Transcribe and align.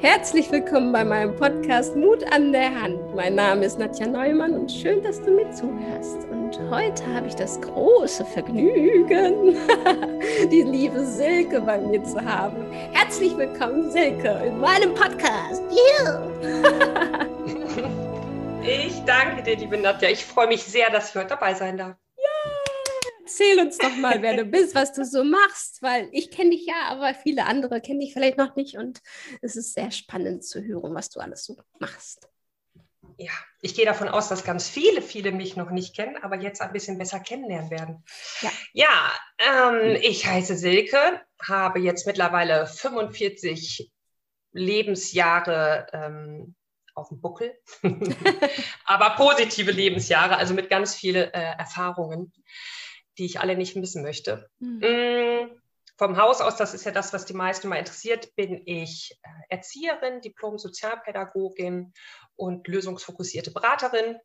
Herzlich 0.00 0.50
willkommen 0.50 0.92
bei 0.92 1.04
meinem 1.04 1.36
Podcast 1.36 1.94
Mut 1.94 2.24
an 2.32 2.52
der 2.52 2.74
Hand. 2.74 3.14
Mein 3.14 3.34
Name 3.34 3.66
ist 3.66 3.78
Nadja 3.78 4.06
Neumann 4.06 4.54
und 4.54 4.72
schön, 4.72 5.02
dass 5.02 5.20
du 5.20 5.30
mir 5.30 5.50
zuhörst. 5.50 6.26
Und 6.30 6.58
heute 6.70 7.06
habe 7.12 7.26
ich 7.26 7.34
das 7.34 7.60
große 7.60 8.24
Vergnügen, 8.24 9.58
die 10.50 10.62
liebe 10.62 11.04
Silke 11.04 11.60
bei 11.60 11.76
mir 11.76 12.02
zu 12.02 12.24
haben. 12.24 12.72
Herzlich 12.92 13.36
willkommen, 13.36 13.90
Silke, 13.90 14.40
in 14.46 14.58
meinem 14.58 14.94
Podcast. 14.94 15.62
ich 18.62 19.04
danke 19.04 19.42
dir, 19.42 19.56
liebe 19.56 19.76
Nadja. 19.76 20.08
Ich 20.08 20.24
freue 20.24 20.48
mich 20.48 20.62
sehr, 20.62 20.88
dass 20.88 21.10
ich 21.10 21.16
heute 21.16 21.28
dabei 21.28 21.52
sein 21.52 21.76
darf. 21.76 21.96
Erzähl 23.30 23.60
uns 23.60 23.78
doch 23.78 23.94
mal, 23.94 24.22
wer 24.22 24.36
du 24.36 24.44
bist, 24.44 24.74
was 24.74 24.92
du 24.92 25.04
so 25.04 25.22
machst, 25.22 25.82
weil 25.82 26.08
ich 26.10 26.32
kenne 26.32 26.50
dich 26.50 26.66
ja, 26.66 26.88
aber 26.88 27.14
viele 27.14 27.46
andere 27.46 27.80
kennen 27.80 28.00
dich 28.00 28.12
vielleicht 28.12 28.38
noch 28.38 28.56
nicht 28.56 28.76
und 28.76 29.00
es 29.40 29.54
ist 29.54 29.74
sehr 29.74 29.92
spannend 29.92 30.44
zu 30.44 30.64
hören, 30.64 30.94
was 30.96 31.10
du 31.10 31.20
alles 31.20 31.44
so 31.44 31.56
machst. 31.78 32.28
Ja, 33.18 33.30
ich 33.62 33.76
gehe 33.76 33.84
davon 33.84 34.08
aus, 34.08 34.28
dass 34.28 34.42
ganz 34.42 34.68
viele, 34.68 35.00
viele 35.00 35.30
mich 35.30 35.54
noch 35.56 35.70
nicht 35.70 35.94
kennen, 35.94 36.16
aber 36.16 36.40
jetzt 36.40 36.60
ein 36.60 36.72
bisschen 36.72 36.98
besser 36.98 37.20
kennenlernen 37.20 37.70
werden. 37.70 38.04
Ja, 38.40 38.50
ja 38.72 39.70
ähm, 39.70 39.96
ich 40.02 40.26
heiße 40.26 40.56
Silke, 40.56 41.20
habe 41.40 41.78
jetzt 41.78 42.08
mittlerweile 42.08 42.66
45 42.66 43.92
Lebensjahre 44.50 45.86
ähm, 45.92 46.56
auf 46.96 47.10
dem 47.10 47.20
Buckel, 47.20 47.56
aber 48.86 49.10
positive 49.10 49.70
Lebensjahre, 49.70 50.36
also 50.36 50.52
mit 50.52 50.68
ganz 50.68 50.96
vielen 50.96 51.32
äh, 51.32 51.54
Erfahrungen 51.58 52.32
die 53.20 53.26
ich 53.26 53.38
alle 53.38 53.56
nicht 53.56 53.76
missen 53.76 54.02
möchte. 54.02 54.48
Mhm. 54.58 55.60
Vom 55.98 56.16
Haus 56.16 56.40
aus, 56.40 56.56
das 56.56 56.72
ist 56.72 56.86
ja 56.86 56.92
das, 56.92 57.12
was 57.12 57.26
die 57.26 57.34
meisten 57.34 57.68
mal 57.68 57.76
interessiert, 57.76 58.34
bin 58.34 58.62
ich 58.64 59.20
äh, 59.22 59.28
Erzieherin, 59.50 60.22
Diplom-Sozialpädagogin 60.22 61.92
und 62.36 62.66
lösungsfokussierte 62.66 63.50
Beraterin. 63.50 64.16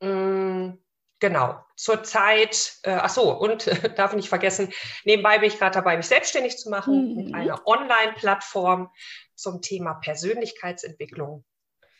Mm, 0.00 0.80
genau, 1.20 1.64
zurzeit, 1.76 2.74
äh, 2.82 2.90
ach 2.90 3.10
so, 3.10 3.32
und 3.38 3.68
äh, 3.68 3.94
darf 3.94 4.10
ich 4.10 4.16
nicht 4.16 4.28
vergessen, 4.28 4.72
nebenbei 5.04 5.38
bin 5.38 5.46
ich 5.46 5.58
gerade 5.60 5.74
dabei, 5.74 5.96
mich 5.96 6.08
selbstständig 6.08 6.58
zu 6.58 6.70
machen 6.70 7.10
mhm. 7.10 7.14
mit 7.14 7.34
einer 7.34 7.64
Online-Plattform 7.64 8.90
zum 9.36 9.62
Thema 9.62 9.94
Persönlichkeitsentwicklung. 9.94 11.44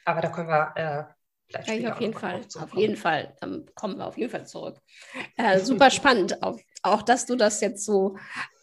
Aber 0.05 0.21
da 0.21 0.31
können 0.31 0.49
wir 0.49 0.73
äh, 0.75 1.18
ja, 1.51 1.61
ich 1.75 1.89
auf 1.89 2.01
jeden 2.01 2.15
Fall, 2.15 2.41
auf 2.61 2.75
jeden 2.75 2.97
Fall. 2.97 3.35
Dann 3.41 3.67
kommen 3.75 3.97
wir 3.97 4.07
auf 4.07 4.19
jeden 4.19 4.31
Fall 4.31 4.47
zurück. 4.47 4.77
Äh, 5.37 5.59
super 5.65 5.91
spannend, 5.91 6.43
auch, 6.43 6.59
auch, 6.83 7.03
dass 7.03 7.27
du 7.27 7.37
das 7.37 7.61
jetzt 7.61 7.85
so 7.85 8.17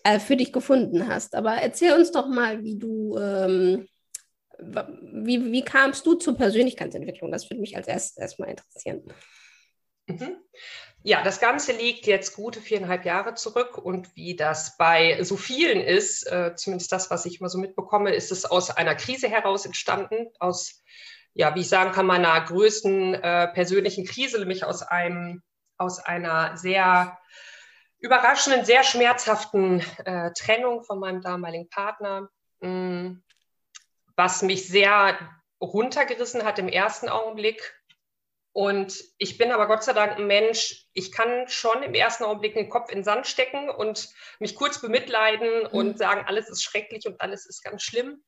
äh, 0.03 0.19
für 0.19 0.37
dich 0.37 0.53
gefunden 0.53 1.07
hast. 1.07 1.35
Aber 1.35 1.53
erzähl 1.53 1.93
uns 1.93 2.11
doch 2.11 2.27
mal, 2.27 2.63
wie 2.63 2.77
du, 2.77 3.17
ähm, 3.17 3.87
wie, 4.59 5.51
wie 5.51 5.63
kamst 5.63 6.05
du 6.05 6.13
zur 6.13 6.37
Persönlichkeitsentwicklung? 6.37 7.31
Das 7.31 7.49
würde 7.49 7.61
mich 7.61 7.75
als 7.75 7.87
erstes 7.87 8.17
erstmal 8.17 8.49
interessieren. 8.49 9.03
Mhm. 10.07 10.37
Ja, 11.01 11.23
das 11.23 11.39
Ganze 11.39 11.71
liegt 11.71 12.07
jetzt 12.07 12.35
gute 12.35 12.61
viereinhalb 12.61 13.05
Jahre 13.05 13.35
zurück 13.35 13.77
und 13.77 14.15
wie 14.15 14.35
das 14.35 14.75
bei 14.77 15.21
so 15.23 15.37
vielen 15.37 15.79
ist, 15.81 16.23
äh, 16.31 16.55
zumindest 16.55 16.91
das, 16.91 17.11
was 17.11 17.25
ich 17.25 17.39
immer 17.39 17.49
so 17.49 17.59
mitbekomme, 17.59 18.13
ist 18.13 18.31
es 18.31 18.45
aus 18.45 18.71
einer 18.71 18.95
Krise 18.95 19.27
heraus 19.27 19.65
entstanden, 19.65 20.27
aus 20.39 20.83
ja, 21.35 21.53
wie 21.53 21.59
ich 21.59 21.69
sagen 21.69 21.91
kann, 21.91 22.05
meiner 22.05 22.39
größten 22.41 23.13
äh, 23.13 23.49
persönlichen 23.49 24.05
Krise, 24.05 24.39
nämlich 24.39 24.63
aus 24.63 24.81
einem, 24.81 25.43
aus 25.77 25.99
einer 25.99 26.55
sehr 26.55 27.19
überraschenden, 27.99 28.65
sehr 28.65 28.83
schmerzhaften 28.83 29.81
äh, 30.05 30.31
Trennung 30.31 30.83
von 30.83 30.97
meinem 30.97 31.21
damaligen 31.21 31.69
Partner, 31.69 32.29
mh, 32.61 32.69
mm, 32.69 33.23
was 34.15 34.43
mich 34.43 34.67
sehr 34.69 35.19
runtergerissen 35.61 36.45
hat 36.45 36.57
im 36.57 36.69
ersten 36.69 37.09
Augenblick. 37.09 37.75
Und 38.53 39.03
ich 39.17 39.37
bin 39.37 39.51
aber 39.51 39.67
Gott 39.67 39.83
sei 39.83 39.91
Dank 39.91 40.17
ein 40.17 40.27
Mensch, 40.27 40.85
ich 40.93 41.11
kann 41.11 41.49
schon 41.49 41.83
im 41.83 41.93
ersten 41.93 42.23
Augenblick 42.23 42.53
den 42.53 42.69
Kopf 42.69 42.89
in 42.89 42.99
den 42.99 43.03
Sand 43.03 43.27
stecken 43.27 43.69
und 43.69 44.07
mich 44.39 44.55
kurz 44.55 44.79
bemitleiden 44.79 45.63
mhm. 45.63 45.77
und 45.77 45.97
sagen, 45.97 46.23
alles 46.25 46.49
ist 46.49 46.63
schrecklich 46.63 47.05
und 47.05 47.19
alles 47.19 47.45
ist 47.45 47.61
ganz 47.61 47.83
schlimm 47.83 48.23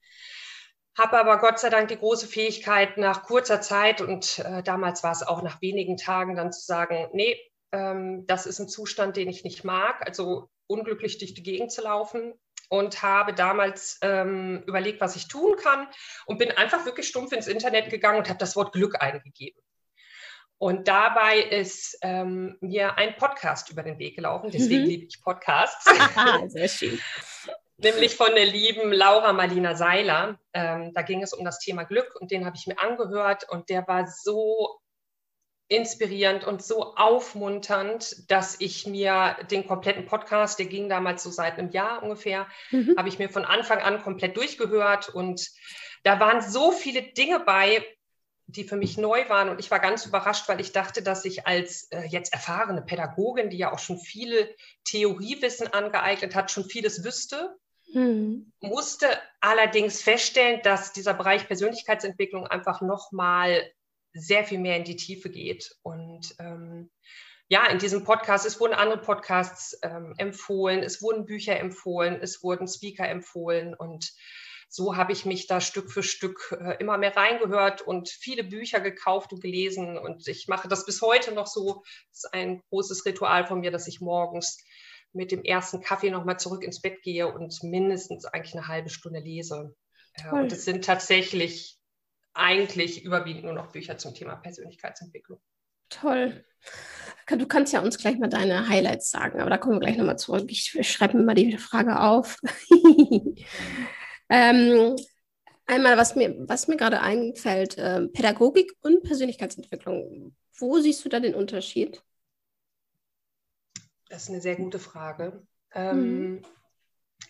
habe 0.97 1.19
aber 1.19 1.37
Gott 1.37 1.59
sei 1.59 1.69
Dank 1.69 1.89
die 1.89 1.97
große 1.97 2.27
Fähigkeit, 2.27 2.97
nach 2.97 3.23
kurzer 3.23 3.61
Zeit 3.61 4.01
und 4.01 4.39
äh, 4.39 4.63
damals 4.63 5.03
war 5.03 5.11
es 5.11 5.23
auch 5.23 5.43
nach 5.43 5.61
wenigen 5.61 5.97
Tagen 5.97 6.35
dann 6.35 6.51
zu 6.51 6.65
sagen, 6.65 7.07
nee, 7.13 7.37
ähm, 7.71 8.25
das 8.25 8.45
ist 8.45 8.59
ein 8.59 8.67
Zustand, 8.67 9.15
den 9.15 9.29
ich 9.29 9.43
nicht 9.43 9.63
mag, 9.63 10.05
also 10.05 10.49
unglücklich 10.67 11.17
durch 11.19 11.33
die 11.33 11.43
Gegend 11.43 11.71
zu 11.71 11.81
laufen 11.81 12.33
und 12.69 13.01
habe 13.01 13.33
damals 13.33 13.99
ähm, 14.01 14.63
überlegt, 14.65 14.99
was 14.99 15.15
ich 15.15 15.27
tun 15.27 15.55
kann 15.55 15.87
und 16.25 16.39
bin 16.39 16.51
einfach 16.51 16.85
wirklich 16.85 17.07
stumpf 17.07 17.31
ins 17.31 17.47
Internet 17.47 17.89
gegangen 17.89 18.17
und 18.17 18.29
habe 18.29 18.39
das 18.39 18.55
Wort 18.55 18.73
Glück 18.73 19.01
eingegeben. 19.01 19.61
Und 20.59 20.87
dabei 20.87 21.37
ist 21.37 21.99
ähm, 22.01 22.57
mir 22.61 22.97
ein 22.97 23.15
Podcast 23.15 23.69
über 23.69 23.83
den 23.83 23.99
Weg 23.99 24.15
gelaufen. 24.15 24.49
Deswegen 24.49 24.81
mhm. 24.81 24.87
liebe 24.87 25.05
ich 25.05 25.21
Podcasts. 25.21 25.85
Sehr 26.47 26.67
schön 26.67 26.99
nämlich 27.77 28.15
von 28.15 28.33
der 28.33 28.45
lieben 28.45 28.91
Laura 28.91 29.33
Marlina 29.33 29.75
Seiler. 29.75 30.39
Ähm, 30.53 30.93
da 30.93 31.01
ging 31.01 31.21
es 31.21 31.33
um 31.33 31.45
das 31.45 31.59
Thema 31.59 31.83
Glück 31.83 32.15
und 32.19 32.31
den 32.31 32.45
habe 32.45 32.57
ich 32.57 32.67
mir 32.67 32.79
angehört 32.79 33.47
und 33.49 33.69
der 33.69 33.87
war 33.87 34.07
so 34.07 34.79
inspirierend 35.69 36.45
und 36.45 36.63
so 36.63 36.95
aufmunternd, 36.95 38.31
dass 38.31 38.59
ich 38.59 38.87
mir 38.87 39.35
den 39.51 39.67
kompletten 39.67 40.05
Podcast, 40.05 40.59
der 40.59 40.67
ging 40.67 40.87
damals 40.87 41.23
so 41.23 41.29
seit 41.29 41.57
einem 41.57 41.71
Jahr 41.71 42.01
ungefähr, 42.03 42.47
mhm. 42.71 42.95
habe 42.97 43.09
ich 43.09 43.19
mir 43.19 43.29
von 43.29 43.43
Anfang 43.43 43.79
an 43.79 44.01
komplett 44.01 44.37
durchgehört 44.37 45.09
und 45.09 45.49
da 46.03 46.19
waren 46.21 46.41
so 46.41 46.71
viele 46.71 47.01
Dinge 47.01 47.41
bei, 47.41 47.85
die 48.45 48.63
für 48.63 48.77
mich 48.77 48.97
neu 48.97 49.27
waren 49.27 49.49
und 49.49 49.59
ich 49.59 49.69
war 49.69 49.79
ganz 49.79 50.05
überrascht, 50.05 50.47
weil 50.47 50.61
ich 50.61 50.71
dachte, 50.71 51.03
dass 51.03 51.25
ich 51.25 51.45
als 51.45 51.91
äh, 51.91 52.05
jetzt 52.07 52.31
erfahrene 52.31 52.81
Pädagogin, 52.81 53.49
die 53.49 53.57
ja 53.57 53.73
auch 53.73 53.79
schon 53.79 53.99
viele 53.99 54.55
Theoriewissen 54.85 55.73
angeeignet 55.73 56.33
hat, 56.33 56.49
schon 56.49 56.63
vieles 56.63 57.03
wüsste 57.03 57.57
Mhm. 57.93 58.51
Musste 58.59 59.07
allerdings 59.39 60.01
feststellen, 60.01 60.61
dass 60.63 60.93
dieser 60.93 61.13
Bereich 61.13 61.47
Persönlichkeitsentwicklung 61.47 62.47
einfach 62.47 62.81
nochmal 62.81 63.71
sehr 64.13 64.43
viel 64.43 64.59
mehr 64.59 64.77
in 64.77 64.83
die 64.83 64.95
Tiefe 64.95 65.29
geht. 65.29 65.75
Und 65.83 66.35
ähm, 66.39 66.89
ja, 67.49 67.65
in 67.67 67.79
diesem 67.79 68.03
Podcast, 68.03 68.45
es 68.45 68.59
wurden 68.59 68.73
andere 68.73 68.99
Podcasts 68.99 69.79
ähm, 69.83 70.13
empfohlen, 70.17 70.83
es 70.83 71.01
wurden 71.01 71.25
Bücher 71.25 71.57
empfohlen, 71.57 72.19
es 72.21 72.43
wurden 72.43 72.67
Speaker 72.67 73.07
empfohlen 73.07 73.73
und 73.73 74.11
so 74.69 74.97
habe 74.97 75.13
ich 75.13 75.25
mich 75.25 75.47
da 75.47 75.61
Stück 75.61 75.91
für 75.91 76.03
Stück 76.03 76.55
äh, 76.59 76.75
immer 76.79 76.97
mehr 76.97 77.15
reingehört 77.15 77.81
und 77.81 78.09
viele 78.09 78.43
Bücher 78.43 78.81
gekauft 78.81 79.31
und 79.31 79.41
gelesen. 79.41 79.97
Und 79.97 80.27
ich 80.27 80.47
mache 80.47 80.67
das 80.67 80.85
bis 80.85 81.01
heute 81.01 81.33
noch 81.33 81.47
so. 81.47 81.83
Das 82.09 82.25
ist 82.25 82.33
ein 82.33 82.61
großes 82.69 83.05
Ritual 83.05 83.47
von 83.47 83.61
mir, 83.61 83.71
dass 83.71 83.87
ich 83.87 84.01
morgens 84.01 84.57
mit 85.13 85.31
dem 85.31 85.43
ersten 85.43 85.81
Kaffee 85.81 86.11
nochmal 86.11 86.39
zurück 86.39 86.63
ins 86.63 86.81
Bett 86.81 87.01
gehe 87.01 87.31
und 87.31 87.63
mindestens 87.63 88.25
eigentlich 88.25 88.55
eine 88.55 88.67
halbe 88.67 88.89
Stunde 88.89 89.19
lese. 89.19 89.75
Toll. 90.21 90.41
Und 90.41 90.51
es 90.51 90.65
sind 90.65 90.85
tatsächlich 90.85 91.77
eigentlich 92.33 93.03
überwiegend 93.03 93.43
nur 93.43 93.53
noch 93.53 93.71
Bücher 93.71 93.97
zum 93.97 94.13
Thema 94.13 94.35
Persönlichkeitsentwicklung. 94.35 95.39
Toll. 95.89 96.43
Du 97.27 97.47
kannst 97.47 97.73
ja 97.73 97.81
uns 97.81 97.97
gleich 97.97 98.17
mal 98.17 98.29
deine 98.29 98.69
Highlights 98.69 99.09
sagen, 99.09 99.41
aber 99.41 99.49
da 99.49 99.57
kommen 99.57 99.75
wir 99.75 99.79
gleich 99.81 99.97
nochmal 99.97 100.17
zurück. 100.17 100.45
Ich 100.49 100.77
schreibe 100.81 101.17
mir 101.17 101.23
mal 101.23 101.33
die 101.33 101.57
Frage 101.57 101.99
auf. 101.99 102.39
ähm, 104.29 104.95
einmal, 105.65 105.97
was 105.97 106.15
mir, 106.15 106.35
was 106.47 106.67
mir 106.67 106.77
gerade 106.77 107.01
einfällt, 107.01 107.77
äh, 107.77 108.07
Pädagogik 108.07 108.73
und 108.81 109.03
Persönlichkeitsentwicklung. 109.03 110.35
Wo 110.57 110.79
siehst 110.79 111.03
du 111.03 111.09
da 111.09 111.19
den 111.19 111.35
Unterschied? 111.35 112.01
Das 114.09 114.23
ist 114.23 114.29
eine 114.29 114.41
sehr 114.41 114.55
gute 114.55 114.79
Frage. 114.79 115.43
Ähm, 115.73 116.31
mhm. 116.31 116.41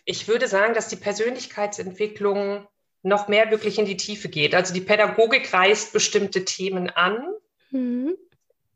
Ich 0.04 0.28
würde 0.28 0.48
sagen, 0.48 0.74
dass 0.74 0.88
die 0.88 0.96
Persönlichkeitsentwicklung 0.96 2.66
noch 3.02 3.28
mehr 3.28 3.50
wirklich 3.50 3.78
in 3.78 3.86
die 3.86 3.96
Tiefe 3.96 4.28
geht. 4.28 4.54
Also 4.54 4.74
die 4.74 4.80
Pädagogik 4.80 5.52
reißt 5.52 5.92
bestimmte 5.92 6.44
Themen 6.44 6.90
an. 6.90 7.22
Mhm. 7.70 8.16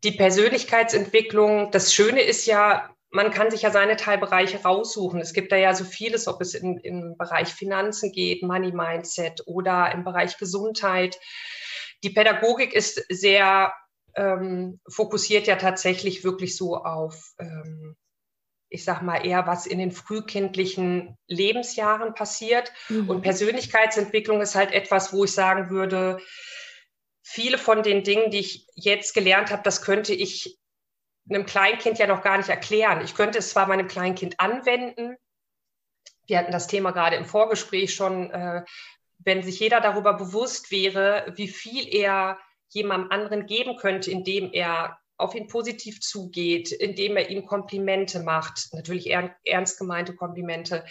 Die 0.04 0.12
Persönlichkeitsentwicklung, 0.12 1.70
das 1.70 1.94
Schöne 1.94 2.22
ist 2.22 2.46
ja, 2.46 2.90
man 3.10 3.30
kann 3.30 3.50
sich 3.50 3.62
ja 3.62 3.70
seine 3.70 3.96
Teilbereiche 3.96 4.62
raussuchen. 4.62 5.20
Es 5.20 5.32
gibt 5.32 5.52
da 5.52 5.56
ja 5.56 5.74
so 5.74 5.84
vieles, 5.84 6.26
ob 6.26 6.40
es 6.40 6.54
in, 6.54 6.78
im 6.78 7.16
Bereich 7.16 7.48
Finanzen 7.48 8.10
geht, 8.12 8.42
Money 8.42 8.72
Mindset 8.72 9.42
oder 9.46 9.92
im 9.92 10.04
Bereich 10.04 10.38
Gesundheit. 10.38 11.18
Die 12.02 12.10
Pädagogik 12.10 12.74
ist 12.74 13.04
sehr 13.08 13.72
ähm, 14.14 14.80
fokussiert 14.88 15.46
ja 15.46 15.56
tatsächlich 15.56 16.24
wirklich 16.24 16.56
so 16.56 16.76
auf, 16.76 17.32
ähm, 17.38 17.96
ich 18.68 18.84
sag 18.84 19.02
mal, 19.02 19.26
eher 19.26 19.46
was 19.46 19.66
in 19.66 19.78
den 19.78 19.92
frühkindlichen 19.92 21.16
Lebensjahren 21.26 22.14
passiert. 22.14 22.72
Mhm. 22.88 23.08
Und 23.08 23.22
Persönlichkeitsentwicklung 23.22 24.40
ist 24.40 24.54
halt 24.54 24.72
etwas, 24.72 25.12
wo 25.12 25.24
ich 25.24 25.32
sagen 25.32 25.70
würde, 25.70 26.18
viele 27.22 27.58
von 27.58 27.82
den 27.82 28.02
Dingen, 28.02 28.30
die 28.30 28.40
ich 28.40 28.66
jetzt 28.74 29.14
gelernt 29.14 29.50
habe, 29.50 29.62
das 29.62 29.82
könnte 29.82 30.14
ich 30.14 30.58
einem 31.28 31.46
Kleinkind 31.46 31.98
ja 31.98 32.06
noch 32.06 32.22
gar 32.22 32.36
nicht 32.36 32.48
erklären. 32.48 33.02
Ich 33.04 33.14
könnte 33.14 33.38
es 33.38 33.50
zwar 33.50 33.66
meinem 33.66 33.88
Kleinkind 33.88 34.40
anwenden. 34.40 35.16
Wir 36.26 36.38
hatten 36.38 36.52
das 36.52 36.66
Thema 36.66 36.90
gerade 36.90 37.16
im 37.16 37.24
Vorgespräch 37.24 37.94
schon, 37.94 38.30
äh, 38.30 38.64
wenn 39.18 39.42
sich 39.42 39.60
jeder 39.60 39.80
darüber 39.80 40.14
bewusst 40.14 40.70
wäre, 40.70 41.32
wie 41.36 41.48
viel 41.48 41.86
er 41.94 42.38
jemandem 42.74 43.10
anderen 43.10 43.46
geben 43.46 43.76
könnte, 43.76 44.10
indem 44.10 44.52
er 44.52 44.98
auf 45.16 45.34
ihn 45.34 45.46
positiv 45.46 46.00
zugeht, 46.00 46.72
indem 46.72 47.16
er 47.16 47.30
ihm 47.30 47.46
Komplimente 47.46 48.20
macht, 48.20 48.72
natürlich 48.72 49.10
ernst 49.44 49.78
gemeinte 49.78 50.14
Komplimente, 50.16 50.84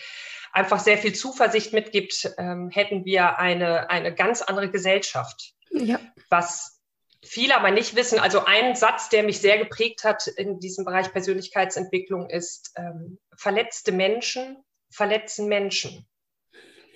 einfach 0.54 0.80
sehr 0.80 0.98
viel 0.98 1.14
Zuversicht 1.14 1.74
mitgibt, 1.74 2.34
ähm, 2.38 2.70
hätten 2.70 3.04
wir 3.04 3.40
eine, 3.40 3.90
eine 3.90 4.14
ganz 4.14 4.42
andere 4.42 4.70
Gesellschaft. 4.70 5.54
Ja. 5.72 6.00
Was 6.30 6.82
viele 7.24 7.56
aber 7.56 7.72
nicht 7.72 7.96
wissen. 7.96 8.20
Also 8.20 8.46
ein 8.46 8.76
Satz, 8.76 9.10
der 9.10 9.24
mich 9.24 9.40
sehr 9.40 9.58
geprägt 9.58 10.04
hat 10.04 10.28
in 10.28 10.60
diesem 10.60 10.86
Bereich 10.86 11.12
Persönlichkeitsentwicklung 11.12 12.30
ist, 12.30 12.72
ähm, 12.78 13.20
verletzte 13.36 13.92
Menschen 13.92 14.64
verletzen 14.92 15.48
Menschen. 15.48 16.06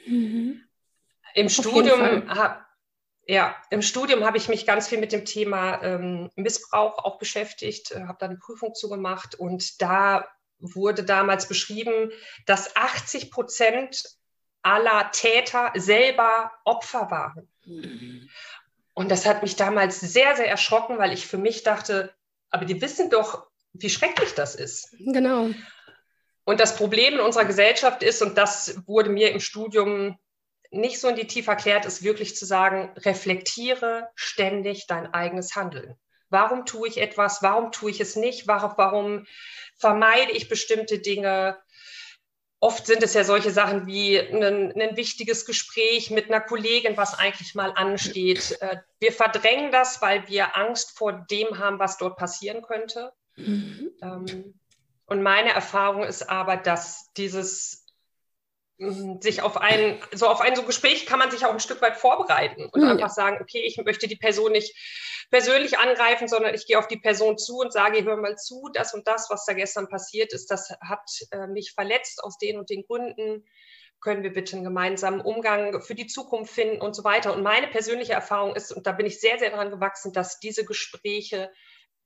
Mhm. 0.05 0.61
Im 1.33 1.47
Auf 1.47 1.53
Studium 1.53 2.29
habe 2.29 2.64
ja, 3.27 3.55
im 3.69 3.81
Studium 3.81 4.23
habe 4.23 4.37
ich 4.37 4.49
mich 4.49 4.65
ganz 4.65 4.87
viel 4.87 4.99
mit 4.99 5.11
dem 5.11 5.25
Thema 5.25 5.81
ähm, 5.81 6.29
Missbrauch 6.35 6.99
auch 6.99 7.17
beschäftigt, 7.17 7.91
äh, 7.91 8.05
habe 8.05 8.17
da 8.19 8.27
eine 8.27 8.37
Prüfung 8.37 8.75
zugemacht 8.75 9.35
und 9.35 9.81
da 9.81 10.27
wurde 10.59 11.03
damals 11.03 11.47
beschrieben, 11.47 12.11
dass 12.45 12.75
80 12.75 13.31
Prozent 13.31 14.03
aller 14.61 15.11
Täter 15.11 15.71
selber 15.75 16.51
Opfer 16.63 17.11
waren. 17.11 17.49
Mhm. 17.65 18.29
Und 18.93 19.11
das 19.11 19.25
hat 19.25 19.43
mich 19.43 19.55
damals 19.55 19.99
sehr, 19.99 20.35
sehr 20.35 20.47
erschrocken, 20.47 20.97
weil 20.97 21.11
ich 21.11 21.27
für 21.27 21.37
mich 21.37 21.63
dachte, 21.63 22.15
aber 22.49 22.65
die 22.65 22.81
wissen 22.81 23.09
doch, 23.09 23.47
wie 23.73 23.89
schrecklich 23.89 24.33
das 24.33 24.55
ist. 24.55 24.95
Genau. 24.99 25.49
Und 26.45 26.59
das 26.59 26.75
Problem 26.77 27.15
in 27.15 27.19
unserer 27.19 27.45
Gesellschaft 27.45 28.03
ist, 28.03 28.21
und 28.21 28.37
das 28.37 28.79
wurde 28.87 29.09
mir 29.09 29.31
im 29.31 29.39
Studium 29.39 30.17
nicht 30.71 30.99
so 30.99 31.07
in 31.07 31.15
die 31.15 31.27
Tiefe 31.27 31.51
erklärt, 31.51 31.85
ist 31.85 32.03
wirklich 32.03 32.35
zu 32.35 32.45
sagen, 32.45 32.91
reflektiere 32.97 34.09
ständig 34.15 34.87
dein 34.87 35.13
eigenes 35.13 35.55
Handeln. 35.55 35.95
Warum 36.29 36.65
tue 36.65 36.87
ich 36.87 36.99
etwas? 36.99 37.41
Warum 37.41 37.71
tue 37.71 37.91
ich 37.91 38.01
es 38.01 38.15
nicht? 38.15 38.47
Warum, 38.47 39.25
vermeide 39.77 40.31
ich 40.31 40.49
bestimmte 40.49 40.99
Dinge? 40.99 41.57
Oft 42.59 42.87
sind 42.87 43.03
es 43.03 43.13
ja 43.13 43.23
solche 43.23 43.51
Sachen 43.51 43.85
wie 43.85 44.19
ein, 44.19 44.43
ein, 44.43 44.97
wichtiges 44.97 45.45
Gespräch 45.45 46.09
mit 46.09 46.25
einer 46.27 46.41
Kollegin, 46.41 46.97
was 46.97 47.17
eigentlich 47.17 47.53
mal 47.53 47.71
ansteht. 47.75 48.57
Äh, 48.61 48.77
wir 48.99 49.11
verdrängen 49.11 49.71
das, 49.71 50.01
weil 50.01 50.27
wir 50.27 50.57
Angst 50.57 50.97
vor 50.97 51.25
dem 51.29 51.59
haben, 51.59 51.79
was 51.79 51.97
dort 51.97 52.17
passieren 52.17 52.63
könnte. 52.63 53.13
Mhm. 53.35 53.91
Ähm, 54.01 54.59
und 55.05 55.21
meine 55.21 55.51
Erfahrung 55.51 56.03
ist 56.03 56.29
aber, 56.29 56.57
dass 56.57 57.11
dieses 57.13 57.84
sich 58.77 59.41
auf 59.41 59.57
ein, 59.57 59.99
so 60.13 60.27
auf 60.27 60.41
ein 60.41 60.55
so 60.55 60.63
Gespräch 60.63 61.05
kann 61.05 61.19
man 61.19 61.31
sich 61.31 61.45
auch 61.45 61.53
ein 61.53 61.61
Stück 61.61 61.81
weit 61.81 61.95
vorbereiten 61.95 62.69
und 62.71 62.83
mhm. 62.83 62.89
einfach 62.89 63.09
sagen, 63.09 63.37
okay, 63.41 63.61
ich 63.61 63.77
möchte 63.77 64.07
die 64.07 64.17
Person 64.17 64.51
nicht 64.51 64.75
persönlich 65.31 65.79
angreifen, 65.79 66.27
sondern 66.27 66.53
ich 66.53 66.67
gehe 66.67 66.77
auf 66.77 66.87
die 66.87 66.99
Person 66.99 67.37
zu 67.37 67.57
und 67.59 67.71
sage, 67.71 68.03
hör 68.03 68.17
mal 68.17 68.35
zu, 68.35 68.69
das 68.73 68.93
und 68.93 69.07
das, 69.07 69.29
was 69.29 69.45
da 69.45 69.53
gestern 69.53 69.87
passiert 69.87 70.33
ist, 70.33 70.51
das 70.51 70.71
hat 70.81 71.09
äh, 71.31 71.47
mich 71.47 71.71
verletzt 71.73 72.23
aus 72.23 72.37
den 72.37 72.59
und 72.59 72.69
den 72.69 72.83
Gründen. 72.83 73.45
Können 74.01 74.23
wir 74.23 74.33
bitte 74.33 74.57
einen 74.57 74.65
gemeinsamen 74.65 75.21
Umgang 75.21 75.81
für 75.81 75.95
die 75.95 76.05
Zukunft 76.05 76.53
finden 76.53 76.81
und 76.81 76.95
so 76.95 77.03
weiter. 77.03 77.33
Und 77.33 77.43
meine 77.43 77.67
persönliche 77.67 78.13
Erfahrung 78.13 78.55
ist, 78.55 78.71
und 78.71 78.85
da 78.85 78.91
bin 78.91 79.05
ich 79.05 79.19
sehr, 79.19 79.39
sehr 79.39 79.51
dran 79.51 79.71
gewachsen, 79.71 80.11
dass 80.11 80.39
diese 80.39 80.65
Gespräche 80.65 81.49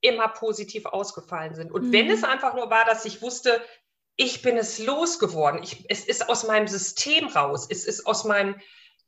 immer 0.00 0.28
positiv 0.28 0.86
ausgefallen 0.86 1.54
sind. 1.54 1.72
Und 1.72 1.88
mhm. 1.88 1.92
wenn 1.92 2.10
es 2.10 2.24
einfach 2.24 2.54
nur 2.54 2.70
war, 2.70 2.84
dass 2.84 3.04
ich 3.04 3.20
wusste, 3.20 3.60
ich 4.20 4.42
bin 4.42 4.58
es 4.58 4.78
losgeworden, 4.78 5.62
ich, 5.62 5.86
es 5.88 6.04
ist 6.04 6.28
aus 6.28 6.46
meinem 6.46 6.68
System 6.68 7.28
raus, 7.28 7.66
es 7.70 7.86
ist 7.86 8.06
aus 8.06 8.24
meinem 8.24 8.54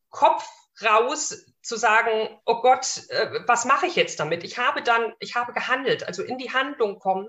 Kopf 0.08 0.48
raus, 0.82 1.44
zu 1.60 1.76
sagen, 1.76 2.40
oh 2.46 2.62
Gott, 2.62 3.04
äh, 3.10 3.40
was 3.46 3.66
mache 3.66 3.86
ich 3.86 3.94
jetzt 3.94 4.18
damit? 4.18 4.42
Ich 4.42 4.56
habe 4.56 4.82
dann, 4.82 5.12
ich 5.20 5.36
habe 5.36 5.52
gehandelt. 5.52 6.08
Also 6.08 6.22
in 6.22 6.38
die 6.38 6.50
Handlung 6.50 6.98
kommen 6.98 7.28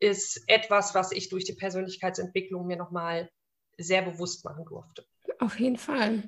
ist 0.00 0.42
etwas, 0.48 0.96
was 0.96 1.12
ich 1.12 1.28
durch 1.28 1.44
die 1.44 1.54
Persönlichkeitsentwicklung 1.54 2.66
mir 2.66 2.76
nochmal 2.76 3.30
sehr 3.78 4.02
bewusst 4.02 4.44
machen 4.44 4.64
durfte. 4.64 5.06
Auf 5.38 5.58
jeden 5.58 5.76
Fall. 5.76 6.24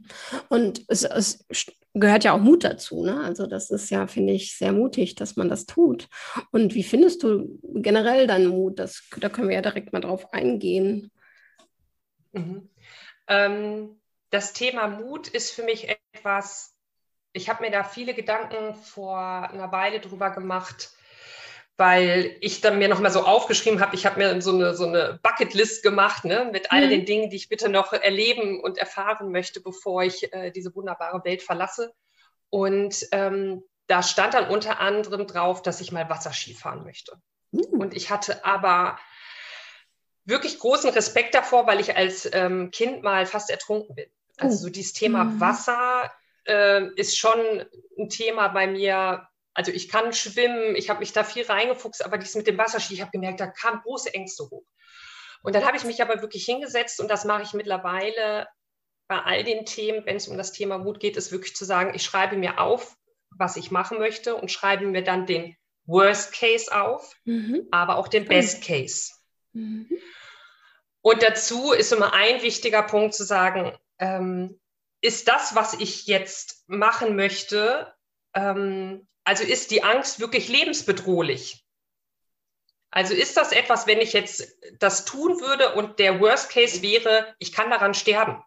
Und 0.48 0.84
es, 0.88 1.04
es 1.04 1.46
gehört 1.94 2.24
ja 2.24 2.32
auch 2.32 2.40
Mut 2.40 2.64
dazu. 2.64 3.04
Ne? 3.04 3.20
Also 3.20 3.46
das 3.46 3.70
ist 3.70 3.90
ja, 3.90 4.06
finde 4.06 4.32
ich, 4.32 4.56
sehr 4.56 4.72
mutig, 4.72 5.14
dass 5.14 5.36
man 5.36 5.48
das 5.48 5.66
tut. 5.66 6.08
Und 6.50 6.74
wie 6.74 6.82
findest 6.82 7.22
du 7.22 7.58
generell 7.62 8.26
deinen 8.26 8.48
Mut? 8.48 8.78
Das, 8.78 9.08
da 9.18 9.28
können 9.28 9.48
wir 9.48 9.56
ja 9.56 9.62
direkt 9.62 9.92
mal 9.92 10.00
drauf 10.00 10.32
eingehen. 10.32 11.12
Mhm. 12.32 12.68
Ähm, 13.28 14.00
das 14.30 14.52
Thema 14.52 14.88
Mut 14.88 15.28
ist 15.28 15.52
für 15.52 15.62
mich 15.62 15.88
etwas, 15.88 16.74
ich 17.32 17.48
habe 17.48 17.64
mir 17.64 17.70
da 17.70 17.84
viele 17.84 18.14
Gedanken 18.14 18.74
vor 18.74 19.18
einer 19.18 19.70
Weile 19.70 20.00
drüber 20.00 20.30
gemacht, 20.30 20.90
weil 21.76 22.36
ich 22.40 22.60
dann 22.60 22.78
mir 22.78 22.88
nochmal 22.88 23.10
so 23.10 23.22
aufgeschrieben 23.22 23.80
habe, 23.80 23.96
ich 23.96 24.06
habe 24.06 24.18
mir 24.18 24.40
so 24.40 24.52
eine, 24.52 24.74
so 24.74 24.86
eine 24.86 25.18
Bucketlist 25.22 25.82
gemacht 25.82 26.24
ne, 26.24 26.48
mit 26.52 26.70
all 26.70 26.86
mhm. 26.86 26.90
den 26.90 27.04
Dingen, 27.04 27.30
die 27.30 27.36
ich 27.36 27.48
bitte 27.48 27.68
noch 27.68 27.92
erleben 27.92 28.60
und 28.60 28.78
erfahren 28.78 29.32
möchte, 29.32 29.60
bevor 29.60 30.02
ich 30.02 30.32
äh, 30.32 30.50
diese 30.50 30.74
wunderbare 30.74 31.24
Welt 31.24 31.42
verlasse. 31.42 31.92
Und 32.50 33.06
ähm, 33.10 33.64
da 33.88 34.02
stand 34.02 34.34
dann 34.34 34.48
unter 34.48 34.80
anderem 34.80 35.26
drauf, 35.26 35.62
dass 35.62 35.80
ich 35.80 35.90
mal 35.90 36.08
Wasserski 36.08 36.54
fahren 36.54 36.84
möchte. 36.84 37.16
Mhm. 37.50 37.80
Und 37.80 37.96
ich 37.96 38.10
hatte 38.10 38.44
aber 38.44 38.98
wirklich 40.24 40.58
großen 40.58 40.90
Respekt 40.90 41.34
davor, 41.34 41.66
weil 41.66 41.80
ich 41.80 41.96
als 41.96 42.28
ähm, 42.32 42.70
Kind 42.70 43.02
mal 43.02 43.26
fast 43.26 43.50
ertrunken 43.50 43.94
bin. 43.94 44.06
Also 44.36 44.56
oh. 44.56 44.60
so 44.62 44.70
dieses 44.70 44.92
Thema 44.92 45.24
mhm. 45.24 45.40
Wasser 45.40 46.12
äh, 46.46 46.86
ist 46.96 47.18
schon 47.18 47.40
ein 47.98 48.08
Thema 48.08 48.48
bei 48.48 48.66
mir. 48.66 49.28
Also 49.54 49.70
ich 49.70 49.88
kann 49.88 50.12
schwimmen, 50.12 50.74
ich 50.76 50.90
habe 50.90 51.00
mich 51.00 51.12
da 51.12 51.24
viel 51.24 51.46
reingefuchst, 51.46 52.04
aber 52.04 52.18
dies 52.18 52.34
mit 52.34 52.46
dem 52.46 52.58
Wasserski, 52.58 52.94
ich 52.94 53.00
habe 53.00 53.12
gemerkt, 53.12 53.40
da 53.40 53.46
kamen 53.46 53.80
große 53.82 54.12
Ängste 54.12 54.44
hoch. 54.50 54.64
Und 55.42 55.54
dann 55.54 55.64
habe 55.64 55.76
ich 55.76 55.84
mich 55.84 56.02
aber 56.02 56.22
wirklich 56.22 56.44
hingesetzt 56.44 57.00
und 57.00 57.08
das 57.08 57.24
mache 57.24 57.42
ich 57.42 57.52
mittlerweile 57.52 58.48
bei 59.06 59.20
all 59.20 59.44
den 59.44 59.64
Themen, 59.66 60.04
wenn 60.06 60.16
es 60.16 60.28
um 60.28 60.36
das 60.36 60.52
Thema 60.52 60.78
Mut 60.78 60.98
geht, 60.98 61.16
ist 61.16 61.30
wirklich 61.30 61.54
zu 61.54 61.64
sagen, 61.64 61.94
ich 61.94 62.02
schreibe 62.02 62.36
mir 62.36 62.58
auf, 62.58 62.96
was 63.30 63.56
ich 63.56 63.70
machen 63.70 63.98
möchte 63.98 64.34
und 64.34 64.50
schreibe 64.50 64.86
mir 64.86 65.04
dann 65.04 65.26
den 65.26 65.56
Worst 65.86 66.32
Case 66.32 66.74
auf, 66.74 67.14
mhm. 67.24 67.68
aber 67.70 67.98
auch 67.98 68.08
den 68.08 68.24
Best 68.24 68.64
Case. 68.64 69.12
Mhm. 69.52 69.88
Und 71.02 71.22
dazu 71.22 71.72
ist 71.72 71.92
immer 71.92 72.14
ein 72.14 72.40
wichtiger 72.42 72.82
Punkt 72.82 73.14
zu 73.14 73.24
sagen, 73.24 73.76
ähm, 73.98 74.58
ist 75.02 75.28
das, 75.28 75.54
was 75.54 75.74
ich 75.74 76.06
jetzt 76.06 76.64
machen 76.66 77.14
möchte, 77.14 77.92
ähm, 78.32 79.06
also 79.24 79.42
ist 79.42 79.70
die 79.70 79.82
Angst 79.82 80.20
wirklich 80.20 80.48
lebensbedrohlich? 80.48 81.64
Also 82.90 83.12
ist 83.12 83.36
das 83.36 83.50
etwas, 83.50 83.88
wenn 83.88 84.00
ich 84.00 84.12
jetzt 84.12 84.56
das 84.78 85.04
tun 85.04 85.40
würde 85.40 85.74
und 85.74 85.98
der 85.98 86.20
Worst 86.20 86.50
Case 86.50 86.80
wäre, 86.80 87.34
ich 87.40 87.52
kann 87.52 87.68
daran 87.68 87.92
sterben? 87.92 88.40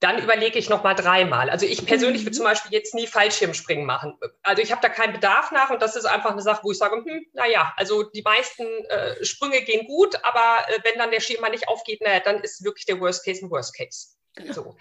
Dann 0.00 0.22
überlege 0.22 0.58
ich 0.58 0.70
noch 0.70 0.82
mal 0.82 0.94
dreimal. 0.94 1.50
Also 1.50 1.66
ich 1.66 1.84
persönlich 1.84 2.22
würde 2.22 2.30
mhm. 2.30 2.36
zum 2.36 2.44
Beispiel 2.44 2.72
jetzt 2.72 2.94
nie 2.94 3.06
Fallschirmspringen 3.06 3.84
machen. 3.84 4.18
Also 4.42 4.62
ich 4.62 4.70
habe 4.70 4.80
da 4.80 4.88
keinen 4.88 5.12
Bedarf 5.12 5.52
nach 5.52 5.68
und 5.68 5.82
das 5.82 5.96
ist 5.96 6.06
einfach 6.06 6.30
eine 6.30 6.42
Sache, 6.42 6.62
wo 6.64 6.70
ich 6.70 6.78
sage, 6.78 6.96
hm, 6.96 7.26
naja, 7.34 7.74
also 7.76 8.04
die 8.04 8.22
meisten 8.22 8.64
äh, 8.86 9.22
Sprünge 9.24 9.62
gehen 9.62 9.86
gut, 9.86 10.16
aber 10.22 10.66
äh, 10.68 10.78
wenn 10.82 10.98
dann 10.98 11.10
der 11.10 11.20
Schirm 11.20 11.40
mal 11.42 11.50
nicht 11.50 11.68
aufgeht, 11.68 12.00
naja, 12.02 12.20
dann 12.20 12.40
ist 12.42 12.64
wirklich 12.64 12.86
der 12.86 13.00
Worst 13.00 13.24
Case 13.24 13.44
ein 13.44 13.50
Worst 13.50 13.76
Case. 13.76 14.08
Genau. 14.34 14.52
So. 14.52 14.76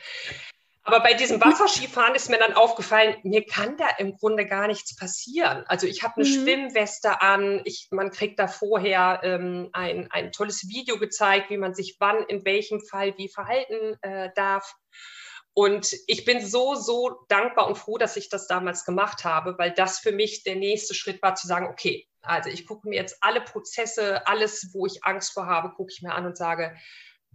Aber 0.87 0.99
bei 0.99 1.15
diesem 1.15 1.41
Wasserskifahren 1.41 2.13
ist 2.13 2.29
mir 2.29 2.37
dann 2.37 2.53
aufgefallen, 2.53 3.15
mir 3.23 3.43
kann 3.43 3.75
da 3.75 3.87
im 3.97 4.15
Grunde 4.17 4.45
gar 4.45 4.67
nichts 4.67 4.95
passieren. 4.95 5.63
Also 5.67 5.87
ich 5.87 6.03
habe 6.03 6.17
eine 6.17 6.29
mhm. 6.29 6.33
Schwimmweste 6.33 7.21
an, 7.21 7.61
ich, 7.65 7.87
man 7.89 8.11
kriegt 8.11 8.37
da 8.37 8.47
vorher 8.47 9.21
ähm, 9.23 9.69
ein, 9.73 10.09
ein 10.11 10.31
tolles 10.31 10.69
Video 10.69 10.99
gezeigt, 10.99 11.49
wie 11.49 11.57
man 11.57 11.73
sich 11.73 11.97
wann, 11.99 12.23
in 12.27 12.45
welchem 12.45 12.81
Fall 12.85 13.17
wie 13.17 13.29
verhalten 13.29 13.97
äh, 14.03 14.29
darf. 14.35 14.75
Und 15.55 15.91
ich 16.05 16.23
bin 16.23 16.45
so, 16.45 16.75
so 16.75 17.25
dankbar 17.29 17.67
und 17.67 17.79
froh, 17.79 17.97
dass 17.97 18.15
ich 18.15 18.29
das 18.29 18.45
damals 18.45 18.85
gemacht 18.85 19.25
habe, 19.25 19.57
weil 19.57 19.71
das 19.71 19.97
für 19.97 20.11
mich 20.11 20.43
der 20.43 20.55
nächste 20.55 20.93
Schritt 20.93 21.19
war, 21.23 21.33
zu 21.33 21.47
sagen, 21.47 21.65
okay, 21.65 22.07
also 22.21 22.49
ich 22.51 22.67
gucke 22.67 22.87
mir 22.87 22.95
jetzt 22.95 23.17
alle 23.21 23.41
Prozesse, 23.41 24.27
alles, 24.27 24.69
wo 24.73 24.85
ich 24.85 25.03
Angst 25.03 25.33
vor 25.33 25.47
habe, 25.47 25.69
gucke 25.69 25.91
ich 25.91 26.03
mir 26.03 26.13
an 26.13 26.27
und 26.27 26.37
sage, 26.37 26.75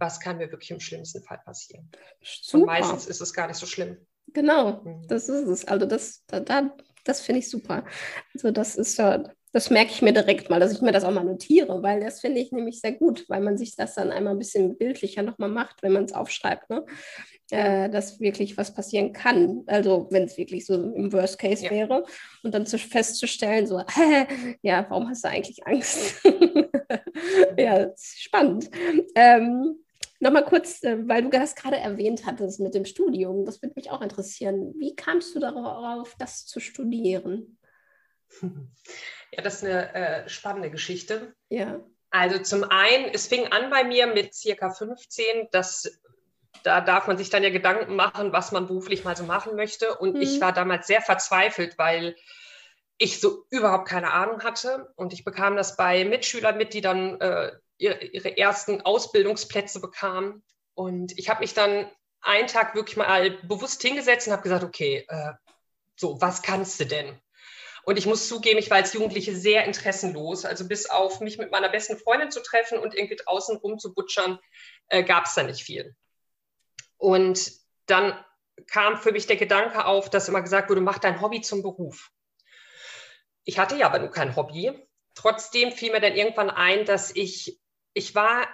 was 0.01 0.19
kann 0.19 0.37
mir 0.37 0.51
wirklich 0.51 0.71
im 0.71 0.81
schlimmsten 0.81 1.23
Fall 1.23 1.39
passieren. 1.45 1.89
Super. 2.21 2.57
Und 2.57 2.65
meistens 2.65 3.05
ist 3.07 3.21
es 3.21 3.33
gar 3.33 3.47
nicht 3.47 3.57
so 3.57 3.65
schlimm. 3.65 4.05
Genau, 4.33 4.81
mhm. 4.83 5.07
das 5.07 5.29
ist 5.29 5.47
es. 5.47 5.65
Also 5.65 5.85
das, 5.85 6.25
da, 6.27 6.39
da 6.39 6.75
das 7.03 7.21
finde 7.21 7.39
ich 7.39 7.49
super. 7.49 7.85
Also 8.33 8.51
das 8.51 8.75
ist 8.75 8.97
ja, 8.97 9.23
das 9.53 9.69
merke 9.69 9.91
ich 9.91 10.01
mir 10.01 10.13
direkt 10.13 10.49
mal, 10.49 10.59
dass 10.59 10.71
ich 10.71 10.81
mir 10.81 10.91
das 10.91 11.03
auch 11.03 11.11
mal 11.11 11.23
notiere, 11.25 11.81
weil 11.83 11.99
das 11.99 12.21
finde 12.21 12.39
ich 12.39 12.51
nämlich 12.51 12.79
sehr 12.79 12.93
gut, 12.93 13.25
weil 13.27 13.41
man 13.41 13.57
sich 13.57 13.75
das 13.75 13.95
dann 13.95 14.11
einmal 14.11 14.33
ein 14.33 14.39
bisschen 14.39 14.77
bildlicher 14.77 15.23
nochmal 15.23 15.49
macht, 15.49 15.83
wenn 15.83 15.91
man 15.91 16.05
es 16.05 16.13
aufschreibt, 16.13 16.69
ne? 16.69 16.85
Äh, 17.49 17.89
dass 17.89 18.21
wirklich 18.21 18.55
was 18.55 18.73
passieren 18.73 19.11
kann. 19.11 19.63
Also 19.67 20.07
wenn 20.09 20.23
es 20.23 20.37
wirklich 20.37 20.65
so 20.65 20.75
im 20.75 21.11
Worst 21.11 21.37
Case 21.37 21.65
ja. 21.65 21.71
wäre 21.71 22.05
und 22.43 22.53
dann 22.53 22.65
zu, 22.65 22.77
festzustellen, 22.77 23.67
so, 23.67 23.79
hä, 23.79 24.25
ja, 24.61 24.85
warum 24.87 25.09
hast 25.09 25.25
du 25.25 25.29
eigentlich 25.29 25.65
Angst? 25.65 26.23
ja, 27.57 27.91
spannend. 27.97 28.69
Ähm, 29.15 29.83
Nochmal 30.21 30.45
kurz, 30.45 30.83
äh, 30.83 30.97
weil 31.07 31.23
du 31.23 31.29
das 31.29 31.55
gerade 31.55 31.77
erwähnt 31.77 32.27
hattest 32.27 32.59
mit 32.59 32.75
dem 32.75 32.85
Studium, 32.85 33.43
das 33.43 33.61
würde 33.63 33.73
mich 33.75 33.89
auch 33.89 34.01
interessieren. 34.01 34.73
Wie 34.77 34.95
kamst 34.95 35.35
du 35.35 35.39
darauf, 35.39 36.15
das 36.17 36.45
zu 36.45 36.59
studieren? 36.61 37.57
Ja, 39.33 39.41
das 39.43 39.55
ist 39.55 39.63
eine 39.63 39.93
äh, 39.93 40.27
spannende 40.27 40.69
Geschichte. 40.69 41.33
Ja. 41.47 41.79
Also 42.09 42.39
zum 42.39 42.65
einen, 42.65 43.05
es 43.13 43.27
fing 43.27 43.47
an 43.47 43.69
bei 43.69 43.85
mir 43.85 44.07
mit 44.07 44.35
circa 44.35 44.71
15, 44.71 45.47
dass 45.53 46.01
da 46.63 46.81
darf 46.81 47.07
man 47.07 47.17
sich 47.17 47.29
dann 47.29 47.41
ja 47.41 47.49
Gedanken 47.49 47.95
machen, 47.95 48.33
was 48.33 48.51
man 48.51 48.67
beruflich 48.67 49.05
mal 49.05 49.15
so 49.15 49.23
machen 49.23 49.55
möchte. 49.55 49.95
Und 49.95 50.15
mhm. 50.15 50.21
ich 50.21 50.41
war 50.41 50.51
damals 50.51 50.85
sehr 50.85 51.01
verzweifelt, 51.01 51.77
weil 51.77 52.17
ich 52.97 53.21
so 53.21 53.45
überhaupt 53.49 53.87
keine 53.87 54.11
Ahnung 54.11 54.43
hatte. 54.43 54.91
Und 54.97 55.13
ich 55.13 55.23
bekam 55.23 55.55
das 55.55 55.77
bei 55.77 56.03
Mitschülern 56.03 56.57
mit, 56.57 56.73
die 56.73 56.81
dann 56.81 57.21
äh, 57.21 57.53
ihre, 57.81 58.37
ersten 58.37 58.81
Ausbildungsplätze 58.81 59.79
bekamen. 59.79 60.43
Und 60.73 61.17
ich 61.17 61.29
habe 61.29 61.41
mich 61.41 61.53
dann 61.53 61.89
einen 62.21 62.47
Tag 62.47 62.75
wirklich 62.75 62.97
mal 62.97 63.31
bewusst 63.43 63.81
hingesetzt 63.81 64.27
und 64.27 64.33
habe 64.33 64.43
gesagt, 64.43 64.63
okay, 64.63 65.05
äh, 65.07 65.33
so, 65.95 66.21
was 66.21 66.41
kannst 66.41 66.79
du 66.79 66.85
denn? 66.85 67.19
Und 67.83 67.97
ich 67.97 68.05
muss 68.05 68.27
zugeben, 68.27 68.59
ich 68.59 68.69
war 68.69 68.77
als 68.77 68.93
Jugendliche 68.93 69.35
sehr 69.35 69.65
interessenlos. 69.65 70.45
Also 70.45 70.67
bis 70.67 70.85
auf 70.87 71.19
mich 71.19 71.39
mit 71.39 71.51
meiner 71.51 71.69
besten 71.69 71.97
Freundin 71.97 72.29
zu 72.29 72.41
treffen 72.41 72.77
und 72.77 72.93
irgendwie 72.93 73.15
draußen 73.15 73.57
rumzubutschern, 73.57 74.39
äh, 74.89 75.03
gab 75.03 75.25
es 75.25 75.33
da 75.33 75.43
nicht 75.43 75.63
viel. 75.63 75.95
Und 76.97 77.51
dann 77.87 78.23
kam 78.67 78.97
für 78.97 79.11
mich 79.11 79.25
der 79.25 79.37
Gedanke 79.37 79.85
auf, 79.85 80.09
dass 80.09 80.29
immer 80.29 80.41
gesagt 80.41 80.69
wurde, 80.69 80.81
mach 80.81 80.99
dein 80.99 81.21
Hobby 81.21 81.41
zum 81.41 81.63
Beruf. 81.63 82.11
Ich 83.43 83.57
hatte 83.57 83.75
ja 83.75 83.87
aber 83.87 83.97
nur 83.97 84.11
kein 84.11 84.35
Hobby. 84.35 84.71
Trotzdem 85.15 85.71
fiel 85.71 85.91
mir 85.91 85.99
dann 85.99 86.15
irgendwann 86.15 86.51
ein, 86.51 86.85
dass 86.85 87.13
ich, 87.15 87.59
ich 87.93 88.15
war 88.15 88.47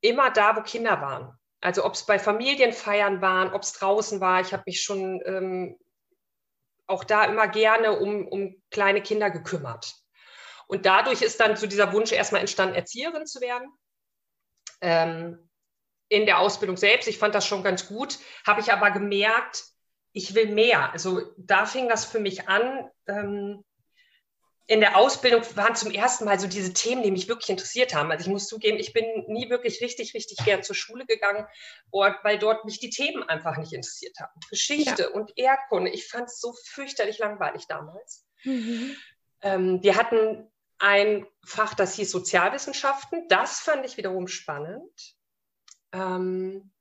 immer 0.00 0.30
da, 0.30 0.56
wo 0.56 0.62
Kinder 0.62 1.00
waren. 1.00 1.38
Also 1.60 1.84
ob 1.84 1.94
es 1.94 2.04
bei 2.04 2.18
Familienfeiern 2.18 3.22
waren, 3.22 3.52
ob 3.52 3.62
es 3.62 3.72
draußen 3.72 4.20
war. 4.20 4.40
Ich 4.40 4.52
habe 4.52 4.64
mich 4.66 4.82
schon 4.82 5.22
ähm, 5.24 5.78
auch 6.86 7.04
da 7.04 7.24
immer 7.24 7.48
gerne 7.48 7.98
um, 7.98 8.28
um 8.28 8.62
kleine 8.70 9.02
Kinder 9.02 9.30
gekümmert. 9.30 9.94
Und 10.66 10.86
dadurch 10.86 11.22
ist 11.22 11.40
dann 11.40 11.56
so 11.56 11.66
dieser 11.66 11.92
Wunsch 11.92 12.12
erstmal 12.12 12.40
entstanden, 12.40 12.74
Erzieherin 12.74 13.26
zu 13.26 13.40
werden. 13.40 13.68
Ähm, 14.80 15.48
in 16.08 16.26
der 16.26 16.38
Ausbildung 16.38 16.76
selbst, 16.76 17.08
ich 17.08 17.18
fand 17.18 17.34
das 17.34 17.46
schon 17.46 17.62
ganz 17.62 17.88
gut, 17.88 18.18
habe 18.46 18.60
ich 18.60 18.72
aber 18.72 18.90
gemerkt, 18.90 19.64
ich 20.12 20.34
will 20.34 20.52
mehr. 20.52 20.92
Also 20.92 21.32
da 21.36 21.66
fing 21.66 21.88
das 21.88 22.04
für 22.04 22.20
mich 22.20 22.48
an. 22.48 22.90
Ähm, 23.06 23.64
in 24.66 24.80
der 24.80 24.96
Ausbildung 24.96 25.42
waren 25.56 25.76
zum 25.76 25.90
ersten 25.90 26.24
Mal 26.24 26.40
so 26.40 26.46
diese 26.46 26.72
Themen, 26.72 27.02
die 27.02 27.10
mich 27.10 27.28
wirklich 27.28 27.50
interessiert 27.50 27.94
haben. 27.94 28.10
Also 28.10 28.24
ich 28.24 28.30
muss 28.30 28.48
zugeben, 28.48 28.78
ich 28.78 28.94
bin 28.94 29.04
nie 29.26 29.50
wirklich 29.50 29.82
richtig, 29.82 30.14
richtig 30.14 30.38
gern 30.44 30.62
zur 30.62 30.74
Schule 30.74 31.04
gegangen, 31.04 31.46
weil 31.90 32.38
dort 32.38 32.64
mich 32.64 32.80
die 32.80 32.88
Themen 32.88 33.22
einfach 33.24 33.58
nicht 33.58 33.74
interessiert 33.74 34.18
haben. 34.18 34.32
Geschichte 34.48 35.02
ja. 35.02 35.08
und 35.10 35.32
Erdkunde, 35.36 35.90
ich 35.90 36.08
fand 36.08 36.28
es 36.28 36.40
so 36.40 36.54
fürchterlich 36.64 37.18
langweilig 37.18 37.66
damals. 37.66 38.24
Mhm. 38.44 38.96
Ähm, 39.42 39.82
wir 39.82 39.96
hatten 39.96 40.50
ein 40.78 41.26
Fach, 41.44 41.74
das 41.74 41.94
hieß 41.96 42.10
Sozialwissenschaften. 42.10 43.28
Das 43.28 43.60
fand 43.60 43.84
ich 43.84 43.98
wiederum 43.98 44.28
spannend. 44.28 45.16
Ähm, 45.92 46.72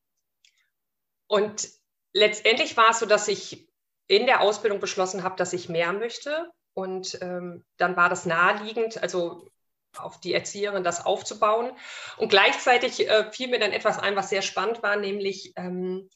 und 1.27 1.69
letztendlich 2.13 2.77
war 2.77 2.91
es 2.91 2.99
so, 2.99 3.05
dass 3.05 3.27
ich 3.27 3.67
in 4.07 4.25
der 4.25 4.39
Ausbildung 4.39 4.79
beschlossen 4.79 5.23
habe, 5.23 5.35
dass 5.35 5.51
ich 5.51 5.67
mehr 5.67 5.91
möchte 5.91 6.49
und 6.73 7.17
ähm, 7.21 7.63
dann 7.77 7.95
war 7.95 8.09
das 8.09 8.25
naheliegend, 8.25 9.01
also 9.01 9.49
auf 9.97 10.19
die 10.19 10.33
Erzieherin 10.33 10.83
das 10.83 11.05
aufzubauen. 11.05 11.71
Und 12.17 12.29
gleichzeitig 12.29 13.07
äh, 13.07 13.31
fiel 13.31 13.49
mir 13.49 13.59
dann 13.59 13.71
etwas 13.71 13.99
ein, 13.99 14.15
was 14.15 14.29
sehr 14.29 14.41
spannend 14.41 14.81
war, 14.81 14.95
nämlich 14.95 15.53
ähm, 15.55 16.09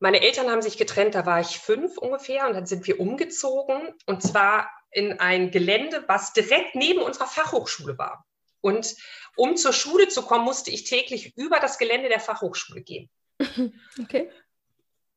meine 0.00 0.20
Eltern 0.20 0.50
haben 0.50 0.62
sich 0.62 0.76
getrennt, 0.76 1.14
da 1.14 1.26
war 1.26 1.40
ich 1.40 1.58
fünf 1.58 1.98
ungefähr 1.98 2.46
und 2.46 2.54
dann 2.54 2.66
sind 2.66 2.86
wir 2.86 3.00
umgezogen 3.00 3.94
und 4.06 4.22
zwar 4.22 4.70
in 4.90 5.18
ein 5.20 5.50
Gelände, 5.50 6.04
was 6.06 6.32
direkt 6.32 6.74
neben 6.74 7.00
unserer 7.00 7.26
Fachhochschule 7.26 7.98
war. 7.98 8.24
Und 8.60 8.94
um 9.36 9.56
zur 9.56 9.72
Schule 9.72 10.08
zu 10.08 10.22
kommen, 10.22 10.44
musste 10.44 10.70
ich 10.70 10.84
täglich 10.84 11.36
über 11.36 11.58
das 11.60 11.78
Gelände 11.78 12.08
der 12.08 12.20
Fachhochschule 12.20 12.82
gehen. 12.82 13.10
Okay. 14.00 14.30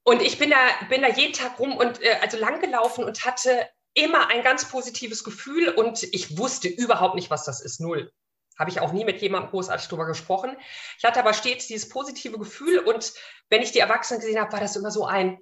Und 0.03 0.23
ich 0.23 0.39
bin 0.39 0.49
da, 0.49 0.57
bin 0.89 1.03
da 1.03 1.09
jeden 1.09 1.33
Tag 1.33 1.59
rum 1.59 1.77
und 1.77 2.01
äh, 2.01 2.17
also 2.21 2.37
lang 2.37 2.59
gelaufen 2.59 3.03
und 3.03 3.23
hatte 3.23 3.69
immer 3.93 4.29
ein 4.29 4.43
ganz 4.43 4.65
positives 4.65 5.23
Gefühl 5.23 5.69
und 5.69 6.03
ich 6.03 6.37
wusste 6.37 6.67
überhaupt 6.67 7.15
nicht, 7.15 7.29
was 7.29 7.45
das 7.45 7.61
ist. 7.61 7.79
Null. 7.79 8.11
Habe 8.57 8.69
ich 8.69 8.79
auch 8.79 8.91
nie 8.91 9.05
mit 9.05 9.21
jemandem 9.21 9.49
großartig 9.49 9.87
darüber 9.87 10.05
gesprochen. 10.05 10.55
Ich 10.97 11.03
hatte 11.03 11.19
aber 11.19 11.33
stets 11.33 11.67
dieses 11.67 11.89
positive 11.89 12.37
Gefühl 12.37 12.79
und 12.79 13.13
wenn 13.49 13.61
ich 13.61 13.71
die 13.71 13.79
Erwachsenen 13.79 14.21
gesehen 14.21 14.39
habe, 14.39 14.51
war 14.51 14.59
das 14.59 14.75
immer 14.75 14.91
so 14.91 15.05
ein, 15.05 15.39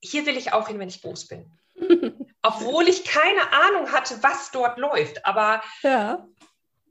hier 0.00 0.26
will 0.26 0.36
ich 0.36 0.52
auch 0.52 0.68
hin, 0.68 0.78
wenn 0.78 0.88
ich 0.88 1.02
groß 1.02 1.28
bin. 1.28 1.50
Obwohl 2.42 2.88
ich 2.88 3.04
keine 3.04 3.52
Ahnung 3.52 3.90
hatte, 3.92 4.22
was 4.22 4.50
dort 4.50 4.78
läuft. 4.78 5.24
Aber 5.24 5.62
ja. 5.82 6.26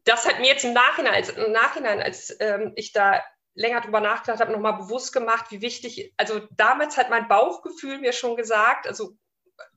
das 0.04 0.28
hat 0.28 0.40
mir 0.40 0.48
jetzt 0.48 0.66
im 0.66 0.74
Nachhinein, 0.74 1.14
als, 1.14 1.30
im 1.30 1.52
Nachhinein, 1.52 2.02
als 2.02 2.36
ähm, 2.40 2.74
ich 2.76 2.92
da 2.92 3.24
länger 3.56 3.82
drüber 3.82 4.02
nachgedacht 4.02 4.42
habe, 4.42 4.52
nochmal 4.52 4.78
bewusst 4.78 5.14
gemacht, 5.14 5.46
wie 5.50 5.62
wichtig, 5.62 6.14
also 6.18 6.42
damals 6.52 6.98
hat 6.98 7.10
mein 7.10 7.28
Bauchgefühl 7.28 8.00
mir 8.00 8.12
schon 8.12 8.36
gesagt, 8.36 8.88
also 8.88 9.16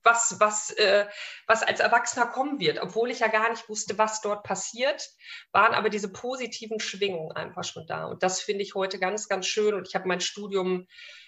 was, 0.02 0.36
was, 0.38 0.70
äh, 0.70 1.06
was 1.46 1.62
als 1.62 1.80
Erwachsener 1.80 2.26
kommen 2.26 2.60
wird. 2.60 2.80
Obwohl 2.80 3.10
ich 3.10 3.20
ja 3.20 3.28
gar 3.28 3.50
nicht 3.50 3.68
wusste, 3.68 3.98
was 3.98 4.20
dort 4.20 4.44
passiert, 4.44 5.08
waren 5.52 5.74
aber 5.74 5.90
diese 5.90 6.10
positiven 6.10 6.80
Schwingungen 6.80 7.32
einfach 7.32 7.64
schon 7.64 7.86
da. 7.86 8.06
Und 8.06 8.22
das 8.22 8.40
finde 8.40 8.62
ich 8.62 8.74
heute 8.74 8.98
ganz, 8.98 9.28
ganz 9.28 9.46
schön. 9.46 9.74
Und 9.74 9.88
ich 9.88 9.94
habe 9.94 10.08
mein 10.08 10.20
Studium, 10.20 10.86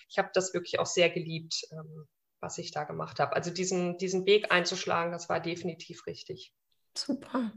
ich 0.09 0.19
habe 0.19 0.31
das 0.33 0.55
wirklich 0.55 0.79
auch 0.79 0.87
sehr 0.87 1.11
geliebt, 1.11 1.63
ähm, 1.73 2.07
was 2.41 2.59
ich 2.59 2.71
da 2.71 2.85
gemacht 2.85 3.19
habe. 3.21 3.35
Also 3.35 3.51
diesen, 3.51 3.99
diesen 3.99 4.27
Weg 4.27 4.53
einzuschlagen, 4.53 5.13
das 5.13 5.29
war 5.29 5.41
definitiv 5.41 6.07
richtig. 6.07 6.53
Super. 6.97 7.53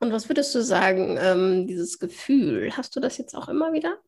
Und 0.00 0.12
was 0.12 0.28
würdest 0.28 0.54
du 0.54 0.62
sagen, 0.62 1.16
ähm, 1.20 1.66
dieses 1.66 1.98
Gefühl, 1.98 2.76
hast 2.76 2.96
du 2.96 3.00
das 3.00 3.18
jetzt 3.18 3.34
auch 3.34 3.48
immer 3.48 3.72
wieder? 3.72 3.98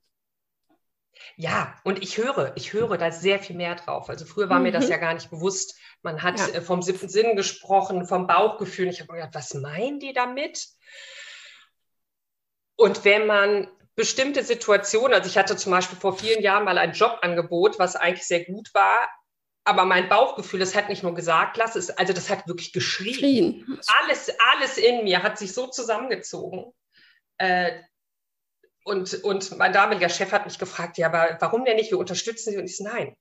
Ja, 1.37 1.75
und 1.85 2.02
ich 2.02 2.18
höre, 2.18 2.52
ich 2.56 2.73
höre 2.73 2.97
da 2.99 3.11
sehr 3.11 3.38
viel 3.38 3.56
mehr 3.56 3.75
drauf. 3.75 4.09
Also 4.09 4.25
früher 4.25 4.49
war 4.49 4.59
mhm. 4.59 4.64
mir 4.64 4.73
das 4.73 4.87
mhm. 4.87 4.90
ja 4.90 4.97
gar 4.99 5.14
nicht 5.14 5.30
bewusst. 5.30 5.76
Man 6.02 6.23
hat 6.23 6.38
ja. 6.38 6.49
Äh, 6.49 6.61
vom 6.61 6.83
siebten 6.83 7.09
Sinn 7.09 7.37
gesprochen, 7.37 8.06
vom 8.06 8.26
Bauchgefühl. 8.26 8.88
Ich 8.88 9.00
habe 9.00 9.12
mir 9.12 9.18
gedacht, 9.18 9.35
was 9.35 9.54
meinen 9.54 10.00
die 10.00 10.12
damit? 10.12 10.68
Und 12.76 13.04
wenn 13.04 13.26
man 13.26 13.68
bestimmte 13.94 14.42
Situationen, 14.42 15.14
also 15.14 15.28
ich 15.28 15.38
hatte 15.38 15.56
zum 15.56 15.73
Beispiel 15.73 15.99
vor 15.99 16.16
vielen 16.18 16.42
Jahren 16.42 16.64
mal 16.64 16.78
ein 16.78 16.92
Jobangebot, 16.92 17.78
was 17.78 17.97
eigentlich 17.97 18.26
sehr 18.26 18.44
gut 18.44 18.75
war, 18.75 19.09
aber 19.64 19.85
mein 19.87 20.09
Bauchgefühl, 20.09 20.61
das 20.61 20.75
hat 20.75 20.88
nicht 20.88 21.02
nur 21.02 21.14
gesagt, 21.14 21.56
lass 21.56 21.75
es, 21.75 21.90
also 21.90 22.12
das 22.12 22.28
hat 22.28 22.47
wirklich 22.47 22.73
geschrien. 22.73 23.14
Schrien. 23.14 23.80
Alles, 24.02 24.30
alles 24.52 24.76
in 24.76 25.04
mir 25.04 25.23
hat 25.23 25.38
sich 25.38 25.54
so 25.54 25.68
zusammengezogen. 25.68 26.73
Äh, 27.38 27.80
und, 28.85 29.25
und 29.25 29.57
mein 29.57 29.73
damaliger 29.73 30.11
Chef 30.11 30.31
hat 30.31 30.45
mich 30.45 30.59
gefragt, 30.59 30.99
ja, 30.99 31.07
aber 31.07 31.38
warum 31.41 31.64
denn 31.64 31.76
nicht? 31.76 31.91
Wir 31.91 31.99
unterstützen 31.99 32.53
Sie. 32.53 32.59
Und 32.59 32.67
ich 32.67 32.76
so, 32.76 32.85
nein. 32.85 33.17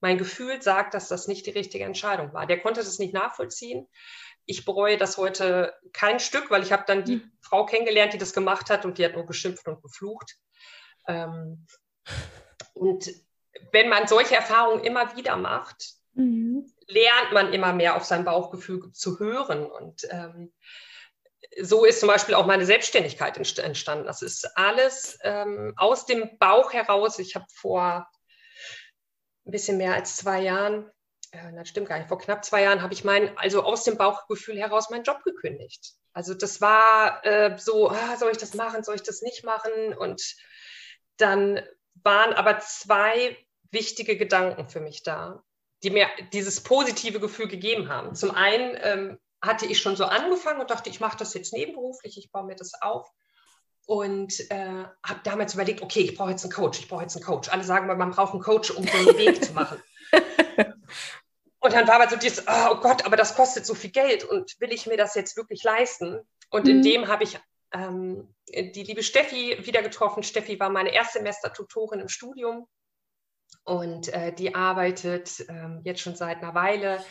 Mein 0.00 0.18
Gefühl 0.18 0.60
sagt, 0.60 0.94
dass 0.94 1.08
das 1.08 1.28
nicht 1.28 1.46
die 1.46 1.50
richtige 1.50 1.84
Entscheidung 1.84 2.32
war. 2.32 2.46
Der 2.46 2.60
konnte 2.60 2.80
das 2.80 2.98
nicht 2.98 3.14
nachvollziehen. 3.14 3.88
Ich 4.44 4.64
bereue 4.64 4.96
das 4.96 5.16
heute 5.16 5.72
kein 5.92 6.20
Stück, 6.20 6.50
weil 6.50 6.62
ich 6.62 6.72
habe 6.72 6.84
dann 6.86 7.04
die 7.04 7.16
mhm. 7.16 7.32
Frau 7.40 7.64
kennengelernt, 7.64 8.12
die 8.12 8.18
das 8.18 8.32
gemacht 8.32 8.70
hat 8.70 8.84
und 8.84 8.98
die 8.98 9.04
hat 9.04 9.14
nur 9.14 9.26
geschimpft 9.26 9.66
und 9.68 9.82
geflucht. 9.82 10.36
Ähm, 11.06 11.66
und 12.74 13.08
wenn 13.72 13.88
man 13.88 14.08
solche 14.08 14.34
Erfahrungen 14.34 14.84
immer 14.84 15.16
wieder 15.16 15.36
macht, 15.36 15.94
mhm. 16.14 16.72
lernt 16.86 17.32
man 17.32 17.52
immer 17.52 17.72
mehr 17.72 17.96
auf 17.96 18.04
sein 18.04 18.24
Bauchgefühl 18.24 18.92
zu 18.92 19.18
hören. 19.20 19.64
Und 19.66 20.08
ähm, 20.10 20.52
so 21.60 21.84
ist 21.84 22.00
zum 22.00 22.08
Beispiel 22.08 22.34
auch 22.34 22.46
meine 22.46 22.66
Selbstständigkeit 22.66 23.36
entstanden. 23.36 24.06
Das 24.06 24.22
ist 24.22 24.44
alles 24.56 25.18
ähm, 25.22 25.72
aus 25.76 26.06
dem 26.06 26.38
Bauch 26.38 26.72
heraus. 26.72 27.18
Ich 27.18 27.34
habe 27.34 27.46
vor 27.52 28.08
ein 29.46 29.50
bisschen 29.50 29.78
mehr 29.78 29.94
als 29.94 30.16
zwei 30.16 30.40
Jahren, 30.42 30.90
äh, 31.32 31.52
das 31.54 31.68
stimmt 31.68 31.88
gar 31.88 31.98
nicht, 31.98 32.08
vor 32.08 32.18
knapp 32.18 32.44
zwei 32.44 32.62
Jahren 32.62 32.82
habe 32.82 32.92
ich 32.92 33.04
meinen, 33.04 33.36
also 33.38 33.62
aus 33.62 33.84
dem 33.84 33.96
Bauchgefühl 33.96 34.58
heraus 34.58 34.90
meinen 34.90 35.04
Job 35.04 35.22
gekündigt. 35.24 35.94
Also 36.12 36.34
das 36.34 36.60
war 36.60 37.24
äh, 37.24 37.56
so, 37.58 37.90
ah, 37.90 38.16
soll 38.16 38.32
ich 38.32 38.38
das 38.38 38.54
machen, 38.54 38.84
soll 38.84 38.96
ich 38.96 39.02
das 39.02 39.22
nicht 39.22 39.44
machen? 39.44 39.94
Und 39.96 40.36
dann 41.16 41.60
waren 41.94 42.32
aber 42.32 42.58
zwei 42.60 43.36
wichtige 43.70 44.16
Gedanken 44.16 44.68
für 44.68 44.80
mich 44.80 45.02
da, 45.02 45.42
die 45.82 45.90
mir 45.90 46.08
dieses 46.32 46.62
positive 46.62 47.20
Gefühl 47.20 47.48
gegeben 47.48 47.88
haben. 47.88 48.14
Zum 48.14 48.30
einen 48.32 48.76
ähm, 48.82 49.18
hatte 49.42 49.66
ich 49.66 49.78
schon 49.78 49.96
so 49.96 50.04
angefangen 50.04 50.60
und 50.60 50.70
dachte, 50.70 50.90
ich 50.90 51.00
mache 51.00 51.16
das 51.16 51.34
jetzt 51.34 51.52
nebenberuflich, 51.52 52.18
ich 52.18 52.30
baue 52.30 52.44
mir 52.44 52.56
das 52.56 52.72
auf. 52.80 53.08
Und 53.86 54.50
äh, 54.50 54.84
habe 55.02 55.20
damals 55.24 55.54
überlegt, 55.54 55.80
okay, 55.80 56.00
ich 56.00 56.14
brauche 56.14 56.30
jetzt 56.30 56.44
einen 56.44 56.52
Coach, 56.52 56.78
ich 56.78 56.88
brauche 56.88 57.02
jetzt 57.02 57.16
einen 57.16 57.24
Coach. 57.24 57.48
Alle 57.48 57.64
sagen 57.64 57.86
man 57.86 58.10
braucht 58.10 58.34
einen 58.34 58.42
Coach, 58.42 58.70
um 58.70 58.86
so 58.86 58.96
einen 58.96 59.16
Weg 59.16 59.42
zu 59.42 59.52
machen. 59.52 59.82
Und 61.60 61.72
dann 61.72 61.88
war 61.88 61.96
aber 61.96 62.08
so 62.08 62.16
dieses, 62.16 62.44
oh 62.46 62.76
Gott, 62.76 63.04
aber 63.04 63.16
das 63.16 63.34
kostet 63.34 63.66
so 63.66 63.74
viel 63.74 63.90
Geld 63.90 64.24
und 64.24 64.60
will 64.60 64.72
ich 64.72 64.86
mir 64.86 64.96
das 64.96 65.14
jetzt 65.16 65.36
wirklich 65.36 65.64
leisten? 65.64 66.20
Und 66.50 66.64
mhm. 66.64 66.70
in 66.70 66.82
dem 66.82 67.08
habe 67.08 67.24
ich 67.24 67.38
ähm, 67.72 68.32
die 68.48 68.84
liebe 68.84 69.02
Steffi 69.02 69.58
wieder 69.66 69.82
getroffen. 69.82 70.22
Steffi 70.22 70.58
war 70.60 70.70
meine 70.70 70.94
Erstsemester-Tutorin 70.94 72.00
im 72.00 72.08
Studium 72.08 72.68
und 73.64 74.08
äh, 74.08 74.32
die 74.32 74.54
arbeitet 74.54 75.40
äh, 75.48 75.80
jetzt 75.84 76.00
schon 76.00 76.16
seit 76.16 76.38
einer 76.38 76.54
Weile 76.54 77.04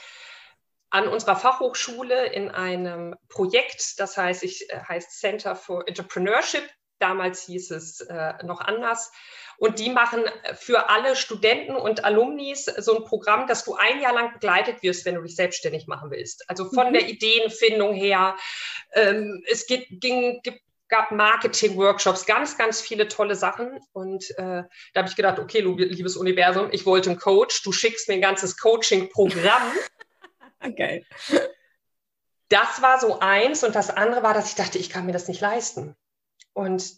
an 0.89 1.08
unserer 1.08 1.36
Fachhochschule 1.36 2.27
in 2.27 2.50
einem 2.50 3.15
Projekt, 3.29 4.00
das 4.00 4.17
heißt, 4.17 4.44
ich, 4.44 4.70
äh, 4.70 4.79
heißt 4.88 5.20
Center 5.20 5.56
for 5.56 5.88
Entrepreneurship. 5.88 6.63
Damals 7.00 7.44
hieß 7.44 7.72
es 7.72 8.01
äh, 8.01 8.34
noch 8.44 8.60
anders. 8.62 9.12
Und 9.60 9.79
die 9.79 9.89
machen 9.89 10.24
für 10.56 10.89
alle 10.89 11.15
Studenten 11.15 11.75
und 11.75 12.06
Alumnis 12.06 12.65
so 12.65 12.98
ein 12.98 13.03
Programm, 13.03 13.48
dass 13.48 13.65
du 13.65 13.75
ein 13.75 14.01
Jahr 14.01 14.13
lang 14.13 14.34
begleitet 14.34 14.82
wirst, 14.84 15.06
wenn 15.06 15.15
du 15.15 15.22
dich 15.22 15.36
selbstständig 15.36 15.88
machen 15.88 16.12
willst. 16.12 16.48
Also 16.50 16.70
von 16.70 16.89
mhm. 16.89 16.94
der 16.94 17.10
Ideenfindung 17.10 17.94
her. 17.94 18.36
Ähm, 18.94 19.44
es 19.48 19.65
gibt, 19.65 19.88
ging, 20.00 20.41
gibt 20.44 20.62
gab 20.89 21.12
Marketing-Workshops, 21.12 22.25
ganz, 22.25 22.58
ganz 22.58 22.82
viele 22.82 23.08
tolle 23.08 23.36
Sachen. 23.36 23.79
Und 23.94 24.29
äh, 24.38 24.63
da 24.94 25.00
habe 25.00 25.10
ich 25.10 25.15
gedacht, 25.15 25.39
okay, 25.39 25.60
liebes 25.60 26.15
Universum, 26.15 26.70
ich 26.72 26.86
wollte 26.86 27.10
einen 27.10 27.20
Coach, 27.20 27.62
du 27.63 27.72
schickst 27.72 28.08
mir 28.08 28.15
ein 28.15 28.22
ganzes 28.22 28.58
Coaching-Programm. 28.58 29.74
okay. 30.65 31.05
Das 32.49 32.81
war 32.81 32.99
so 32.99 33.19
eins 33.19 33.63
und 33.63 33.75
das 33.75 33.89
andere 33.89 34.23
war, 34.23 34.33
dass 34.33 34.49
ich 34.49 34.55
dachte, 34.55 34.77
ich 34.77 34.89
kann 34.89 35.05
mir 35.05 35.11
das 35.11 35.27
nicht 35.27 35.41
leisten. 35.41 35.95
Und 36.53 36.93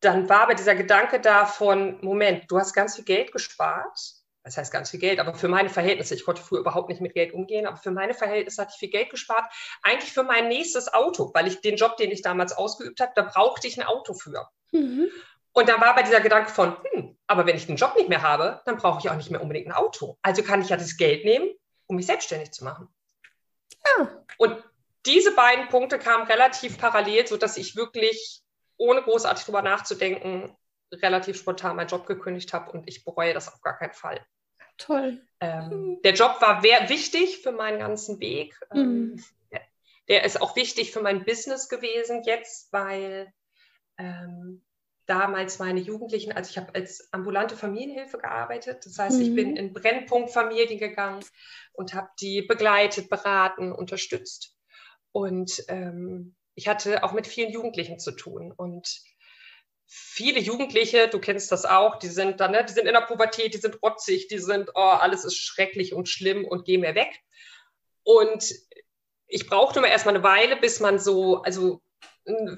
dann 0.00 0.28
war 0.28 0.42
aber 0.42 0.54
dieser 0.54 0.74
Gedanke 0.74 1.20
da 1.20 1.46
von, 1.46 1.98
Moment, 2.04 2.50
du 2.50 2.58
hast 2.58 2.74
ganz 2.74 2.96
viel 2.96 3.04
Geld 3.04 3.32
gespart 3.32 4.24
das 4.44 4.58
heißt 4.58 4.72
ganz 4.72 4.90
viel 4.90 5.00
Geld, 5.00 5.18
aber 5.20 5.34
für 5.34 5.48
meine 5.48 5.70
Verhältnisse, 5.70 6.14
ich 6.14 6.24
konnte 6.24 6.42
früher 6.42 6.60
überhaupt 6.60 6.90
nicht 6.90 7.00
mit 7.00 7.14
Geld 7.14 7.32
umgehen, 7.32 7.66
aber 7.66 7.78
für 7.78 7.90
meine 7.90 8.12
Verhältnisse 8.12 8.60
hatte 8.60 8.72
ich 8.74 8.78
viel 8.78 8.90
Geld 8.90 9.08
gespart, 9.08 9.46
eigentlich 9.82 10.12
für 10.12 10.22
mein 10.22 10.48
nächstes 10.48 10.92
Auto, 10.92 11.30
weil 11.32 11.46
ich 11.46 11.62
den 11.62 11.76
Job, 11.76 11.96
den 11.96 12.10
ich 12.10 12.20
damals 12.20 12.52
ausgeübt 12.52 13.00
habe, 13.00 13.12
da 13.14 13.22
brauchte 13.22 13.66
ich 13.66 13.80
ein 13.80 13.86
Auto 13.86 14.12
für. 14.12 14.46
Mhm. 14.70 15.08
Und 15.52 15.68
da 15.68 15.80
war 15.80 15.88
aber 15.88 16.02
dieser 16.02 16.20
Gedanke 16.20 16.50
von, 16.50 16.76
hm, 16.92 17.16
aber 17.26 17.46
wenn 17.46 17.56
ich 17.56 17.66
den 17.66 17.76
Job 17.76 17.94
nicht 17.96 18.10
mehr 18.10 18.20
habe, 18.20 18.60
dann 18.66 18.76
brauche 18.76 18.98
ich 18.98 19.08
auch 19.08 19.16
nicht 19.16 19.30
mehr 19.30 19.40
unbedingt 19.40 19.68
ein 19.68 19.72
Auto. 19.72 20.18
Also 20.20 20.42
kann 20.42 20.60
ich 20.60 20.68
ja 20.68 20.76
das 20.76 20.98
Geld 20.98 21.24
nehmen, 21.24 21.48
um 21.86 21.96
mich 21.96 22.06
selbstständig 22.06 22.52
zu 22.52 22.64
machen. 22.64 22.88
Ja. 23.84 24.24
Und 24.38 24.62
diese 25.06 25.34
beiden 25.34 25.68
Punkte 25.68 25.98
kamen 25.98 26.26
relativ 26.26 26.78
parallel, 26.78 27.26
sodass 27.26 27.56
ich 27.56 27.76
wirklich, 27.76 28.42
ohne 28.76 29.02
großartig 29.02 29.44
drüber 29.44 29.62
nachzudenken, 29.62 30.56
relativ 30.92 31.36
spontan 31.36 31.76
meinen 31.76 31.88
Job 31.88 32.06
gekündigt 32.06 32.52
habe 32.52 32.70
und 32.70 32.88
ich 32.88 33.04
bereue 33.04 33.34
das 33.34 33.48
auf 33.48 33.60
gar 33.60 33.76
keinen 33.76 33.92
Fall. 33.92 34.24
Toll. 34.76 35.24
Ähm, 35.40 36.00
der 36.02 36.14
Job 36.14 36.40
war 36.40 36.62
wichtig 36.62 37.38
für 37.38 37.52
meinen 37.52 37.78
ganzen 37.78 38.18
Weg. 38.20 38.58
Mhm. 38.72 38.80
Ähm, 38.80 39.24
der, 39.52 39.60
der, 40.08 40.24
ist 40.24 40.40
auch 40.40 40.56
wichtig 40.56 40.92
für 40.92 41.00
mein 41.00 41.24
Business 41.24 41.68
gewesen 41.68 42.22
jetzt, 42.24 42.72
weil 42.72 43.32
ähm, 43.98 44.63
damals 45.06 45.58
meine 45.58 45.80
Jugendlichen, 45.80 46.32
also 46.32 46.50
ich 46.50 46.58
habe 46.58 46.74
als 46.74 47.12
ambulante 47.12 47.56
Familienhilfe 47.56 48.18
gearbeitet. 48.18 48.84
Das 48.86 48.98
heißt, 48.98 49.18
mhm. 49.18 49.22
ich 49.22 49.34
bin 49.34 49.50
mhm. 49.50 49.56
in 49.56 49.72
Brennpunktfamilien 49.72 50.78
gegangen 50.78 51.24
und 51.72 51.94
habe 51.94 52.08
die 52.20 52.42
begleitet, 52.42 53.08
beraten, 53.10 53.72
unterstützt. 53.72 54.56
Und 55.12 55.64
ähm, 55.68 56.34
ich 56.54 56.68
hatte 56.68 57.04
auch 57.04 57.12
mit 57.12 57.26
vielen 57.26 57.52
Jugendlichen 57.52 57.98
zu 57.98 58.12
tun. 58.12 58.52
Und 58.52 59.00
viele 59.86 60.40
Jugendliche, 60.40 61.08
du 61.08 61.18
kennst 61.18 61.52
das 61.52 61.64
auch, 61.64 61.98
die 61.98 62.08
sind 62.08 62.40
dann, 62.40 62.52
ne, 62.52 62.64
die 62.64 62.72
sind 62.72 62.86
in 62.86 62.94
der 62.94 63.02
Pubertät, 63.02 63.54
die 63.54 63.58
sind 63.58 63.82
rotzig, 63.82 64.28
die 64.28 64.38
sind, 64.38 64.70
oh, 64.74 64.80
alles 64.80 65.24
ist 65.24 65.36
schrecklich 65.36 65.94
und 65.94 66.08
schlimm 66.08 66.44
und 66.44 66.64
geh 66.64 66.78
mir 66.78 66.94
weg. 66.94 67.20
Und 68.02 68.52
ich 69.26 69.46
brauchte 69.48 69.78
immer 69.78 69.88
erstmal 69.88 70.14
eine 70.14 70.24
Weile, 70.24 70.56
bis 70.56 70.80
man 70.80 70.98
so, 70.98 71.42
also 71.42 71.82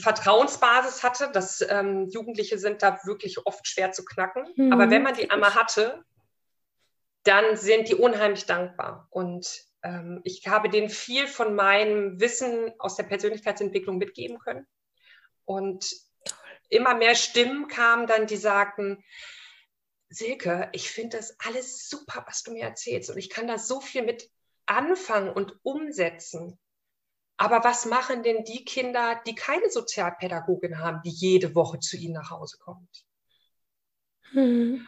Vertrauensbasis 0.01 1.03
hatte. 1.03 1.31
dass 1.33 1.65
ähm, 1.69 2.09
Jugendliche 2.09 2.59
sind 2.59 2.83
da 2.83 3.01
wirklich 3.05 3.39
oft 3.47 3.67
schwer 3.67 3.93
zu 3.93 4.05
knacken. 4.05 4.45
Mhm. 4.57 4.73
Aber 4.73 4.91
wenn 4.91 5.03
man 5.03 5.15
die 5.15 5.31
einmal 5.31 5.55
hatte, 5.55 6.05
dann 7.25 7.57
sind 7.57 7.89
die 7.89 7.95
unheimlich 7.95 8.47
dankbar. 8.47 9.09
Und 9.11 9.65
ähm, 9.83 10.21
ich 10.25 10.47
habe 10.47 10.69
denen 10.69 10.89
viel 10.89 11.27
von 11.27 11.55
meinem 11.55 12.21
Wissen 12.21 12.73
aus 12.79 12.97
der 12.97 13.05
Persönlichkeitsentwicklung 13.05 13.99
mitgeben 13.99 14.39
können. 14.39 14.67
Und 15.45 15.91
immer 16.69 16.95
mehr 16.95 17.15
Stimmen 17.15 17.69
kamen 17.69 18.07
dann, 18.07 18.27
die 18.27 18.37
sagten, 18.37 19.03
Silke, 20.09 20.69
ich 20.73 20.91
finde 20.91 21.17
das 21.17 21.37
alles 21.41 21.89
super, 21.89 22.25
was 22.27 22.43
du 22.43 22.53
mir 22.53 22.63
erzählst 22.63 23.11
und 23.11 23.19
ich 23.19 23.29
kann 23.29 23.49
da 23.49 23.59
so 23.59 23.81
viel 23.81 24.03
mit 24.03 24.31
anfangen 24.67 25.31
und 25.31 25.59
umsetzen. 25.63 26.59
Aber 27.37 27.65
was 27.65 27.85
machen 27.85 28.23
denn 28.23 28.45
die 28.45 28.65
Kinder, 28.65 29.21
die 29.27 29.35
keine 29.35 29.71
Sozialpädagogin 29.71 30.79
haben, 30.79 31.03
die 31.05 31.11
jede 31.11 31.55
Woche 31.55 31.79
zu 31.81 31.97
ihnen 31.97 32.15
nach 32.15 32.31
Hause 32.31 32.57
kommt? 32.59 33.05
Hm. 34.33 34.87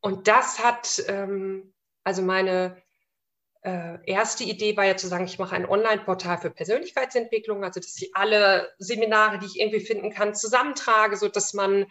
Und 0.00 0.28
das 0.28 0.62
hat, 0.62 1.02
ähm, 1.08 1.72
also 2.04 2.22
meine 2.22 2.82
äh, 3.62 3.98
erste 4.06 4.42
Idee 4.42 4.76
war 4.76 4.84
ja 4.84 4.96
zu 4.96 5.06
sagen, 5.06 5.24
ich 5.24 5.38
mache 5.38 5.54
ein 5.54 5.68
Online-Portal 5.68 6.38
für 6.38 6.50
Persönlichkeitsentwicklung, 6.50 7.62
also 7.62 7.78
dass 7.78 7.96
ich 7.96 8.14
alle 8.14 8.72
Seminare, 8.78 9.38
die 9.38 9.46
ich 9.46 9.60
irgendwie 9.60 9.80
finden 9.80 10.12
kann, 10.12 10.34
zusammentrage, 10.34 11.16
sodass 11.16 11.54
man 11.54 11.86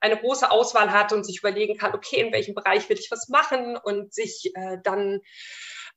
eine 0.00 0.16
große 0.16 0.50
Auswahl 0.50 0.90
hat 0.92 1.12
und 1.12 1.24
sich 1.24 1.38
überlegen 1.40 1.76
kann, 1.76 1.94
okay, 1.94 2.20
in 2.20 2.32
welchem 2.32 2.54
Bereich 2.54 2.88
will 2.88 2.98
ich 2.98 3.10
was 3.10 3.28
machen 3.28 3.76
und 3.76 4.14
sich 4.14 4.50
äh, 4.54 4.78
dann 4.82 5.20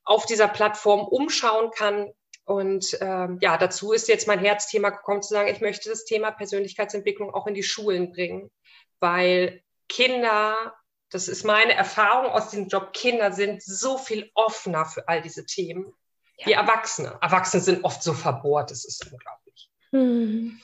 auf 0.03 0.25
dieser 0.25 0.49
Plattform 0.49 1.07
umschauen 1.07 1.71
kann. 1.71 2.11
Und 2.45 2.97
ähm, 2.99 3.37
ja, 3.41 3.57
dazu 3.57 3.93
ist 3.93 4.07
jetzt 4.07 4.27
mein 4.27 4.39
Herzthema 4.39 4.89
gekommen 4.89 5.21
zu 5.21 5.33
sagen, 5.33 5.49
ich 5.49 5.61
möchte 5.61 5.89
das 5.89 6.05
Thema 6.05 6.31
Persönlichkeitsentwicklung 6.31 7.33
auch 7.33 7.47
in 7.47 7.53
die 7.53 7.63
Schulen 7.63 8.11
bringen, 8.11 8.51
weil 8.99 9.61
Kinder 9.87 10.73
das 11.13 11.27
ist 11.27 11.43
meine 11.43 11.75
Erfahrung 11.75 12.31
aus 12.31 12.49
dem 12.49 12.67
Job. 12.67 12.91
Kinder 12.91 13.31
sind 13.31 13.61
so 13.61 13.99
viel 13.99 14.31
offener 14.33 14.85
für 14.85 15.07
all 15.07 15.21
diese 15.21 15.45
Themen 15.45 15.93
ja. 16.37 16.47
wie 16.47 16.51
Erwachsene. 16.53 17.19
Erwachsene 17.21 17.61
sind 17.61 17.83
oft 17.83 18.01
so 18.01 18.13
verbohrt, 18.13 18.71
das 18.71 18.83
ist 18.83 19.11
unglaublich. 19.11 19.69
Mhm. 19.91 20.59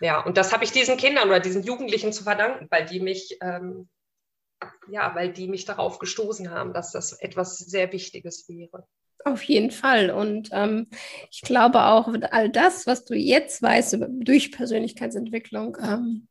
Ja, 0.00 0.20
und 0.20 0.36
das 0.36 0.52
habe 0.52 0.64
ich 0.64 0.72
diesen 0.72 0.98
Kindern 0.98 1.28
oder 1.28 1.40
diesen 1.40 1.62
Jugendlichen 1.62 2.12
zu 2.12 2.24
verdanken, 2.24 2.66
weil 2.70 2.84
die 2.84 3.00
mich, 3.00 3.38
ähm, 3.40 3.88
ja, 4.88 5.14
weil 5.14 5.32
die 5.32 5.48
mich 5.48 5.64
darauf 5.64 5.98
gestoßen 5.98 6.50
haben, 6.50 6.74
dass 6.74 6.92
das 6.92 7.14
etwas 7.14 7.56
sehr 7.56 7.90
Wichtiges 7.90 8.46
wäre. 8.50 8.86
Auf 9.24 9.42
jeden 9.42 9.70
Fall. 9.70 10.10
Und 10.10 10.50
ähm, 10.52 10.88
ich 11.30 11.40
glaube 11.40 11.84
auch, 11.84 12.08
all 12.30 12.50
das, 12.50 12.86
was 12.86 13.04
du 13.04 13.14
jetzt 13.14 13.62
weißt 13.62 13.96
durch 14.20 14.52
Persönlichkeitsentwicklung, 14.52 15.78
ähm, 15.82 16.28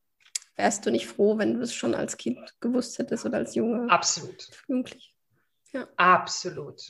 wärst 0.56 0.86
du 0.86 0.91
nicht 0.91 1.08
froh, 1.08 1.38
wenn 1.38 1.56
du 1.56 1.62
es 1.62 1.73
schon 1.73 1.95
als 1.95 2.17
Kind 2.17 2.38
gewusst 2.60 2.99
hättest 2.99 3.25
oder 3.25 3.38
als 3.38 3.56
Junge? 3.56 3.89
Absolut. 3.89 4.47
Jugendlich. 4.67 5.13
Ja. 5.71 5.88
Absolut. 5.97 6.82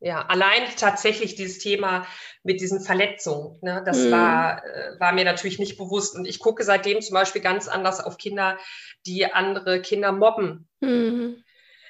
Ja, 0.00 0.24
allein 0.26 0.62
tatsächlich 0.76 1.34
dieses 1.34 1.58
Thema 1.58 2.06
mit 2.44 2.60
diesen 2.60 2.80
Verletzungen, 2.80 3.58
ne, 3.62 3.82
das 3.84 3.98
mhm. 3.98 4.12
war, 4.12 4.64
äh, 4.64 5.00
war 5.00 5.12
mir 5.12 5.24
natürlich 5.24 5.58
nicht 5.58 5.76
bewusst. 5.76 6.14
Und 6.14 6.24
ich 6.24 6.38
gucke 6.38 6.62
seitdem 6.62 7.02
zum 7.02 7.14
Beispiel 7.14 7.42
ganz 7.42 7.66
anders 7.66 8.00
auf 8.00 8.16
Kinder, 8.16 8.58
die 9.06 9.26
andere 9.26 9.82
Kinder 9.82 10.12
mobben. 10.12 10.68
Mhm. 10.80 11.42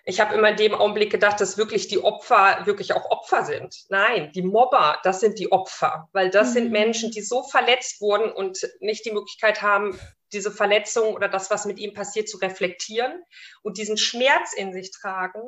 Ich 0.05 0.21
habe 0.21 0.35
immer 0.35 0.51
in 0.51 0.57
dem 0.57 0.75
Augenblick 0.75 1.11
gedacht, 1.11 1.41
dass 1.41 1.59
wirklich 1.59 1.89
die 1.89 2.03
Opfer 2.03 2.67
wirklich 2.67 2.93
auch 2.93 3.11
Opfer 3.11 3.45
sind. 3.45 3.75
Nein, 3.89 4.33
die 4.33 4.43
Mobber, 4.43 4.99
das 5.03 5.21
sind 5.21 5.39
die 5.39 5.53
Opfer, 5.53 6.09
weil 6.13 6.31
das 6.31 6.51
mhm. 6.51 6.53
sind 6.53 6.71
Menschen, 6.73 7.11
die 7.11 7.23
so 7.23 7.43
verletzt 7.43 8.01
wurden 8.01 8.31
und 8.33 8.59
nicht 8.81 9.05
die 9.05 9.13
Möglichkeit 9.13 9.63
haben, 9.63 9.99
diese 10.33 10.51
Verletzung 10.51 11.15
oder 11.15 11.29
das, 11.29 11.51
was 11.51 11.65
mit 11.65 11.79
ihm 11.79 11.95
passiert, 11.95 12.29
zu 12.29 12.39
reflektieren 12.39 13.23
und 13.63 13.79
diesen 13.79 13.97
Schmerz 13.97 14.53
in 14.53 14.73
sich 14.73 14.91
tragen 14.91 15.43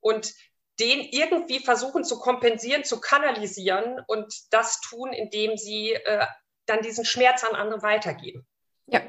und 0.00 0.32
den 0.80 1.00
irgendwie 1.00 1.60
versuchen 1.60 2.04
zu 2.04 2.18
kompensieren, 2.18 2.84
zu 2.84 3.00
kanalisieren 3.00 4.00
und 4.06 4.34
das 4.50 4.80
tun, 4.80 5.12
indem 5.12 5.56
sie 5.56 5.92
äh, 5.92 6.26
dann 6.66 6.82
diesen 6.82 7.04
Schmerz 7.04 7.44
an 7.44 7.54
andere 7.54 7.82
weitergeben. 7.82 8.46
Ja, 8.86 9.02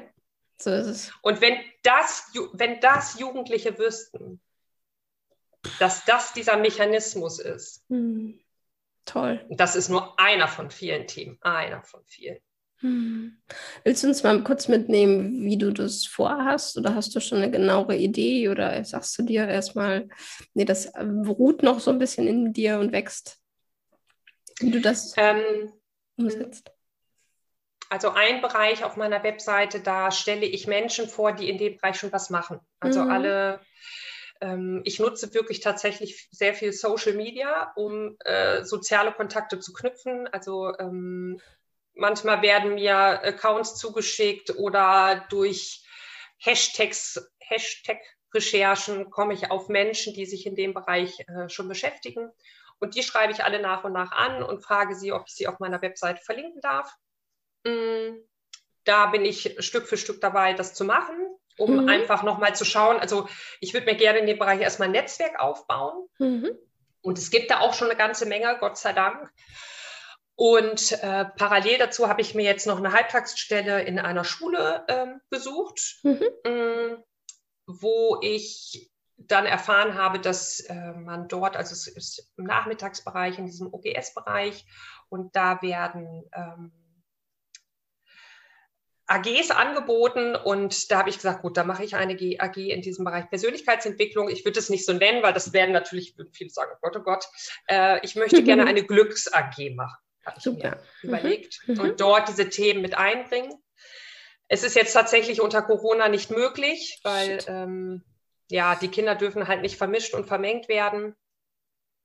so 0.60 0.70
ist 0.70 0.86
es. 0.86 1.12
Und 1.22 1.40
wenn 1.40 1.58
das, 1.82 2.30
wenn 2.52 2.80
das 2.80 3.18
Jugendliche 3.18 3.78
wüssten, 3.78 4.40
dass 5.78 6.04
das 6.04 6.32
dieser 6.32 6.56
Mechanismus 6.56 7.38
ist. 7.38 7.84
Hm. 7.88 8.38
Toll. 9.04 9.44
Das 9.50 9.76
ist 9.76 9.88
nur 9.88 10.18
einer 10.18 10.48
von 10.48 10.70
vielen 10.70 11.06
Themen, 11.06 11.38
einer 11.40 11.82
von 11.82 12.02
vielen. 12.06 12.38
Hm. 12.80 13.38
Willst 13.84 14.02
du 14.02 14.08
uns 14.08 14.22
mal 14.22 14.42
kurz 14.42 14.68
mitnehmen, 14.68 15.44
wie 15.44 15.56
du 15.56 15.72
das 15.72 16.04
vorhast? 16.04 16.76
Oder 16.76 16.94
hast 16.94 17.14
du 17.14 17.20
schon 17.20 17.38
eine 17.38 17.50
genauere 17.50 17.96
Idee? 17.96 18.48
Oder 18.48 18.84
sagst 18.84 19.18
du 19.18 19.22
dir 19.22 19.48
erstmal, 19.48 20.08
nee, 20.54 20.64
das 20.64 20.92
ruht 20.96 21.62
noch 21.62 21.80
so 21.80 21.90
ein 21.90 21.98
bisschen 21.98 22.26
in 22.26 22.52
dir 22.52 22.78
und 22.78 22.92
wächst? 22.92 23.38
Wie 24.58 24.70
du 24.70 24.80
das 24.80 25.14
ähm, 25.16 25.72
umsetzt? 26.16 26.72
Also 27.88 28.10
ein 28.10 28.40
Bereich 28.40 28.84
auf 28.84 28.96
meiner 28.96 29.22
Webseite, 29.22 29.80
da 29.80 30.10
stelle 30.10 30.44
ich 30.44 30.66
Menschen 30.66 31.08
vor, 31.08 31.32
die 31.32 31.48
in 31.48 31.56
dem 31.56 31.76
Bereich 31.76 31.96
schon 31.96 32.12
was 32.12 32.30
machen. 32.30 32.58
Also 32.80 33.04
mhm. 33.04 33.10
alle, 33.10 33.60
ähm, 34.40 34.82
ich 34.84 34.98
nutze 34.98 35.32
wirklich 35.34 35.60
tatsächlich 35.60 36.28
sehr 36.30 36.54
viel 36.54 36.72
Social 36.72 37.14
Media, 37.14 37.72
um 37.76 38.16
äh, 38.24 38.64
soziale 38.64 39.12
Kontakte 39.12 39.58
zu 39.58 39.72
knüpfen. 39.72 40.26
Also 40.28 40.76
ähm, 40.78 41.40
manchmal 41.94 42.42
werden 42.42 42.74
mir 42.74 42.96
Accounts 42.96 43.76
zugeschickt 43.76 44.56
oder 44.56 45.26
durch 45.30 45.84
Hashtags, 46.38 47.30
Hashtag-Recherchen 47.40 49.10
komme 49.10 49.34
ich 49.34 49.50
auf 49.50 49.68
Menschen, 49.68 50.14
die 50.14 50.26
sich 50.26 50.46
in 50.46 50.54
dem 50.54 50.74
Bereich 50.74 51.20
äh, 51.28 51.48
schon 51.48 51.68
beschäftigen. 51.68 52.30
Und 52.78 52.94
die 52.94 53.02
schreibe 53.02 53.32
ich 53.32 53.42
alle 53.42 53.60
nach 53.60 53.84
und 53.84 53.92
nach 53.92 54.12
an 54.12 54.42
und 54.42 54.62
frage 54.62 54.94
sie, 54.94 55.12
ob 55.12 55.24
ich 55.26 55.34
sie 55.34 55.48
auf 55.48 55.58
meiner 55.58 55.80
Website 55.80 56.20
verlinken 56.20 56.60
darf. 56.60 56.92
Mm, 57.64 58.18
da 58.84 59.06
bin 59.06 59.24
ich 59.24 59.56
Stück 59.60 59.86
für 59.86 59.96
Stück 59.96 60.20
dabei, 60.20 60.52
das 60.52 60.74
zu 60.74 60.84
machen, 60.84 61.25
um 61.58 61.82
mhm. 61.82 61.88
einfach 61.88 62.22
nochmal 62.22 62.54
zu 62.54 62.64
schauen. 62.64 62.98
Also 62.98 63.28
ich 63.60 63.74
würde 63.74 63.86
mir 63.86 63.96
gerne 63.96 64.18
in 64.18 64.26
dem 64.26 64.38
Bereich 64.38 64.60
erstmal 64.60 64.88
ein 64.88 64.92
Netzwerk 64.92 65.40
aufbauen. 65.40 66.08
Mhm. 66.18 66.50
Und 67.02 67.18
es 67.18 67.30
gibt 67.30 67.50
da 67.50 67.60
auch 67.60 67.74
schon 67.74 67.88
eine 67.88 67.96
ganze 67.96 68.26
Menge, 68.26 68.56
Gott 68.58 68.78
sei 68.78 68.92
Dank. 68.92 69.32
Und 70.34 70.92
äh, 71.02 71.24
parallel 71.24 71.78
dazu 71.78 72.08
habe 72.08 72.20
ich 72.20 72.34
mir 72.34 72.44
jetzt 72.44 72.66
noch 72.66 72.78
eine 72.78 72.92
Halbtagsstelle 72.92 73.82
in 73.82 73.98
einer 73.98 74.24
Schule 74.24 74.84
ähm, 74.88 75.20
besucht, 75.30 76.00
mhm. 76.02 76.24
ähm, 76.44 77.02
wo 77.66 78.18
ich 78.20 78.90
dann 79.16 79.46
erfahren 79.46 79.94
habe, 79.94 80.20
dass 80.20 80.60
äh, 80.60 80.92
man 80.92 81.26
dort, 81.28 81.56
also 81.56 81.72
es 81.72 81.86
ist 81.86 82.32
im 82.36 82.44
Nachmittagsbereich, 82.44 83.38
in 83.38 83.46
diesem 83.46 83.72
OGS-Bereich, 83.72 84.66
und 85.08 85.34
da 85.34 85.62
werden 85.62 86.28
ähm, 86.34 86.72
AGs 89.08 89.50
angeboten 89.52 90.34
und 90.34 90.90
da 90.90 90.98
habe 90.98 91.10
ich 91.10 91.16
gesagt, 91.16 91.42
gut, 91.42 91.56
da 91.56 91.64
mache 91.64 91.84
ich 91.84 91.94
eine 91.94 92.14
AG 92.14 92.56
in 92.56 92.82
diesem 92.82 93.04
Bereich 93.04 93.28
Persönlichkeitsentwicklung. 93.28 94.28
Ich 94.28 94.44
würde 94.44 94.58
es 94.58 94.68
nicht 94.68 94.84
so 94.84 94.92
nennen, 94.92 95.22
weil 95.22 95.32
das 95.32 95.52
werden 95.52 95.72
natürlich, 95.72 96.16
viele 96.32 96.50
sagen, 96.50 96.72
oh 96.74 96.78
Gott, 96.82 96.96
oh 96.96 97.02
Gott, 97.02 97.28
äh, 97.68 98.04
ich 98.04 98.16
möchte 98.16 98.42
gerne 98.42 98.64
eine 98.66 98.82
Glücks-AG 98.82 99.74
machen, 99.74 99.98
habe 100.24 100.38
ich 100.38 100.42
Super. 100.42 100.70
mir 100.70 100.76
mhm. 101.02 101.08
überlegt 101.08 101.60
mhm. 101.66 101.80
und 101.80 102.00
dort 102.00 102.28
diese 102.28 102.48
Themen 102.48 102.82
mit 102.82 102.98
einbringen. 102.98 103.54
Es 104.48 104.64
ist 104.64 104.74
jetzt 104.74 104.92
tatsächlich 104.92 105.40
unter 105.40 105.62
Corona 105.62 106.08
nicht 106.08 106.30
möglich, 106.30 107.00
weil 107.02 107.38
ähm, 107.46 108.02
ja, 108.50 108.74
die 108.74 108.88
Kinder 108.88 109.14
dürfen 109.14 109.48
halt 109.48 109.62
nicht 109.62 109.76
vermischt 109.76 110.14
und 110.14 110.26
vermengt 110.26 110.68
werden. 110.68 111.14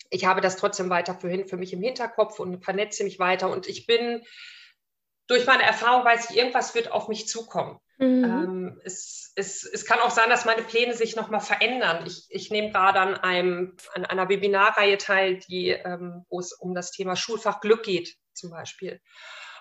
Ich 0.09 0.25
habe 0.25 0.41
das 0.41 0.57
trotzdem 0.57 0.89
weiter 0.89 1.15
für, 1.15 1.45
für 1.47 1.57
mich 1.57 1.73
im 1.73 1.81
Hinterkopf 1.81 2.39
und 2.39 2.63
vernetze 2.63 3.03
mich 3.03 3.17
weiter 3.17 3.49
und 3.49 3.67
ich 3.67 3.85
bin 3.85 4.23
durch 5.31 5.45
meine 5.45 5.63
Erfahrung 5.63 6.03
weiß 6.03 6.29
ich, 6.29 6.35
irgendwas 6.35 6.75
wird 6.75 6.91
auf 6.91 7.07
mich 7.07 7.25
zukommen. 7.25 7.79
Mhm. 7.99 8.23
Ähm, 8.25 8.81
es, 8.83 9.31
es, 9.35 9.63
es 9.63 9.85
kann 9.85 9.99
auch 9.99 10.09
sein, 10.09 10.29
dass 10.29 10.43
meine 10.43 10.61
Pläne 10.61 10.93
sich 10.93 11.15
nochmal 11.15 11.39
verändern. 11.39 12.05
Ich, 12.05 12.25
ich 12.29 12.51
nehme 12.51 12.71
gerade 12.71 12.99
an, 12.99 13.15
einem, 13.15 13.77
an 13.93 14.03
einer 14.03 14.27
Webinarreihe 14.27 14.97
teil, 14.97 15.39
die, 15.47 15.69
ähm, 15.69 16.25
wo 16.29 16.41
es 16.41 16.51
um 16.51 16.75
das 16.75 16.91
Thema 16.91 17.15
Schulfach 17.15 17.61
Glück 17.61 17.83
geht, 17.83 18.17
zum 18.33 18.49
Beispiel. 18.49 18.99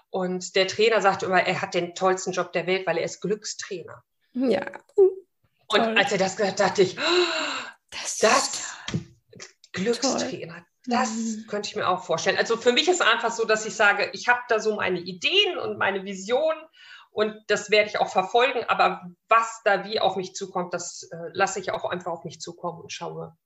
Und 0.08 0.56
der 0.56 0.66
Trainer 0.66 1.00
sagt 1.00 1.22
immer, 1.22 1.40
er 1.40 1.62
hat 1.62 1.74
den 1.74 1.94
tollsten 1.94 2.32
Job 2.32 2.52
der 2.52 2.66
Welt, 2.66 2.84
weil 2.88 2.98
er 2.98 3.04
ist 3.04 3.20
Glückstrainer. 3.20 4.02
Ja. 4.32 4.66
Und 4.96 5.80
als 5.80 6.10
er 6.10 6.18
das 6.18 6.36
gehört, 6.36 6.58
dachte 6.58 6.82
ich, 6.82 6.98
oh, 6.98 7.70
das, 7.90 8.18
das 8.18 8.74
Glückstrainer, 9.70 10.54
toll. 10.54 10.64
Das 10.86 11.10
mhm. 11.10 11.46
könnte 11.46 11.68
ich 11.68 11.76
mir 11.76 11.88
auch 11.88 12.04
vorstellen. 12.04 12.38
Also 12.38 12.56
für 12.56 12.72
mich 12.72 12.88
ist 12.88 13.00
es 13.00 13.06
einfach 13.06 13.30
so, 13.30 13.44
dass 13.44 13.66
ich 13.66 13.74
sage, 13.74 14.10
ich 14.12 14.28
habe 14.28 14.40
da 14.48 14.60
so 14.60 14.76
meine 14.76 15.00
Ideen 15.00 15.58
und 15.58 15.78
meine 15.78 16.04
Vision 16.04 16.54
und 17.12 17.34
das 17.48 17.70
werde 17.70 17.90
ich 17.90 17.98
auch 17.98 18.08
verfolgen, 18.08 18.64
aber 18.68 19.02
was 19.28 19.60
da 19.64 19.84
wie 19.84 20.00
auf 20.00 20.16
mich 20.16 20.34
zukommt, 20.34 20.72
das 20.72 21.08
äh, 21.10 21.16
lasse 21.32 21.60
ich 21.60 21.72
auch 21.72 21.84
einfach 21.84 22.12
auf 22.12 22.24
mich 22.24 22.40
zukommen 22.40 22.80
und 22.80 22.92
schaue, 22.92 23.36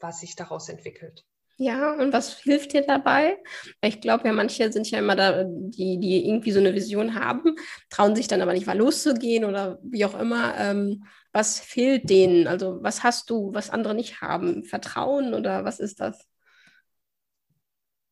was 0.00 0.20
sich 0.20 0.34
daraus 0.34 0.68
entwickelt. 0.68 1.24
Ja, 1.58 1.92
und 1.92 2.14
was 2.14 2.38
hilft 2.38 2.72
dir 2.72 2.80
dabei? 2.80 3.36
Ich 3.82 4.00
glaube 4.00 4.26
ja, 4.26 4.32
manche 4.32 4.72
sind 4.72 4.90
ja 4.90 4.98
immer 4.98 5.14
da, 5.14 5.44
die, 5.44 5.98
die 6.00 6.26
irgendwie 6.26 6.52
so 6.52 6.58
eine 6.58 6.74
Vision 6.74 7.14
haben, 7.14 7.54
trauen 7.90 8.16
sich 8.16 8.28
dann 8.28 8.40
aber 8.40 8.54
nicht 8.54 8.66
mal 8.66 8.78
loszugehen 8.78 9.44
oder 9.44 9.78
wie 9.82 10.06
auch 10.06 10.18
immer. 10.18 10.56
Ähm, 10.56 11.04
was 11.32 11.60
fehlt 11.60 12.08
denen? 12.08 12.46
Also 12.46 12.78
was 12.82 13.02
hast 13.02 13.28
du, 13.28 13.52
was 13.52 13.68
andere 13.68 13.94
nicht 13.94 14.22
haben? 14.22 14.64
Vertrauen 14.64 15.34
oder 15.34 15.66
was 15.66 15.80
ist 15.80 16.00
das? 16.00 16.29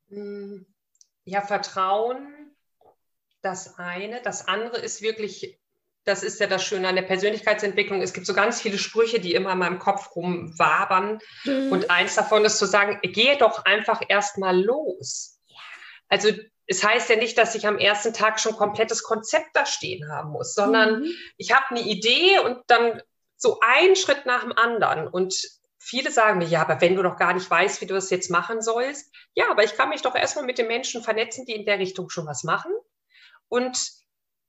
Hm, 0.09 0.66
ja, 1.25 1.42
Vertrauen, 1.42 2.57
das 3.42 3.79
eine. 3.79 4.21
Das 4.23 4.49
andere 4.49 4.79
ist 4.79 5.03
wirklich, 5.03 5.59
das 6.05 6.23
ist 6.23 6.40
ja 6.40 6.47
das 6.47 6.64
Schöne 6.64 6.88
an 6.88 6.97
der 6.97 7.03
Persönlichkeitsentwicklung. 7.03 8.03
Es 8.03 8.12
gibt 8.12 8.27
so 8.27 8.35
ganz 8.35 8.61
viele 8.61 8.79
Sprüche, 8.79 9.21
die 9.21 9.35
immer 9.35 9.53
in 9.53 9.59
meinem 9.59 9.79
Kopf 9.79 10.14
rumwabern. 10.16 11.18
Mhm. 11.44 11.73
Und 11.73 11.90
eins 11.90 12.14
davon 12.14 12.44
ist 12.44 12.59
zu 12.59 12.66
sagen, 12.66 12.99
gehe 13.03 13.37
doch 13.37 13.64
einfach 13.64 14.03
erstmal 14.09 14.59
los. 14.59 15.40
Ja. 15.47 15.57
Also 16.09 16.31
es 16.66 16.85
heißt 16.85 17.09
ja 17.09 17.16
nicht, 17.16 17.38
dass 17.38 17.55
ich 17.55 17.66
am 17.66 17.79
ersten 17.79 18.12
Tag 18.12 18.40
schon 18.40 18.55
komplettes 18.55 19.03
Konzept 19.03 19.51
da 19.55 19.64
stehen 19.64 20.11
haben 20.11 20.31
muss, 20.31 20.55
sondern 20.55 21.01
mhm. 21.01 21.12
ich 21.37 21.55
habe 21.55 21.66
eine 21.71 21.81
Idee 21.81 22.38
und 22.40 22.59
dann 22.66 23.03
so 23.37 23.61
einen 23.61 23.97
Schritt 23.97 24.27
nach 24.27 24.42
dem 24.42 24.53
anderen. 24.53 25.07
Und 25.09 25.35
viele 25.78 26.10
sagen 26.10 26.38
mir, 26.38 26.46
ja, 26.46 26.62
aber 26.62 26.80
wenn 26.80 26.96
du 26.96 27.02
doch 27.02 27.16
gar 27.16 27.34
nicht 27.34 27.48
weißt, 27.48 27.80
wie 27.80 27.86
du 27.86 27.94
das 27.94 28.10
jetzt 28.10 28.30
machen 28.30 28.60
sollst, 28.62 29.12
ja, 29.34 29.50
aber 29.50 29.64
ich 29.64 29.74
kann 29.74 29.88
mich 29.88 30.02
doch 30.02 30.14
erstmal 30.14 30.44
mit 30.44 30.58
den 30.58 30.66
Menschen 30.66 31.02
vernetzen, 31.02 31.46
die 31.46 31.54
in 31.54 31.64
der 31.64 31.78
Richtung 31.78 32.10
schon 32.10 32.26
was 32.26 32.44
machen. 32.44 32.72
Und 33.48 33.92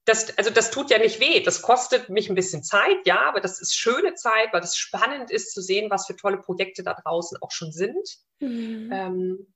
das, 0.05 0.35
also 0.37 0.49
das 0.49 0.71
tut 0.71 0.89
ja 0.89 0.97
nicht 0.97 1.19
weh. 1.19 1.41
Das 1.41 1.61
kostet 1.61 2.09
mich 2.09 2.29
ein 2.29 2.35
bisschen 2.35 2.63
Zeit, 2.63 3.05
ja, 3.05 3.27
aber 3.27 3.41
das 3.41 3.61
ist 3.61 3.75
schöne 3.75 4.15
Zeit, 4.15 4.51
weil 4.51 4.63
es 4.63 4.75
spannend 4.75 5.29
ist 5.29 5.53
zu 5.53 5.61
sehen, 5.61 5.91
was 5.91 6.07
für 6.07 6.15
tolle 6.15 6.37
Projekte 6.37 6.83
da 6.83 6.95
draußen 6.95 7.37
auch 7.41 7.51
schon 7.51 7.71
sind. 7.71 8.17
Mhm. 8.39 8.89
Ähm, 8.91 9.53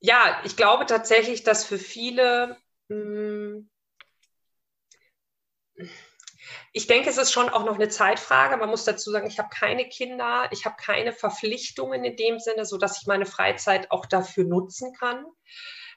ja, 0.00 0.40
ich 0.44 0.56
glaube 0.56 0.84
tatsächlich, 0.86 1.44
dass 1.44 1.64
für 1.64 1.78
viele 1.78 2.58
mh, 2.88 2.96
hm, 2.96 3.70
ich 6.74 6.86
denke, 6.86 7.10
es 7.10 7.18
ist 7.18 7.32
schon 7.32 7.50
auch 7.50 7.64
noch 7.64 7.74
eine 7.74 7.90
Zeitfrage. 7.90 8.56
Man 8.56 8.70
muss 8.70 8.84
dazu 8.84 9.10
sagen, 9.10 9.26
ich 9.26 9.38
habe 9.38 9.50
keine 9.50 9.86
Kinder, 9.88 10.48
ich 10.52 10.64
habe 10.64 10.76
keine 10.76 11.12
Verpflichtungen 11.12 12.02
in 12.02 12.16
dem 12.16 12.38
Sinne, 12.38 12.64
sodass 12.64 13.00
ich 13.00 13.06
meine 13.06 13.26
Freizeit 13.26 13.90
auch 13.90 14.06
dafür 14.06 14.44
nutzen 14.44 14.94
kann. 14.94 15.26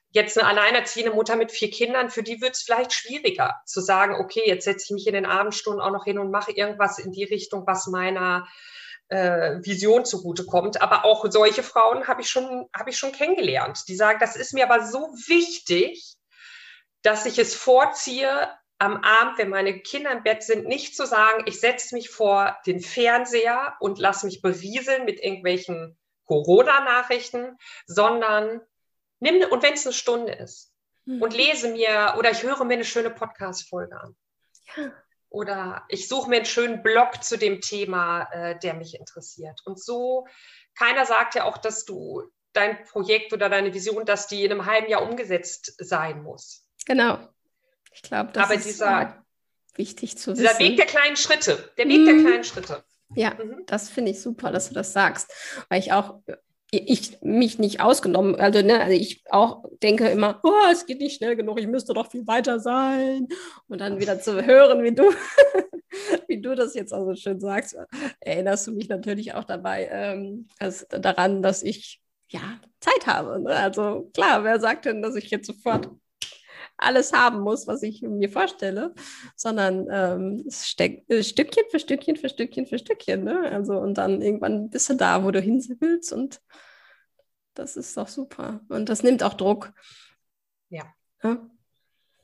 Jetzt 0.09 0.37
eine 0.37 0.47
alleinerziehende 0.47 1.13
Mutter 1.13 1.37
mit 1.37 1.51
vier 1.51 1.69
Kindern, 1.69 2.09
für 2.09 2.23
die 2.23 2.41
wird 2.41 2.55
es 2.55 2.63
vielleicht 2.63 2.93
schwieriger 2.93 3.55
zu 3.65 3.79
sagen, 3.79 4.15
okay, 4.15 4.43
jetzt 4.45 4.65
setze 4.65 4.85
ich 4.85 4.91
mich 4.91 5.07
in 5.07 5.13
den 5.13 5.25
Abendstunden 5.25 5.81
auch 5.81 5.91
noch 5.91 6.03
hin 6.03 6.19
und 6.19 6.31
mache 6.31 6.51
irgendwas 6.51 6.99
in 6.99 7.11
die 7.11 7.23
Richtung, 7.23 7.65
was 7.65 7.87
meiner 7.87 8.47
äh, 9.07 9.57
Vision 9.61 10.03
zugutekommt. 10.03 10.81
Aber 10.81 11.05
auch 11.05 11.25
solche 11.29 11.63
Frauen 11.63 12.07
habe 12.07 12.21
ich, 12.21 12.29
schon, 12.29 12.67
hab 12.73 12.87
ich 12.89 12.97
schon 12.97 13.13
kennengelernt, 13.13 13.83
die 13.87 13.95
sagen, 13.95 14.19
das 14.19 14.35
ist 14.35 14.53
mir 14.53 14.69
aber 14.69 14.85
so 14.85 14.99
wichtig, 15.27 16.15
dass 17.01 17.25
ich 17.25 17.39
es 17.39 17.55
vorziehe, 17.55 18.49
am 18.77 18.97
Abend, 18.97 19.37
wenn 19.37 19.49
meine 19.49 19.79
Kinder 19.79 20.11
im 20.11 20.23
Bett 20.23 20.43
sind, 20.43 20.67
nicht 20.67 20.95
zu 20.95 21.05
sagen, 21.05 21.43
ich 21.47 21.59
setze 21.59 21.95
mich 21.95 22.09
vor 22.09 22.57
den 22.65 22.79
Fernseher 22.79 23.75
und 23.79 23.99
lasse 23.99 24.25
mich 24.25 24.41
berieseln 24.41 25.05
mit 25.05 25.21
irgendwelchen 25.21 25.97
Corona-Nachrichten, 26.25 27.57
sondern 27.85 28.61
nimm, 29.19 29.43
und 29.49 29.63
wenn 29.63 29.73
es 29.73 29.85
eine 29.85 29.93
Stunde 29.93 30.33
ist, 30.33 30.73
mhm. 31.05 31.21
und 31.21 31.33
lese 31.33 31.69
mir 31.69 32.15
oder 32.17 32.31
ich 32.31 32.43
höre 32.43 32.63
mir 32.65 32.73
eine 32.73 32.85
schöne 32.85 33.11
Podcast-Folge 33.11 33.99
an. 33.99 34.15
Ja. 34.75 34.91
Oder 35.29 35.83
ich 35.89 36.07
suche 36.07 36.29
mir 36.29 36.37
einen 36.37 36.45
schönen 36.45 36.81
Blog 36.81 37.23
zu 37.23 37.37
dem 37.37 37.59
Thema, 37.59 38.29
äh, 38.31 38.59
der 38.59 38.73
mich 38.73 38.95
interessiert. 38.95 39.59
Und 39.65 39.83
so, 39.83 40.27
keiner 40.77 41.05
sagt 41.05 41.35
ja 41.35 41.43
auch, 41.43 41.57
dass 41.57 41.83
du 41.83 42.23
dein 42.53 42.83
Projekt 42.85 43.33
oder 43.33 43.49
deine 43.49 43.73
Vision, 43.73 44.05
dass 44.05 44.27
die 44.27 44.45
in 44.45 44.51
einem 44.51 44.65
halben 44.65 44.89
Jahr 44.89 45.01
umgesetzt 45.01 45.75
sein 45.77 46.23
muss. 46.23 46.65
Genau. 46.85 47.27
Ich 47.95 48.01
glaube, 48.01 48.31
das 48.33 48.43
Aber 48.43 48.55
ist 48.55 48.65
dieser, 48.65 49.25
wichtig 49.75 50.17
zu 50.17 50.33
dieser 50.33 50.49
wissen. 50.49 50.59
Weg 50.59 50.77
der 50.77 50.85
kleinen 50.85 51.15
Schritte, 51.15 51.71
der 51.77 51.87
Weg 51.87 52.01
mhm. 52.01 52.05
der 52.05 52.15
kleinen 52.15 52.43
Schritte. 52.43 52.83
Ja, 53.15 53.33
mhm. 53.33 53.63
das 53.65 53.89
finde 53.89 54.11
ich 54.11 54.21
super, 54.21 54.51
dass 54.51 54.67
du 54.67 54.73
das 54.73 54.91
sagst, 54.93 55.31
weil 55.69 55.79
ich 55.79 55.93
auch 55.93 56.19
ich 56.71 57.21
mich 57.21 57.59
nicht 57.59 57.79
ausgenommen, 57.79 58.35
also, 58.35 58.61
ne, 58.61 58.81
also 58.81 58.91
ich 58.91 59.23
auch 59.29 59.63
denke 59.81 60.09
immer, 60.09 60.41
oh, 60.43 60.69
es 60.71 60.85
geht 60.85 60.99
nicht 60.99 61.15
schnell 61.15 61.37
genug, 61.37 61.59
ich 61.59 61.67
müsste 61.67 61.93
doch 61.93 62.09
viel 62.09 62.27
weiter 62.27 62.59
sein. 62.59 63.27
Und 63.67 63.79
dann 63.79 63.99
wieder 63.99 64.19
zu 64.19 64.45
hören, 64.45 64.83
wie 64.83 64.93
du, 64.93 65.03
wie 66.27 66.41
du 66.41 66.55
das 66.55 66.73
jetzt 66.73 66.93
auch 66.93 67.05
so 67.05 67.15
schön 67.15 67.39
sagst, 67.39 67.77
erinnerst 68.19 68.67
du 68.67 68.71
mich 68.73 68.89
natürlich 68.89 69.33
auch 69.33 69.45
dabei 69.45 69.87
ähm, 69.89 70.49
also 70.59 70.85
daran, 70.89 71.41
dass 71.41 71.63
ich 71.63 72.01
ja 72.27 72.59
Zeit 72.79 73.07
habe. 73.07 73.39
Ne? 73.39 73.55
Also 73.55 74.09
klar, 74.13 74.43
wer 74.43 74.59
sagt 74.59 74.85
denn, 74.85 75.01
dass 75.01 75.15
ich 75.15 75.29
jetzt 75.29 75.47
sofort 75.47 75.89
alles 76.77 77.13
haben 77.13 77.39
muss, 77.41 77.67
was 77.67 77.83
ich 77.83 78.01
mir 78.01 78.29
vorstelle, 78.29 78.93
sondern 79.35 79.87
ähm, 79.89 80.45
steck, 80.49 81.05
äh, 81.09 81.23
Stückchen 81.23 81.63
für 81.69 81.79
Stückchen 81.79 82.17
für 82.17 82.29
Stückchen 82.29 82.65
für 82.65 82.77
Stückchen. 82.77 83.23
Ne? 83.23 83.49
Also 83.51 83.77
und 83.77 83.97
dann 83.97 84.21
irgendwann 84.21 84.69
bist 84.69 84.89
du 84.89 84.95
da, 84.95 85.23
wo 85.23 85.31
du 85.31 85.39
hin 85.39 85.63
willst 85.79 86.11
und 86.11 86.41
das 87.53 87.77
ist 87.77 87.95
doch 87.95 88.09
super. 88.09 88.61
Und 88.69 88.89
das 88.89 89.03
nimmt 89.03 89.23
auch 89.23 89.33
Druck. 89.33 89.71
Ja. 90.69 90.93
Ja, 91.23 91.37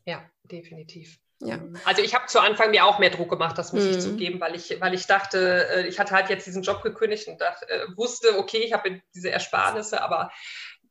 ja 0.06 0.30
definitiv. 0.44 1.20
Ja. 1.44 1.60
Also 1.86 2.04
ich 2.04 2.14
habe 2.14 2.28
zu 2.28 2.40
Anfang 2.40 2.70
mir 2.70 2.86
auch 2.86 3.00
mehr 3.00 3.10
Druck 3.10 3.30
gemacht, 3.30 3.58
das 3.58 3.74
muss 3.74 3.84
mhm. 3.84 3.90
ich 3.92 4.00
zugeben, 4.00 4.40
weil 4.40 4.56
ich, 4.56 4.80
weil 4.80 4.94
ich 4.94 5.08
dachte, 5.08 5.68
äh, 5.72 5.88
ich 5.88 6.00
hatte 6.00 6.14
halt 6.14 6.30
jetzt 6.30 6.46
diesen 6.46 6.62
Job 6.62 6.84
gekündigt 6.84 7.28
und 7.28 7.42
dachte, 7.42 7.68
äh, 7.68 7.88
wusste, 7.96 8.38
okay, 8.38 8.60
ich 8.60 8.74
habe 8.74 9.02
diese 9.16 9.32
Ersparnisse, 9.32 10.04
aber 10.04 10.32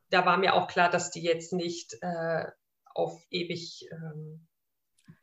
da 0.08 0.26
war 0.26 0.38
mir 0.38 0.54
auch 0.54 0.66
klar, 0.66 0.90
dass 0.90 1.10
die 1.10 1.22
jetzt 1.22 1.52
nicht 1.52 1.96
äh, 2.00 2.46
auf 3.00 3.22
ewig 3.30 3.88
ähm, 3.90 4.46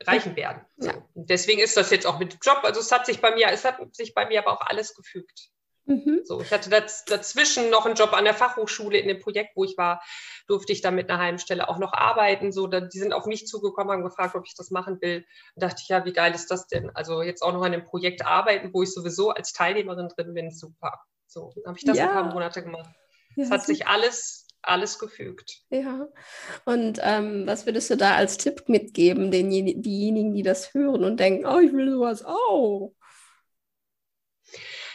reichen 0.04 0.36
werden. 0.36 0.64
So. 0.76 0.90
Ja. 0.90 1.04
deswegen 1.14 1.60
ist 1.60 1.76
das 1.76 1.90
jetzt 1.90 2.06
auch 2.06 2.18
mit 2.18 2.38
Job. 2.42 2.60
Also 2.62 2.80
es 2.80 2.92
hat 2.92 3.06
sich 3.06 3.20
bei 3.20 3.34
mir, 3.34 3.48
es 3.48 3.64
hat 3.64 3.78
sich 3.94 4.14
bei 4.14 4.26
mir 4.26 4.40
aber 4.40 4.52
auch 4.52 4.66
alles 4.66 4.94
gefügt. 4.94 5.50
Mhm. 5.88 6.20
So, 6.24 6.42
ich 6.42 6.52
hatte 6.52 6.68
daz 6.68 7.06
dazwischen 7.06 7.70
noch 7.70 7.86
einen 7.86 7.94
Job 7.94 8.12
an 8.12 8.24
der 8.24 8.34
Fachhochschule 8.34 8.98
in 8.98 9.08
dem 9.08 9.20
Projekt, 9.20 9.56
wo 9.56 9.64
ich 9.64 9.78
war, 9.78 10.02
durfte 10.46 10.70
ich 10.70 10.82
dann 10.82 10.94
mit 10.94 11.08
einer 11.08 11.18
halben 11.18 11.38
Stelle 11.38 11.66
auch 11.68 11.78
noch 11.78 11.94
arbeiten. 11.94 12.52
So, 12.52 12.66
da, 12.66 12.80
die 12.80 12.98
sind 12.98 13.14
auf 13.14 13.24
mich 13.24 13.46
zugekommen, 13.46 13.92
haben 13.92 14.04
gefragt, 14.04 14.34
ob 14.34 14.44
ich 14.46 14.54
das 14.54 14.70
machen 14.70 15.00
will. 15.00 15.24
Da 15.56 15.68
dachte 15.68 15.80
ich, 15.82 15.88
ja, 15.88 16.04
wie 16.04 16.12
geil 16.12 16.34
ist 16.34 16.50
das 16.50 16.66
denn? 16.66 16.90
Also 16.90 17.22
jetzt 17.22 17.42
auch 17.42 17.54
noch 17.54 17.62
an 17.62 17.72
dem 17.72 17.84
Projekt 17.84 18.24
arbeiten, 18.24 18.74
wo 18.74 18.82
ich 18.82 18.92
sowieso 18.92 19.30
als 19.30 19.54
Teilnehmerin 19.54 20.08
drin 20.08 20.34
bin, 20.34 20.50
super. 20.50 21.00
So, 21.26 21.54
habe 21.66 21.78
ich 21.78 21.84
das 21.84 21.96
ja. 21.96 22.08
ein 22.08 22.12
paar 22.12 22.34
Monate 22.34 22.62
gemacht. 22.62 22.90
Es 23.36 23.48
ja, 23.48 23.54
hat 23.54 23.64
sich 23.64 23.86
alles 23.86 24.46
alles 24.62 24.98
gefügt. 24.98 25.62
Ja. 25.70 26.08
Und 26.64 26.98
ähm, 27.02 27.46
was 27.46 27.66
würdest 27.66 27.90
du 27.90 27.96
da 27.96 28.14
als 28.14 28.36
Tipp 28.36 28.68
mitgeben, 28.68 29.30
den, 29.30 29.50
diejenigen, 29.50 30.34
die 30.34 30.42
das 30.42 30.74
hören 30.74 31.04
und 31.04 31.18
denken, 31.18 31.46
oh, 31.46 31.58
ich 31.58 31.72
will 31.72 31.90
sowas 31.90 32.24
auch? 32.24 32.92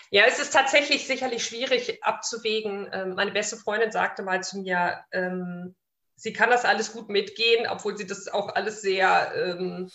Ja, 0.10 0.26
es 0.28 0.39
ist 0.39 0.54
tatsächlich 0.54 1.08
sicherlich 1.08 1.43
schwierig 1.43 2.04
abzuwägen. 2.04 2.88
Ähm, 2.93 3.15
meine 3.15 3.32
beste 3.32 3.58
Freundin 3.58 3.91
sagte 3.91 4.21
mal 4.21 4.43
zu 4.43 4.60
mir, 4.60 5.04
ähm, 5.12 5.76
sie 6.15 6.34
kann 6.34 6.52
das 6.52 6.65
alles 6.65 6.93
gut 6.93 7.10
mitgehen, 7.10 7.67
obwohl 7.67 7.97
sie 7.97 8.06
das 8.06 8.28
auch 8.28 8.54
alles 8.54 8.82
sehr 8.82 9.34
ähm, 9.36 9.89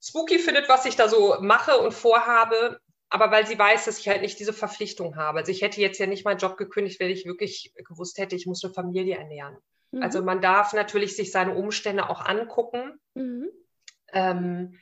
spooky 0.00 0.38
findet, 0.38 0.68
was 0.68 0.86
ich 0.86 0.94
da 0.94 1.08
so 1.08 1.38
mache 1.40 1.78
und 1.78 1.92
vorhabe. 1.92 2.80
Aber 3.08 3.30
weil 3.30 3.46
sie 3.46 3.58
weiß, 3.58 3.84
dass 3.84 3.98
ich 3.98 4.08
halt 4.08 4.22
nicht 4.22 4.38
diese 4.40 4.52
Verpflichtung 4.52 5.16
habe. 5.16 5.38
Also 5.38 5.52
ich 5.52 5.62
hätte 5.62 5.80
jetzt 5.80 5.98
ja 5.98 6.06
nicht 6.06 6.24
meinen 6.24 6.38
Job 6.38 6.56
gekündigt, 6.56 6.98
wenn 6.98 7.10
ich 7.10 7.24
wirklich 7.24 7.72
gewusst 7.76 8.18
hätte, 8.18 8.34
ich 8.34 8.46
muss 8.46 8.64
eine 8.64 8.74
Familie 8.74 9.16
ernähren. 9.16 9.56
Mhm. 9.92 10.02
Also 10.02 10.22
man 10.22 10.40
darf 10.40 10.72
natürlich 10.72 11.16
sich 11.16 11.30
seine 11.30 11.54
Umstände 11.54 12.10
auch 12.10 12.24
angucken. 12.24 12.98
Mhm. 13.14 13.48
Ähm, 14.12 14.78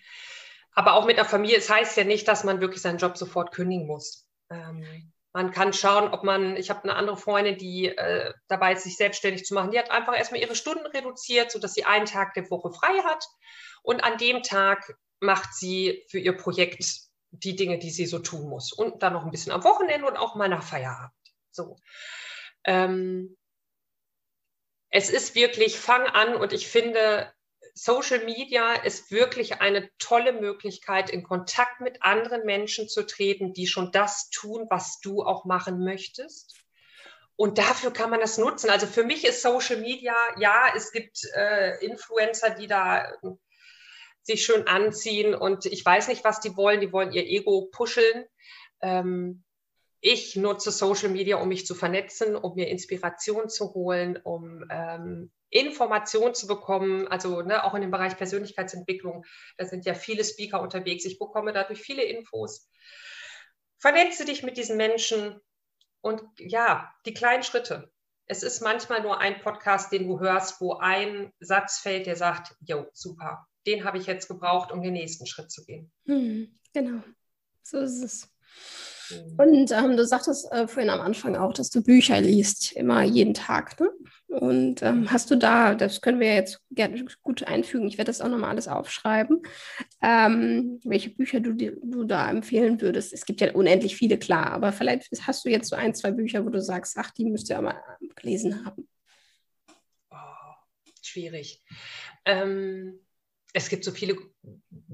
aber 0.73 0.95
auch 0.95 1.07
mit 1.07 1.19
einer 1.19 1.29
Familie, 1.29 1.59
es 1.59 1.71
heißt 1.71 1.97
ja 1.97 2.05
nicht, 2.05 2.27
dass 2.27 2.45
man 2.45 2.61
wirklich 2.61 2.83
seinen 2.83 2.99
Job 2.99 3.17
sofort 3.17 3.53
kündigen 3.53 3.87
muss. 3.87 4.27
Ähm, 4.51 5.13
man 5.33 5.51
kann 5.51 5.73
schauen, 5.73 6.13
ob 6.13 6.23
man, 6.23 6.57
ich 6.57 6.71
habe 6.71 6.85
eine 6.85 6.95
andere 6.95 7.17
Freundin, 7.17 7.59
die 7.59 7.87
äh, 7.89 8.33
dabei 8.49 8.73
ist, 8.73 8.85
sich 8.85 8.97
selbstständig 8.97 9.45
zu 9.45 9.55
machen, 9.55 9.73
die 9.73 9.79
hat 9.79 9.91
einfach 9.91 10.17
erstmal 10.17 10.41
ihre 10.41 10.55
Stunden 10.55 10.87
reduziert, 10.87 11.51
sodass 11.51 11.75
sie 11.75 11.85
einen 11.85 12.07
Tag 12.07 12.35
der 12.35 12.49
Woche 12.51 12.71
frei 12.73 12.99
hat. 13.05 13.25
Und 13.83 14.05
an 14.05 14.17
dem 14.19 14.43
Tag 14.43 14.97
macht 15.21 15.55
sie 15.55 16.05
für 16.09 16.19
ihr 16.19 16.37
Projekt 16.37 17.04
die 17.39 17.57
Dinge, 17.57 17.79
die 17.79 17.91
sie 17.91 18.07
so 18.07 18.19
tun 18.19 18.49
muss. 18.49 18.73
Und 18.73 19.03
dann 19.03 19.13
noch 19.13 19.25
ein 19.25 19.31
bisschen 19.31 19.53
am 19.53 19.65
Wochenende 19.65 20.07
und 20.07 20.17
auch 20.17 20.35
mal 20.35 20.49
nach 20.49 20.63
Feierabend. 20.63 21.13
So. 21.51 21.77
Ähm, 22.65 23.37
es 24.91 25.11
ist 25.11 25.35
wirklich, 25.35 25.79
fang 25.79 26.07
an 26.07 26.37
und 26.37 26.53
ich 26.53 26.69
finde, 26.69 27.33
Social 27.75 28.25
Media 28.25 28.75
ist 28.75 29.11
wirklich 29.11 29.61
eine 29.61 29.91
tolle 29.99 30.33
Möglichkeit, 30.33 31.11
in 31.11 31.25
Kontakt 31.25 31.81
mit 31.81 32.03
anderen 32.03 32.45
Menschen 32.45 32.89
zu 32.89 33.05
treten, 33.05 33.53
die 33.53 33.67
schon 33.67 33.91
das 33.91 34.31
tun, 34.31 34.67
was 34.71 35.01
du 35.01 35.25
auch 35.25 35.45
machen 35.45 35.83
möchtest. 35.83 36.55
Und 37.37 37.59
dafür 37.59 37.93
kann 37.93 38.11
man 38.11 38.21
das 38.21 38.39
nutzen. 38.39 38.71
Also 38.71 38.87
für 38.87 39.03
mich 39.03 39.25
ist 39.25 39.43
Social 39.43 39.79
Media, 39.79 40.15
ja, 40.39 40.69
es 40.77 40.93
gibt 40.93 41.19
äh, 41.35 41.85
Influencer, 41.85 42.51
die 42.51 42.69
da 42.69 43.13
sich 44.25 44.45
schön 44.45 44.67
anziehen 44.67 45.35
und 45.35 45.67
ich 45.67 45.85
weiß 45.85 46.09
nicht, 46.09 46.25
was 46.25 46.41
die 46.41 46.57
wollen. 46.57 46.81
Die 46.81 46.93
wollen 46.93 47.13
ihr 47.13 47.27
Ego 47.27 47.69
puscheln. 47.71 48.25
Ähm, 48.81 49.45
ich 50.01 50.37
nutze 50.37 50.71
Social 50.71 51.11
Media, 51.11 51.37
um 51.37 51.49
mich 51.49 51.67
zu 51.67 51.75
vernetzen, 51.75 52.35
um 52.37 52.55
mir 52.57 52.69
Inspiration 52.69 53.49
zu 53.49 53.73
holen, 53.73 54.19
um 54.23 54.65
ähm, 54.71 55.31
Informationen 55.51 56.35
zu 56.35 56.47
bekommen, 56.47 57.07
also 57.09 57.43
ne, 57.43 57.65
auch 57.65 57.75
in 57.75 57.81
dem 57.81 57.91
Bereich 57.91 58.17
Persönlichkeitsentwicklung, 58.17 59.25
da 59.57 59.67
sind 59.67 59.87
ja 59.87 59.95
viele 59.95 60.25
Speaker 60.25 60.61
unterwegs. 60.61 61.05
Ich 61.05 61.19
bekomme 61.19 61.53
dadurch 61.53 61.81
viele 61.81 62.03
Infos. 62.03 62.69
Vernetze 63.79 64.25
dich 64.25 64.43
mit 64.43 64.57
diesen 64.57 64.77
Menschen 64.77 65.41
und 66.01 66.23
ja, 66.39 66.93
die 67.07 67.15
kleinen 67.15 67.43
Schritte. 67.43 67.91
Es 68.27 68.43
ist 68.43 68.63
manchmal 68.63 69.03
nur 69.03 69.21
ein 69.21 69.41
Podcast, 69.41 69.93
den 69.93 70.09
du 70.09 70.19
hörst, 70.19 70.61
wo 70.61 70.75
ein 70.75 71.33
Satz 71.41 71.79
fällt, 71.79 72.07
der 72.07 72.17
sagt, 72.17 72.57
jo, 72.61 72.87
super, 72.93 73.47
den 73.67 73.85
habe 73.85 73.99
ich 73.99 74.07
jetzt 74.07 74.29
gebraucht, 74.29 74.73
um 74.73 74.83
den 74.83 74.93
nächsten 74.93 75.27
Schritt 75.27 75.51
zu 75.51 75.65
gehen. 75.65 75.91
Hm, 76.07 76.59
genau, 76.73 77.03
so 77.63 77.79
ist 77.79 78.03
es. 78.03 78.29
Mhm. 79.11 79.35
Und 79.37 79.73
ähm, 79.73 79.97
du 79.97 80.07
sagtest 80.07 80.51
äh, 80.53 80.67
vorhin 80.67 80.91
am 80.91 81.01
Anfang 81.01 81.37
auch, 81.37 81.53
dass 81.53 81.71
du 81.71 81.83
Bücher 81.83 82.21
liest, 82.21 82.73
immer 82.73 83.03
jeden 83.03 83.35
Tag. 83.35 83.79
Ne? 83.81 83.91
Und 84.29 84.83
ähm, 84.83 85.11
hast 85.11 85.31
du 85.31 85.37
da, 85.37 85.75
das 85.75 86.01
können 86.01 86.21
wir 86.21 86.35
jetzt 86.35 86.61
gerne 86.71 87.05
gut 87.23 87.45
einfügen, 87.45 87.87
ich 87.87 87.99
werde 87.99 88.09
das 88.09 88.21
auch 88.21 88.29
nochmal 88.29 88.51
alles 88.51 88.69
aufschreiben, 88.69 89.43
ähm, 90.03 90.81
welche 90.85 91.11
Bücher 91.11 91.41
du, 91.41 91.55
du 91.55 92.05
da 92.05 92.31
empfehlen 92.31 92.81
würdest. 92.81 93.13
Es 93.13 93.27
gibt 93.27 93.41
ja 93.41 93.53
unendlich 93.53 93.97
viele, 93.97 94.19
klar, 94.19 94.53
aber 94.53 94.73
vielleicht 94.73 95.09
hast 95.27 95.45
du 95.45 95.51
jetzt 95.51 95.69
so 95.69 95.77
ein, 95.77 95.95
zwei 95.95 96.11
Bücher, 96.11 96.45
wo 96.45 96.51
du 96.51 96.61
sagst, 96.61 96.97
ach, 96.99 97.11
die 97.13 97.27
müsst 97.27 97.51
ihr 97.51 97.61
mal 97.61 97.81
gelesen 98.17 98.65
haben. 98.65 98.89
Oh, 100.11 100.17
schwierig. 101.03 101.63
Ähm, 102.25 103.04
es 103.55 103.69
gibt 103.69 103.85
so 103.85 103.93
viele 103.93 104.19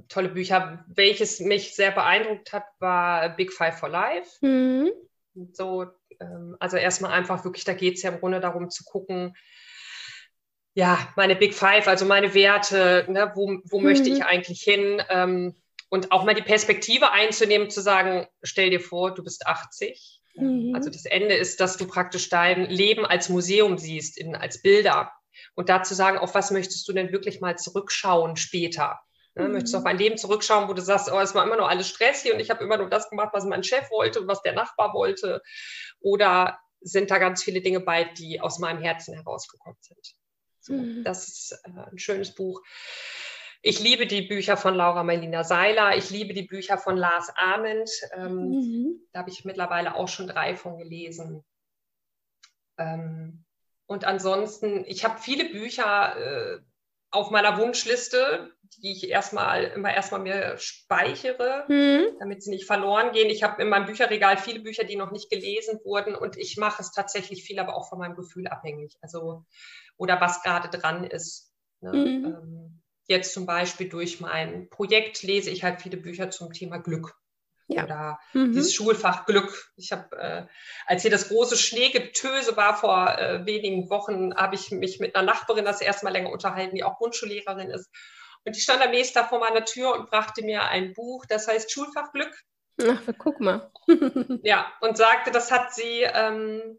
tolle 0.09 0.29
Bücher. 0.29 0.85
Welches 0.87 1.41
mich 1.41 1.75
sehr 1.75 1.91
beeindruckt 1.91 2.53
hat, 2.53 2.65
war 2.79 3.31
Big 3.31 3.53
Five 3.53 3.79
for 3.79 3.89
Life. 3.89 4.45
Mhm. 4.47 4.91
So, 5.53 5.87
ähm, 6.21 6.57
also 6.61 6.77
erstmal 6.77 7.13
einfach 7.13 7.45
wirklich, 7.45 7.65
da 7.65 7.73
geht 7.73 7.97
es 7.97 8.03
ja 8.03 8.11
im 8.11 8.21
Grunde 8.21 8.39
darum 8.39 8.71
zu 8.71 8.85
gucken, 8.85 9.35
ja, 10.75 11.09
meine 11.17 11.35
Big 11.35 11.55
Five, 11.55 11.89
also 11.89 12.05
meine 12.05 12.33
Werte, 12.35 13.07
ne, 13.09 13.33
wo, 13.35 13.59
wo 13.65 13.79
mhm. 13.79 13.85
möchte 13.85 14.09
ich 14.09 14.23
eigentlich 14.25 14.63
hin? 14.63 15.03
Ähm, 15.09 15.57
und 15.89 16.13
auch 16.13 16.25
mal 16.25 16.35
die 16.35 16.43
Perspektive 16.43 17.11
einzunehmen, 17.11 17.71
zu 17.71 17.81
sagen, 17.81 18.29
stell 18.43 18.71
dir 18.71 18.81
vor, 18.81 19.13
du 19.13 19.25
bist 19.25 19.47
80. 19.47 20.21
Mhm. 20.35 20.75
Also 20.75 20.91
das 20.91 21.07
Ende 21.07 21.35
ist, 21.35 21.61
dass 21.61 21.77
du 21.77 21.87
praktisch 21.87 22.29
dein 22.29 22.67
Leben 22.67 23.05
als 23.05 23.29
Museum 23.29 23.79
siehst, 23.79 24.19
in, 24.19 24.37
als 24.37 24.63
Bilder. 24.63 25.11
Und 25.55 25.69
dazu 25.69 25.95
sagen, 25.95 26.19
auf 26.19 26.35
was 26.35 26.51
möchtest 26.51 26.87
du 26.89 26.93
denn 26.93 27.13
wirklich 27.13 27.41
mal 27.41 27.57
zurückschauen 27.57 28.37
später? 28.37 29.01
Ne, 29.35 29.45
mhm. 29.45 29.53
Möchtest 29.53 29.75
du 29.75 29.79
auf 29.79 29.87
ein 29.87 29.99
Leben 29.99 30.17
zurückschauen, 30.17 30.69
wo 30.69 30.73
du 30.73 30.83
sagst, 30.83 31.11
oh, 31.13 31.21
es 31.21 31.35
war 31.35 31.45
immer 31.45 31.57
nur 31.57 31.69
alles 31.69 31.89
stressig 31.89 32.33
und 32.33 32.41
ich 32.41 32.51
habe 32.51 32.65
immer 32.65 32.77
nur 32.77 32.91
das 32.91 33.09
gemacht, 33.11 33.31
was 33.33 33.45
mein 33.45 33.63
Chef 33.63 33.91
wollte 33.91 34.21
und 34.21 34.29
was 34.29 34.43
der 34.43 34.55
Nachbar 34.55 34.93
wollte? 34.95 35.43
Oder 36.01 36.59
sind 36.81 37.11
da 37.11 37.19
ganz 37.19 37.43
viele 37.43 37.61
Dinge 37.61 37.81
bei, 37.81 38.05
die 38.05 38.41
aus 38.41 38.59
meinem 38.59 38.83
Herzen 38.83 39.15
herausgekommen 39.15 39.79
sind? 39.81 40.15
So, 40.61 40.73
mhm. 40.75 41.05
Das 41.05 41.29
ist 41.29 41.53
äh, 41.65 41.91
ein 41.91 41.99
schönes 41.99 42.35
Buch. 42.35 42.63
Ich 43.63 43.79
liebe 43.79 44.07
die 44.07 44.23
Bücher 44.23 44.57
von 44.57 44.75
Laura 44.75 45.05
Melina 45.05 45.45
Seiler. 45.45 45.97
Ich 45.97 46.11
liebe 46.11 46.33
die 46.33 46.45
Bücher 46.45 46.79
von 46.79 46.97
Lars 46.97 47.31
Ament. 47.37 47.91
Ähm, 48.15 48.49
mhm. 48.49 49.09
Da 49.13 49.21
habe 49.21 49.31
ich 49.31 49.45
mittlerweile 49.45 49.95
auch 49.95 50.09
schon 50.09 50.29
drei 50.29 50.57
von 50.57 50.79
gelesen. 50.79 51.45
Ähm, 52.79 53.45
und 53.91 54.05
ansonsten, 54.05 54.85
ich 54.87 55.05
habe 55.05 55.19
viele 55.21 55.47
Bücher 55.47 56.17
äh, 56.17 56.59
auf 57.11 57.33
meiner 57.33 57.59
Wunschliste, 57.59 58.53
die 58.77 58.93
ich 58.93 59.11
erstmal 59.11 59.65
immer 59.65 59.93
erstmal 59.93 60.21
mir 60.21 60.57
speichere, 60.59 61.65
mhm. 61.67 62.17
damit 62.21 62.41
sie 62.45 62.51
nicht 62.51 62.67
verloren 62.67 63.11
gehen. 63.11 63.31
Ich 63.31 63.43
habe 63.43 63.61
in 63.61 63.69
meinem 63.69 63.87
Bücherregal 63.87 64.37
viele 64.37 64.61
Bücher, 64.61 64.85
die 64.85 64.95
noch 64.95 65.11
nicht 65.11 65.29
gelesen 65.29 65.81
wurden 65.83 66.15
und 66.15 66.37
ich 66.37 66.57
mache 66.57 66.81
es 66.81 66.93
tatsächlich 66.93 67.43
viel, 67.43 67.59
aber 67.59 67.75
auch 67.75 67.89
von 67.89 67.99
meinem 67.99 68.15
Gefühl 68.15 68.47
abhängig. 68.47 68.97
Also 69.01 69.45
oder 69.97 70.21
was 70.21 70.41
gerade 70.45 70.69
dran 70.69 71.03
ist. 71.03 71.53
Ne? 71.81 71.93
Mhm. 71.93 72.25
Ähm, 72.27 72.83
jetzt 73.09 73.35
zum 73.35 73.45
Beispiel 73.45 73.89
durch 73.89 74.21
mein 74.21 74.71
Projekt 74.71 75.25
lese 75.25 75.51
ich 75.51 75.65
halt 75.65 75.83
viele 75.83 75.97
Bücher 75.97 76.31
zum 76.31 76.53
Thema 76.53 76.79
Glück. 76.79 77.20
Ja. 77.71 77.85
Oder 77.85 78.19
mhm. 78.33 78.53
dieses 78.53 78.75
Schulfach 78.75 79.27
Glück. 79.27 79.73
Ich 79.77 79.93
habe, 79.93 80.17
äh, 80.17 80.47
als 80.87 81.03
hier 81.03 81.11
das 81.11 81.29
große 81.29 81.57
Schneegetöse 81.57 82.57
war 82.57 82.77
vor 82.77 83.17
äh, 83.17 83.47
wenigen 83.47 83.89
Wochen, 83.91 84.35
habe 84.35 84.57
ich 84.57 84.71
mich 84.71 84.99
mit 84.99 85.15
einer 85.15 85.25
Nachbarin 85.25 85.65
das 85.65 85.81
erste 85.81 86.05
Mal 86.05 86.11
länger 86.11 86.31
unterhalten, 86.31 86.75
die 86.75 86.85
auch 86.85 86.99
Grundschullehrerin 86.99 87.71
ist. 87.71 87.89
Und 88.45 88.57
die 88.57 88.61
stand 88.61 88.83
am 88.83 88.91
nächsten 88.91 89.15
Tag 89.15 89.29
vor 89.29 89.39
meiner 89.39 89.65
Tür 89.65 89.95
und 89.95 90.11
brachte 90.11 90.43
mir 90.43 90.65
ein 90.65 90.95
Buch, 90.95 91.27
das 91.27 91.47
heißt 91.47 91.71
Schulfach 91.71 92.13
Glück. 92.13 92.35
Ach, 92.83 93.03
guck 93.19 93.41
mal. 93.41 93.71
ja, 94.43 94.73
und 94.81 94.97
sagte, 94.97 95.31
das 95.31 95.51
hat 95.51 95.75
sie, 95.75 96.03
ähm, 96.03 96.79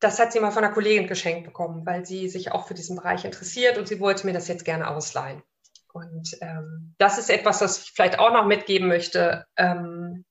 das 0.00 0.18
hat 0.18 0.32
sie 0.32 0.40
mal 0.40 0.50
von 0.50 0.64
einer 0.64 0.72
Kollegin 0.72 1.06
geschenkt 1.06 1.44
bekommen, 1.44 1.84
weil 1.84 2.06
sie 2.06 2.28
sich 2.28 2.52
auch 2.52 2.66
für 2.66 2.74
diesen 2.74 2.96
Bereich 2.96 3.24
interessiert 3.24 3.76
und 3.76 3.86
sie 3.86 4.00
wollte 4.00 4.26
mir 4.26 4.32
das 4.32 4.48
jetzt 4.48 4.64
gerne 4.64 4.88
ausleihen. 4.88 5.42
Und 5.92 6.36
ähm, 6.40 6.94
das 6.98 7.18
ist 7.18 7.30
etwas, 7.30 7.60
was 7.60 7.82
ich 7.82 7.92
vielleicht 7.92 8.18
auch 8.18 8.32
noch 8.32 8.46
mitgeben 8.46 8.88
möchte. 8.88 9.46
Ähm, 9.56 10.24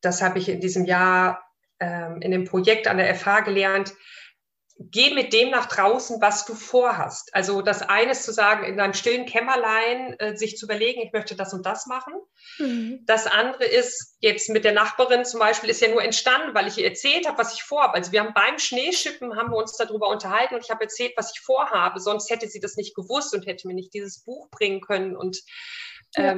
das 0.00 0.22
habe 0.22 0.38
ich 0.38 0.48
in 0.48 0.60
diesem 0.60 0.84
Jahr 0.84 1.42
ähm, 1.80 2.20
in 2.20 2.30
dem 2.30 2.44
Projekt 2.44 2.86
an 2.86 2.98
der 2.98 3.14
FH 3.14 3.40
gelernt. 3.40 3.94
Geh 4.76 5.14
mit 5.14 5.32
dem 5.32 5.50
nach 5.50 5.66
draußen, 5.66 6.20
was 6.20 6.44
du 6.46 6.54
vorhast. 6.54 7.32
Also 7.32 7.62
das 7.62 7.82
eine 7.82 8.12
ist 8.12 8.24
zu 8.24 8.32
sagen, 8.32 8.64
in 8.64 8.76
deinem 8.76 8.94
stillen 8.94 9.24
Kämmerlein 9.24 10.18
äh, 10.18 10.36
sich 10.36 10.56
zu 10.56 10.66
überlegen, 10.66 11.00
ich 11.00 11.12
möchte 11.12 11.36
das 11.36 11.54
und 11.54 11.64
das 11.64 11.86
machen. 11.86 12.14
Mhm. 12.58 13.00
Das 13.06 13.26
andere 13.26 13.64
ist 13.64 14.16
jetzt 14.20 14.50
mit 14.50 14.64
der 14.64 14.72
Nachbarin 14.72 15.24
zum 15.24 15.38
Beispiel, 15.38 15.70
ist 15.70 15.80
ja 15.80 15.88
nur 15.88 16.02
entstanden, 16.02 16.54
weil 16.54 16.66
ich 16.66 16.78
ihr 16.78 16.86
erzählt 16.86 17.26
habe, 17.28 17.38
was 17.38 17.54
ich 17.54 17.62
vorhabe. 17.62 17.94
Also 17.94 18.10
wir 18.10 18.20
haben 18.20 18.34
beim 18.34 18.58
Schneeschippen, 18.58 19.36
haben 19.36 19.50
wir 19.50 19.58
uns 19.58 19.76
darüber 19.76 20.08
unterhalten 20.08 20.56
und 20.56 20.64
ich 20.64 20.70
habe 20.70 20.82
erzählt, 20.82 21.12
was 21.16 21.32
ich 21.34 21.40
vorhabe. 21.40 22.00
Sonst 22.00 22.30
hätte 22.30 22.48
sie 22.48 22.60
das 22.60 22.76
nicht 22.76 22.96
gewusst 22.96 23.32
und 23.32 23.46
hätte 23.46 23.68
mir 23.68 23.74
nicht 23.74 23.94
dieses 23.94 24.24
Buch 24.24 24.50
bringen 24.50 24.80
können. 24.80 25.16
Und 25.16 25.40
ja. 26.16 26.34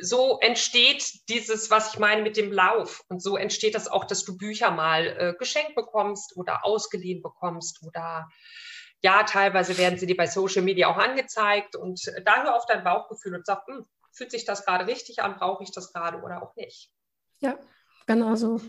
So 0.00 0.38
entsteht 0.40 1.28
dieses, 1.28 1.70
was 1.70 1.92
ich 1.92 1.98
meine 1.98 2.22
mit 2.22 2.36
dem 2.36 2.52
Lauf. 2.52 3.04
Und 3.08 3.22
so 3.22 3.36
entsteht 3.36 3.74
das 3.74 3.88
auch, 3.88 4.04
dass 4.04 4.24
du 4.24 4.36
Bücher 4.36 4.70
mal 4.70 5.06
äh, 5.06 5.34
geschenkt 5.38 5.74
bekommst 5.74 6.36
oder 6.36 6.64
ausgeliehen 6.64 7.22
bekommst 7.22 7.82
oder 7.82 8.28
ja, 9.00 9.22
teilweise 9.22 9.78
werden 9.78 9.98
sie 9.98 10.06
dir 10.06 10.16
bei 10.16 10.26
Social 10.26 10.62
Media 10.62 10.88
auch 10.88 10.96
angezeigt 10.96 11.76
und 11.76 12.06
äh, 12.08 12.22
da 12.24 12.42
hör 12.42 12.56
auf 12.56 12.66
dein 12.66 12.82
Bauchgefühl 12.82 13.34
und 13.36 13.46
sag, 13.46 13.66
hm, 13.66 13.86
fühlt 14.12 14.30
sich 14.30 14.44
das 14.44 14.64
gerade 14.64 14.86
richtig 14.86 15.22
an, 15.22 15.36
brauche 15.36 15.62
ich 15.62 15.70
das 15.70 15.92
gerade 15.92 16.20
oder 16.20 16.42
auch 16.42 16.56
nicht. 16.56 16.90
Ja, 17.38 17.58
genau 18.06 18.34
so. 18.34 18.60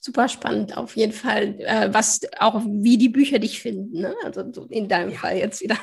Super 0.00 0.28
spannend, 0.28 0.76
auf 0.76 0.96
jeden 0.96 1.12
Fall. 1.12 1.60
Äh, 1.60 1.94
was 1.94 2.22
auch, 2.40 2.60
wie 2.66 2.98
die 2.98 3.08
Bücher 3.08 3.38
dich 3.38 3.62
finden, 3.62 4.00
ne? 4.00 4.16
Also 4.24 4.44
so 4.52 4.64
in 4.64 4.88
deinem 4.88 5.10
ja. 5.10 5.18
Fall 5.18 5.36
jetzt 5.36 5.60
wieder. 5.60 5.76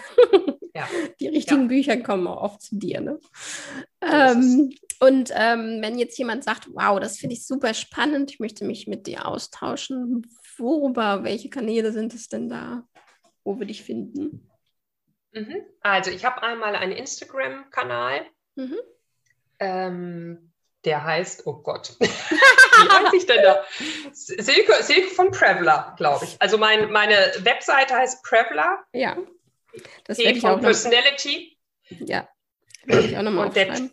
Ja. 0.73 0.87
Die 1.19 1.27
richtigen 1.27 1.63
ja. 1.63 1.67
Bücher 1.67 1.97
kommen 1.97 2.27
auch 2.27 2.41
oft 2.41 2.61
zu 2.61 2.77
dir. 2.77 3.01
Ne? 3.01 3.19
Ähm, 4.01 4.73
und 4.99 5.31
ähm, 5.33 5.79
wenn 5.81 5.97
jetzt 5.97 6.17
jemand 6.17 6.43
sagt, 6.43 6.67
wow, 6.73 6.99
das 6.99 7.17
finde 7.17 7.35
ich 7.35 7.45
super 7.45 7.73
spannend, 7.73 8.31
ich 8.31 8.39
möchte 8.39 8.65
mich 8.65 8.87
mit 8.87 9.07
dir 9.07 9.25
austauschen, 9.25 10.27
worüber, 10.57 11.23
welche 11.23 11.49
Kanäle 11.49 11.91
sind 11.91 12.13
es 12.13 12.27
denn 12.27 12.49
da, 12.49 12.83
wo 13.43 13.59
wir 13.59 13.65
dich 13.65 13.83
finden? 13.83 14.49
Mhm. 15.31 15.63
Also 15.81 16.11
ich 16.11 16.25
habe 16.25 16.43
einmal 16.43 16.75
einen 16.75 16.91
Instagram-Kanal. 16.91 18.25
Mhm. 18.55 18.77
Ähm, 19.59 20.51
der 20.85 21.03
heißt, 21.03 21.45
oh 21.45 21.61
Gott, 21.61 21.95
wie 21.99 22.05
heißt 22.05 23.13
ich 23.13 23.25
denn 23.25 23.43
da? 23.43 23.63
Silke, 24.11 24.81
Silke 24.81 25.09
von 25.09 25.31
Preveler, 25.31 25.93
glaube 25.97 26.25
ich. 26.25 26.41
Also 26.41 26.57
mein, 26.57 26.89
meine 26.91 27.15
Webseite 27.39 27.95
heißt 27.95 28.23
Preveler. 28.23 28.83
Ja. 28.93 29.17
Das 30.05 30.17
werde 30.17 30.37
ich 30.37 30.45
auch 30.45 30.59
Personality. 30.59 31.57
Noch, 31.89 32.07
ja, 32.07 32.29
werde 32.89 33.07
ich 33.07 33.17
auch 33.17 33.21
nochmal 33.21 33.47
aufschreiben. 33.47 33.91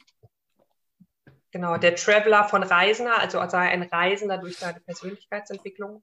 Genau, 1.53 1.77
der 1.79 1.95
Traveler 1.95 2.45
von 2.45 2.63
Reisender, 2.63 3.19
also 3.19 3.39
sei 3.49 3.71
ein 3.71 3.83
Reisender 3.83 4.39
durch 4.39 4.59
deine 4.59 4.81
Persönlichkeitsentwicklung. 4.81 6.03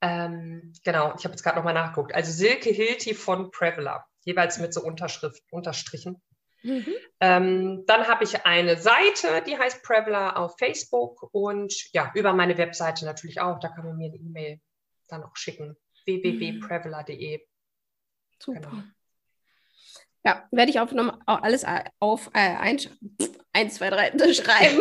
Ähm, 0.00 0.72
genau, 0.84 1.14
ich 1.16 1.24
habe 1.24 1.32
jetzt 1.32 1.42
gerade 1.42 1.56
nochmal 1.56 1.74
nachgeguckt. 1.74 2.14
Also 2.14 2.32
Silke 2.32 2.70
Hilti 2.70 3.14
von 3.14 3.52
Traveler, 3.52 4.04
jeweils 4.24 4.58
mit 4.58 4.74
so 4.74 4.82
Unterschrift, 4.82 5.42
Unterstrichen. 5.50 6.20
Mhm. 6.62 6.94
Ähm, 7.20 7.84
dann 7.86 8.08
habe 8.08 8.24
ich 8.24 8.46
eine 8.46 8.78
Seite, 8.78 9.42
die 9.46 9.56
heißt 9.56 9.82
Preveler 9.82 10.38
auf 10.38 10.58
Facebook 10.58 11.28
und 11.32 11.74
ja, 11.92 12.10
über 12.14 12.32
meine 12.32 12.58
Webseite 12.58 13.04
natürlich 13.04 13.40
auch. 13.40 13.60
Da 13.60 13.68
kann 13.68 13.84
man 13.84 13.96
mir 13.96 14.08
eine 14.08 14.16
E-Mail 14.16 14.60
dann 15.08 15.22
auch 15.22 15.36
schicken. 15.36 15.76
www.preveler.de. 16.06 17.46
Super. 18.38 18.60
Genau. 18.60 18.82
Ja, 20.26 20.48
werde 20.50 20.70
ich 20.70 20.80
auch 20.80 20.90
noch 20.92 21.18
alles 21.26 21.66
auf 22.00 22.30
äh, 22.32 22.56
ein, 22.56 22.78
eins, 23.52 23.74
zwei, 23.74 23.90
drei 23.90 24.10
schreiben. 24.32 24.80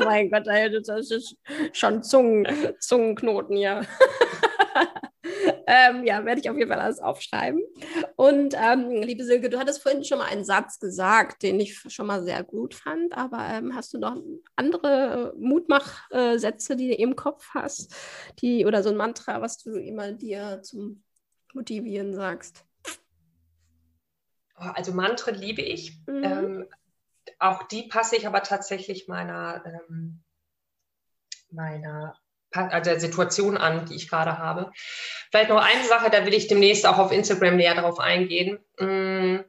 mein 0.04 0.30
Gott, 0.30 0.46
das 0.46 1.10
ist 1.10 1.36
schon 1.72 2.02
Zungen, 2.02 2.74
Zungenknoten, 2.80 3.56
ja. 3.56 3.82
ähm, 5.68 6.04
ja, 6.04 6.24
werde 6.24 6.40
ich 6.40 6.50
auf 6.50 6.56
jeden 6.56 6.70
Fall 6.70 6.80
alles 6.80 6.98
aufschreiben. 6.98 7.62
Und 8.16 8.54
ähm, 8.54 8.90
liebe 9.02 9.24
Silke, 9.24 9.48
du 9.48 9.60
hattest 9.60 9.80
vorhin 9.80 10.02
schon 10.02 10.18
mal 10.18 10.26
einen 10.26 10.44
Satz 10.44 10.80
gesagt, 10.80 11.44
den 11.44 11.60
ich 11.60 11.78
schon 11.86 12.06
mal 12.06 12.24
sehr 12.24 12.42
gut 12.42 12.74
fand, 12.74 13.16
aber 13.16 13.46
ähm, 13.52 13.76
hast 13.76 13.94
du 13.94 13.98
noch 13.98 14.20
andere 14.56 15.34
Mutmachsätze, 15.38 16.74
die 16.74 16.88
du 16.88 16.94
im 16.94 17.14
Kopf 17.14 17.50
hast, 17.54 17.94
die 18.40 18.66
oder 18.66 18.82
so 18.82 18.90
ein 18.90 18.96
Mantra, 18.96 19.40
was 19.40 19.58
du 19.58 19.76
immer 19.76 20.10
dir 20.10 20.62
zum 20.62 21.04
Motivieren 21.52 22.12
sagst? 22.12 22.64
Oh, 24.56 24.70
also 24.74 24.92
Mantra 24.92 25.30
liebe 25.30 25.62
ich. 25.62 25.98
Mhm. 26.06 26.24
Ähm, 26.24 26.68
auch 27.38 27.64
die 27.64 27.84
passe 27.84 28.16
ich 28.16 28.26
aber 28.26 28.42
tatsächlich 28.42 29.08
meiner, 29.08 29.64
ähm, 29.66 30.22
meiner 31.50 32.18
also 32.54 32.90
der 32.90 33.00
Situation 33.00 33.56
an, 33.56 33.86
die 33.86 33.96
ich 33.96 34.08
gerade 34.08 34.38
habe. 34.38 34.70
Vielleicht 35.30 35.50
noch 35.50 35.62
eine 35.62 35.84
Sache, 35.84 36.10
da 36.10 36.24
will 36.24 36.34
ich 36.34 36.46
demnächst 36.46 36.86
auch 36.86 36.98
auf 36.98 37.12
Instagram 37.12 37.56
näher 37.56 37.74
darauf 37.74 37.98
eingehen. 37.98 38.58
Mm, 38.78 39.40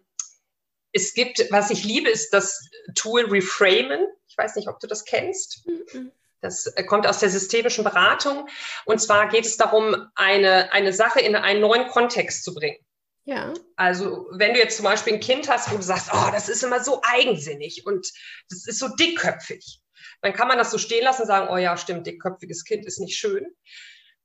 es 0.91 1.13
gibt, 1.13 1.45
was 1.51 1.69
ich 1.69 1.83
liebe, 1.83 2.09
ist 2.09 2.33
das 2.33 2.67
Tool 2.95 3.25
Reframen. 3.25 4.07
Ich 4.27 4.37
weiß 4.37 4.55
nicht, 4.55 4.67
ob 4.67 4.79
du 4.79 4.87
das 4.87 5.05
kennst. 5.05 5.67
Mhm. 5.67 6.11
Das 6.41 6.67
äh, 6.67 6.83
kommt 6.83 7.07
aus 7.07 7.19
der 7.19 7.29
systemischen 7.29 7.83
Beratung. 7.83 8.47
Und 8.85 8.99
zwar 8.99 9.27
geht 9.29 9.45
es 9.45 9.57
darum, 9.57 9.95
eine, 10.15 10.71
eine 10.73 10.93
Sache 10.93 11.19
in 11.19 11.35
einen 11.35 11.61
neuen 11.61 11.87
Kontext 11.87 12.43
zu 12.43 12.53
bringen. 12.53 12.77
Ja. 13.25 13.53
Also, 13.75 14.27
wenn 14.31 14.53
du 14.53 14.59
jetzt 14.59 14.77
zum 14.77 14.85
Beispiel 14.85 15.13
ein 15.13 15.19
Kind 15.19 15.49
hast, 15.49 15.71
wo 15.71 15.77
du 15.77 15.81
sagst, 15.81 16.09
oh, 16.13 16.29
das 16.31 16.47
ist 16.47 16.63
immer 16.63 16.83
so 16.83 17.01
eigensinnig 17.03 17.85
und 17.85 18.07
das 18.49 18.67
ist 18.67 18.79
so 18.79 18.87
dickköpfig, 18.87 19.81
dann 20.21 20.33
kann 20.33 20.47
man 20.47 20.59
das 20.59 20.71
so 20.71 20.77
stehen 20.77 21.03
lassen 21.03 21.23
und 21.23 21.27
sagen, 21.27 21.49
oh 21.51 21.57
ja, 21.57 21.75
stimmt, 21.75 22.05
dickköpfiges 22.05 22.63
Kind 22.65 22.85
ist 22.85 22.99
nicht 22.99 23.17
schön. 23.17 23.45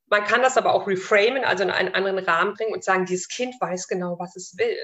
Man 0.07 0.25
kann 0.25 0.43
das 0.43 0.59
aber 0.59 0.75
auch 0.75 0.87
reframen, 0.87 1.45
also 1.45 1.63
in 1.63 1.71
einen 1.71 1.95
anderen 1.95 2.19
Rahmen 2.19 2.55
bringen 2.55 2.75
und 2.75 2.85
sagen, 2.85 3.07
dieses 3.07 3.29
Kind 3.29 3.55
weiß 3.61 3.89
genau, 3.89 4.19
was 4.19 4.37
es 4.37 4.59
will. 4.59 4.77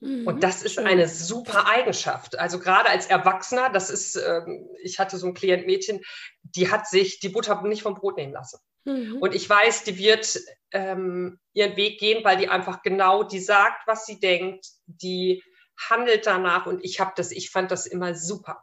Mhm, 0.00 0.26
und 0.26 0.42
das 0.42 0.62
ist 0.62 0.74
schön. 0.74 0.86
eine 0.86 1.08
super 1.08 1.66
Eigenschaft. 1.66 2.38
Also 2.38 2.58
gerade 2.58 2.90
als 2.90 3.06
Erwachsener, 3.06 3.70
das 3.70 3.90
ist, 3.90 4.16
ähm, 4.16 4.68
ich 4.82 4.98
hatte 4.98 5.18
so 5.18 5.26
ein 5.26 5.34
Klientmädchen, 5.34 6.00
die 6.42 6.70
hat 6.70 6.88
sich 6.88 7.20
die 7.20 7.28
Butter 7.28 7.62
nicht 7.62 7.82
vom 7.82 7.94
Brot 7.94 8.16
nehmen 8.16 8.32
lassen. 8.32 8.58
Mhm. 8.84 9.18
Und 9.20 9.34
ich 9.34 9.48
weiß, 9.48 9.84
die 9.84 9.98
wird 9.98 10.38
ähm, 10.72 11.38
ihren 11.52 11.76
Weg 11.76 11.98
gehen, 11.98 12.24
weil 12.24 12.36
die 12.36 12.48
einfach 12.48 12.82
genau, 12.82 13.22
die 13.22 13.40
sagt, 13.40 13.86
was 13.86 14.06
sie 14.06 14.20
denkt, 14.20 14.66
die 14.86 15.42
handelt 15.88 16.26
danach 16.26 16.66
und 16.66 16.84
ich 16.84 17.00
habe 17.00 17.12
das, 17.16 17.30
ich 17.30 17.50
fand 17.50 17.70
das 17.70 17.86
immer 17.86 18.14
super. 18.14 18.62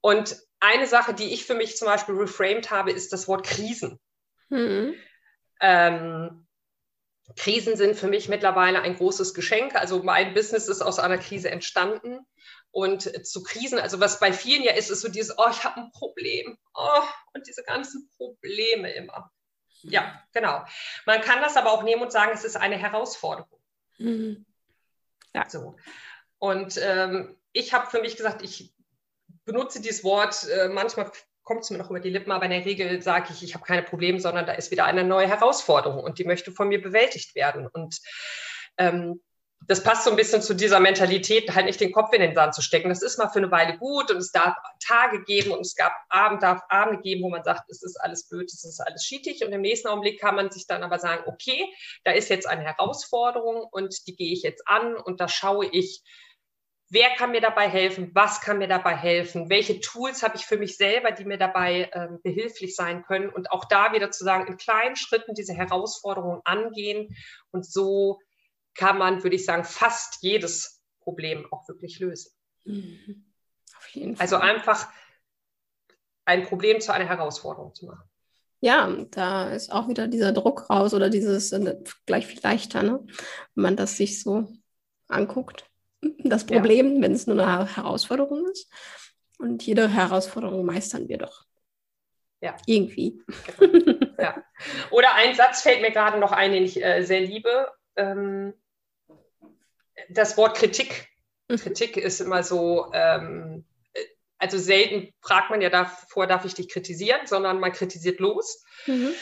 Und 0.00 0.36
eine 0.60 0.86
Sache, 0.86 1.14
die 1.14 1.32
ich 1.32 1.44
für 1.44 1.54
mich 1.54 1.76
zum 1.76 1.86
Beispiel 1.86 2.14
reframed 2.14 2.70
habe, 2.70 2.92
ist 2.92 3.12
das 3.12 3.28
Wort 3.28 3.46
Krisen. 3.46 3.98
Mhm. 4.48 4.94
Ähm, 5.60 6.46
Krisen 7.36 7.76
sind 7.76 7.96
für 7.96 8.08
mich 8.08 8.28
mittlerweile 8.28 8.80
ein 8.82 8.96
großes 8.96 9.34
Geschenk. 9.34 9.74
Also 9.74 10.02
mein 10.02 10.34
Business 10.34 10.68
ist 10.68 10.82
aus 10.82 10.98
einer 10.98 11.18
Krise 11.18 11.50
entstanden. 11.50 12.20
Und 12.70 13.26
zu 13.26 13.42
Krisen, 13.42 13.78
also 13.78 13.98
was 13.98 14.20
bei 14.20 14.32
vielen 14.32 14.62
ja 14.62 14.72
ist, 14.72 14.90
ist 14.90 15.00
so 15.00 15.08
dieses, 15.08 15.36
oh, 15.38 15.48
ich 15.50 15.64
habe 15.64 15.80
ein 15.80 15.90
Problem. 15.92 16.58
Oh, 16.74 17.02
und 17.34 17.46
diese 17.46 17.62
ganzen 17.62 18.08
Probleme 18.16 18.92
immer. 18.92 19.30
Ja, 19.82 20.22
genau. 20.32 20.64
Man 21.06 21.20
kann 21.20 21.40
das 21.40 21.56
aber 21.56 21.72
auch 21.72 21.82
nehmen 21.82 22.02
und 22.02 22.12
sagen, 22.12 22.32
es 22.34 22.44
ist 22.44 22.56
eine 22.56 22.76
Herausforderung. 22.76 23.60
Mhm. 23.98 24.44
Ja. 25.34 25.48
So. 25.48 25.76
Und 26.38 26.78
ähm, 26.82 27.36
ich 27.52 27.72
habe 27.72 27.90
für 27.90 28.00
mich 28.00 28.16
gesagt, 28.16 28.42
ich 28.42 28.72
benutze 29.44 29.80
dieses 29.80 30.04
Wort, 30.04 30.46
äh, 30.48 30.68
manchmal 30.68 31.10
kommt 31.42 31.62
es 31.62 31.70
mir 31.70 31.78
noch 31.78 31.90
über 31.90 32.00
die 32.00 32.10
Lippen, 32.10 32.30
aber 32.30 32.44
in 32.44 32.50
der 32.50 32.64
Regel 32.64 33.00
sage 33.00 33.32
ich, 33.32 33.42
ich 33.42 33.54
habe 33.54 33.64
keine 33.64 33.82
Probleme, 33.82 34.20
sondern 34.20 34.46
da 34.46 34.52
ist 34.52 34.70
wieder 34.70 34.84
eine 34.84 35.04
neue 35.04 35.26
Herausforderung 35.26 36.04
und 36.04 36.18
die 36.18 36.24
möchte 36.24 36.52
von 36.52 36.68
mir 36.68 36.82
bewältigt 36.82 37.34
werden. 37.34 37.66
Und 37.66 37.98
ähm, 38.76 39.22
das 39.66 39.82
passt 39.82 40.04
so 40.04 40.10
ein 40.10 40.16
bisschen 40.16 40.40
zu 40.40 40.54
dieser 40.54 40.80
Mentalität, 40.80 41.54
halt 41.54 41.66
nicht 41.66 41.80
den 41.80 41.92
Kopf 41.92 42.12
in 42.14 42.22
den 42.22 42.34
Sand 42.34 42.54
zu 42.54 42.62
stecken. 42.62 42.88
Das 42.88 43.02
ist 43.02 43.18
mal 43.18 43.28
für 43.28 43.38
eine 43.38 43.50
Weile 43.50 43.76
gut 43.76 44.10
und 44.10 44.16
es 44.16 44.32
darf 44.32 44.54
Tage 44.86 45.22
geben 45.24 45.50
und 45.50 45.60
es 45.60 45.74
gab 45.74 45.92
Abend, 46.08 46.42
darf 46.42 46.62
Abende 46.68 47.02
geben, 47.02 47.22
wo 47.22 47.28
man 47.28 47.44
sagt, 47.44 47.68
es 47.68 47.82
ist 47.82 47.96
alles 47.96 48.28
blöd, 48.28 48.50
es 48.50 48.64
ist 48.64 48.80
alles 48.80 49.04
schietig 49.04 49.44
und 49.44 49.52
im 49.52 49.60
nächsten 49.60 49.88
Augenblick 49.88 50.20
kann 50.20 50.36
man 50.36 50.50
sich 50.50 50.66
dann 50.66 50.82
aber 50.82 50.98
sagen, 50.98 51.24
okay, 51.26 51.66
da 52.04 52.12
ist 52.12 52.30
jetzt 52.30 52.48
eine 52.48 52.62
Herausforderung 52.62 53.66
und 53.70 54.06
die 54.06 54.16
gehe 54.16 54.32
ich 54.32 54.42
jetzt 54.42 54.66
an 54.66 54.96
und 54.96 55.20
da 55.20 55.28
schaue 55.28 55.66
ich, 55.66 56.02
wer 56.90 57.10
kann 57.16 57.32
mir 57.32 57.42
dabei 57.42 57.68
helfen, 57.68 58.10
was 58.14 58.40
kann 58.40 58.58
mir 58.58 58.68
dabei 58.68 58.96
helfen, 58.96 59.50
welche 59.50 59.80
Tools 59.80 60.22
habe 60.22 60.36
ich 60.36 60.46
für 60.46 60.56
mich 60.56 60.76
selber, 60.76 61.12
die 61.12 61.24
mir 61.24 61.36
dabei 61.36 61.90
ähm, 61.92 62.20
behilflich 62.22 62.74
sein 62.74 63.02
können 63.02 63.28
und 63.28 63.50
auch 63.52 63.66
da 63.66 63.92
wieder 63.92 64.10
zu 64.10 64.24
sagen, 64.24 64.46
in 64.46 64.56
kleinen 64.56 64.96
Schritten 64.96 65.34
diese 65.34 65.52
Herausforderungen 65.52 66.40
angehen 66.44 67.14
und 67.50 67.66
so 67.66 68.20
kann 68.78 68.98
man, 68.98 69.22
würde 69.22 69.36
ich 69.36 69.44
sagen, 69.44 69.64
fast 69.64 70.22
jedes 70.22 70.82
Problem 71.00 71.46
auch 71.50 71.68
wirklich 71.68 71.98
lösen. 71.98 72.32
Mhm. 72.64 73.24
Also 74.18 74.36
einfach 74.36 74.88
ein 76.24 76.44
Problem 76.44 76.80
zu 76.80 76.92
einer 76.92 77.08
Herausforderung 77.08 77.74
zu 77.74 77.86
machen. 77.86 78.08
Ja, 78.60 78.88
da 79.10 79.50
ist 79.50 79.70
auch 79.70 79.88
wieder 79.88 80.08
dieser 80.08 80.32
Druck 80.32 80.68
raus 80.68 80.92
oder 80.94 81.10
dieses 81.10 81.52
äh, 81.52 81.76
gleich 82.06 82.26
viel 82.26 82.40
leichter, 82.42 82.82
ne? 82.82 83.04
wenn 83.54 83.62
man 83.62 83.76
das 83.76 83.96
sich 83.96 84.22
so 84.22 84.48
anguckt 85.06 85.68
das 86.00 86.46
Problem, 86.46 86.96
ja. 86.96 87.02
wenn 87.02 87.12
es 87.12 87.26
nur 87.26 87.40
eine 87.44 87.76
Herausforderung 87.76 88.46
ist. 88.50 88.70
Und 89.38 89.64
jede 89.64 89.88
Herausforderung 89.88 90.64
meistern 90.64 91.08
wir 91.08 91.18
doch. 91.18 91.44
Ja. 92.40 92.56
Irgendwie. 92.66 93.20
Genau. 93.58 94.06
ja. 94.18 94.42
Oder 94.90 95.14
ein 95.14 95.34
Satz 95.34 95.62
fällt 95.62 95.80
mir 95.80 95.90
gerade 95.90 96.18
noch 96.18 96.32
ein, 96.32 96.52
den 96.52 96.64
ich 96.64 96.82
äh, 96.82 97.02
sehr 97.02 97.20
liebe. 97.20 97.70
Ähm, 97.96 98.54
das 100.08 100.36
Wort 100.36 100.56
Kritik. 100.56 101.08
Mhm. 101.48 101.56
Kritik 101.56 101.96
ist 101.96 102.20
immer 102.20 102.42
so, 102.42 102.90
ähm, 102.92 103.64
also 104.38 104.58
selten 104.58 105.12
fragt 105.20 105.50
man 105.50 105.60
ja 105.60 105.70
davor, 105.70 106.26
darf 106.26 106.44
ich 106.44 106.54
dich 106.54 106.68
kritisieren, 106.68 107.26
sondern 107.26 107.60
man 107.60 107.72
kritisiert 107.72 108.20
los. 108.20 108.64
Mhm. 108.86 109.12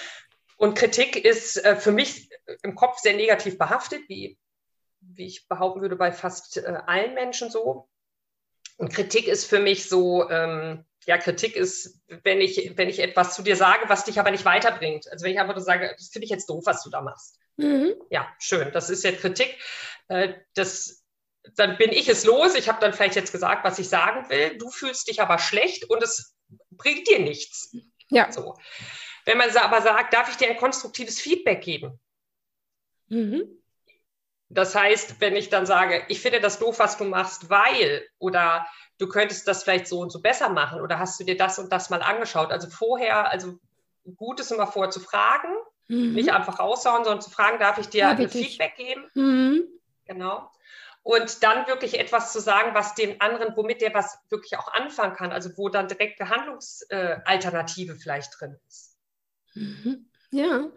Und 0.56 0.76
Kritik 0.76 1.16
ist 1.16 1.62
äh, 1.64 1.76
für 1.76 1.92
mich 1.92 2.30
im 2.62 2.74
Kopf 2.74 2.98
sehr 2.98 3.14
negativ 3.14 3.58
behaftet, 3.58 4.02
wie, 4.08 4.38
wie 5.00 5.26
ich 5.26 5.48
behaupten 5.48 5.80
würde, 5.80 5.96
bei 5.96 6.12
fast 6.12 6.56
äh, 6.56 6.78
allen 6.86 7.14
Menschen 7.14 7.50
so. 7.50 7.88
Und 8.76 8.92
Kritik 8.92 9.26
ist 9.26 9.46
für 9.46 9.58
mich 9.58 9.88
so, 9.88 10.28
ähm, 10.28 10.84
ja, 11.06 11.18
Kritik 11.18 11.56
ist, 11.56 12.02
wenn 12.24 12.40
ich, 12.40 12.72
wenn 12.76 12.88
ich 12.88 12.98
etwas 12.98 13.34
zu 13.34 13.42
dir 13.42 13.56
sage, 13.56 13.88
was 13.88 14.04
dich 14.04 14.18
aber 14.18 14.30
nicht 14.30 14.44
weiterbringt. 14.44 15.10
Also 15.10 15.24
wenn 15.24 15.32
ich 15.32 15.40
einfach 15.40 15.58
sage, 15.60 15.94
das 15.96 16.08
finde 16.08 16.24
ich 16.24 16.30
jetzt 16.30 16.50
doof, 16.50 16.64
was 16.66 16.82
du 16.82 16.90
da 16.90 17.00
machst. 17.00 17.38
Mhm. 17.56 17.94
Ja, 18.10 18.28
schön, 18.38 18.70
das 18.72 18.90
ist 18.90 19.04
jetzt 19.04 19.20
Kritik. 19.20 19.56
Äh, 20.08 20.34
das, 20.54 21.04
dann 21.56 21.78
bin 21.78 21.90
ich 21.92 22.08
es 22.08 22.24
los. 22.24 22.54
Ich 22.54 22.68
habe 22.68 22.80
dann 22.80 22.92
vielleicht 22.92 23.16
jetzt 23.16 23.32
gesagt, 23.32 23.64
was 23.64 23.78
ich 23.78 23.88
sagen 23.88 24.28
will. 24.28 24.58
Du 24.58 24.70
fühlst 24.70 25.08
dich 25.08 25.20
aber 25.20 25.38
schlecht 25.38 25.88
und 25.88 26.02
es 26.02 26.36
bringt 26.70 27.08
dir 27.08 27.18
nichts. 27.18 27.74
Ja. 28.08 28.30
So. 28.30 28.56
Wenn 29.24 29.38
man 29.38 29.54
aber 29.56 29.82
sagt, 29.82 30.14
darf 30.14 30.30
ich 30.30 30.36
dir 30.36 30.48
ein 30.48 30.56
konstruktives 30.56 31.20
Feedback 31.20 31.62
geben? 31.62 31.98
Mhm. 33.08 33.62
Das 34.48 34.74
heißt, 34.74 35.20
wenn 35.20 35.34
ich 35.34 35.48
dann 35.48 35.66
sage, 35.66 36.04
ich 36.08 36.20
finde 36.20 36.40
das 36.40 36.60
doof, 36.60 36.78
was 36.78 36.96
du 36.96 37.04
machst, 37.04 37.50
weil 37.50 38.06
oder 38.18 38.66
du 38.98 39.08
könntest 39.08 39.48
das 39.48 39.64
vielleicht 39.64 39.88
so 39.88 39.98
und 39.98 40.10
so 40.10 40.20
besser 40.20 40.48
machen 40.48 40.80
oder 40.80 41.00
hast 41.00 41.18
du 41.18 41.24
dir 41.24 41.36
das 41.36 41.58
und 41.58 41.72
das 41.72 41.90
mal 41.90 42.02
angeschaut? 42.02 42.52
Also 42.52 42.70
vorher, 42.70 43.28
also 43.30 43.58
gut 44.14 44.38
ist 44.38 44.52
immer 44.52 44.68
vorher 44.68 44.90
zu 44.90 45.00
fragen, 45.00 45.48
mhm. 45.88 46.14
nicht 46.14 46.32
einfach 46.32 46.58
raushauen, 46.58 47.04
sondern 47.04 47.22
zu 47.22 47.30
fragen, 47.30 47.58
darf 47.58 47.78
ich 47.78 47.88
dir 47.88 48.00
ja, 48.00 48.10
ein 48.10 48.28
Feedback 48.28 48.76
geben? 48.76 49.04
Mhm. 49.14 49.64
Genau. 50.06 50.50
Und 51.02 51.42
dann 51.44 51.68
wirklich 51.68 52.00
etwas 52.00 52.32
zu 52.32 52.40
sagen, 52.40 52.74
was 52.74 52.94
den 52.94 53.20
anderen, 53.20 53.56
womit 53.56 53.80
der 53.80 53.94
was 53.94 54.18
wirklich 54.28 54.58
auch 54.58 54.72
anfangen 54.72 55.14
kann, 55.14 55.30
also 55.30 55.50
wo 55.56 55.68
dann 55.68 55.86
direkt 55.86 56.18
Behandlungsalternative 56.18 57.92
äh, 57.92 57.96
vielleicht 57.96 58.40
drin 58.40 58.56
ist. 58.66 58.96
Mhm. 59.54 60.10
Ja. 60.32 60.68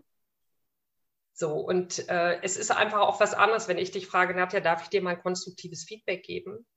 So, 1.34 1.54
und 1.54 2.08
äh, 2.10 2.40
es 2.44 2.58
ist 2.58 2.70
einfach 2.70 3.00
auch 3.00 3.20
was 3.20 3.34
anderes, 3.34 3.68
wenn 3.68 3.80
ich 3.80 3.92
dich 3.92 4.06
frage, 4.06 4.36
Nadja, 4.36 4.60
darf 4.60 4.84
ich 4.84 4.90
dir 4.90 5.02
mal 5.02 5.16
ein 5.16 5.22
konstruktives 5.22 5.86
Feedback 5.86 6.24
geben? 6.24 6.68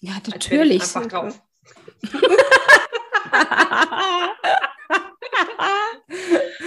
Ja, 0.00 0.20
natürlich. 0.26 0.82
Einfach 0.82 1.06
drauf. 1.06 1.40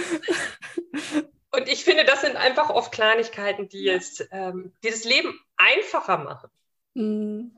finde, 1.86 2.04
das 2.04 2.20
sind 2.20 2.36
einfach 2.36 2.68
oft 2.68 2.92
Kleinigkeiten, 2.92 3.70
die 3.70 3.88
es 3.88 4.26
ähm, 4.30 4.72
dieses 4.82 5.04
Leben 5.04 5.40
einfacher 5.56 6.18
machen 6.18 6.50
mhm. 6.92 7.56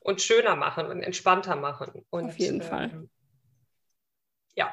und 0.00 0.22
schöner 0.22 0.54
machen 0.54 0.86
und 0.86 1.02
entspannter 1.02 1.56
machen. 1.56 2.04
Und, 2.10 2.26
Auf 2.26 2.38
jeden 2.38 2.60
ähm, 2.60 2.66
Fall. 2.66 3.08
Ja, 4.54 4.72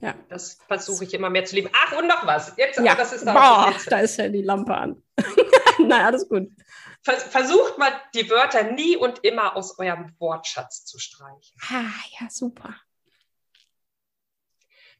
ja. 0.00 0.14
Das 0.28 0.58
versuche 0.68 1.04
ich 1.04 1.14
immer 1.14 1.30
mehr 1.30 1.44
zu 1.44 1.56
leben. 1.56 1.70
Ach, 1.72 1.98
und 1.98 2.06
noch 2.06 2.26
was. 2.26 2.54
Jetzt, 2.56 2.78
ja. 2.78 2.94
das 2.94 3.12
ist 3.12 3.24
Boah, 3.24 3.74
da 3.88 4.00
ist 4.00 4.18
ja 4.18 4.28
die 4.28 4.42
Lampe 4.42 4.74
an. 4.74 5.02
Nein, 5.78 6.04
alles 6.04 6.28
gut. 6.28 6.50
Versucht 7.02 7.76
mal, 7.78 7.92
die 8.14 8.30
Wörter 8.30 8.62
nie 8.72 8.96
und 8.96 9.24
immer 9.24 9.56
aus 9.56 9.78
eurem 9.78 10.14
Wortschatz 10.18 10.84
zu 10.86 10.98
streichen. 10.98 11.58
Ah, 11.68 11.90
ja, 12.18 12.30
super. 12.30 12.74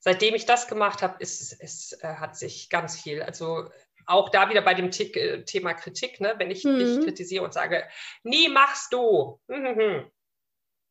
Seitdem 0.05 0.35
ich 0.35 0.45
das 0.45 0.69
gemacht 0.69 1.01
habe, 1.01 1.17
ist, 1.21 1.55
ist, 1.63 2.05
äh, 2.05 2.17
hat 2.17 2.37
sich 2.37 2.69
ganz 2.69 3.01
viel, 3.01 3.23
also 3.23 3.71
auch 4.05 4.29
da 4.29 4.51
wieder 4.51 4.61
bei 4.61 4.75
dem 4.75 4.91
äh, 4.91 5.45
Thema 5.45 5.73
Kritik, 5.73 6.21
ne? 6.21 6.35
wenn 6.37 6.51
ich 6.51 6.63
mhm. 6.63 6.79
dich 6.79 7.05
kritisiere 7.07 7.43
und 7.43 7.55
sage, 7.55 7.89
nie 8.23 8.51
machst 8.51 8.93
du, 8.93 9.41
mhm. 9.47 10.11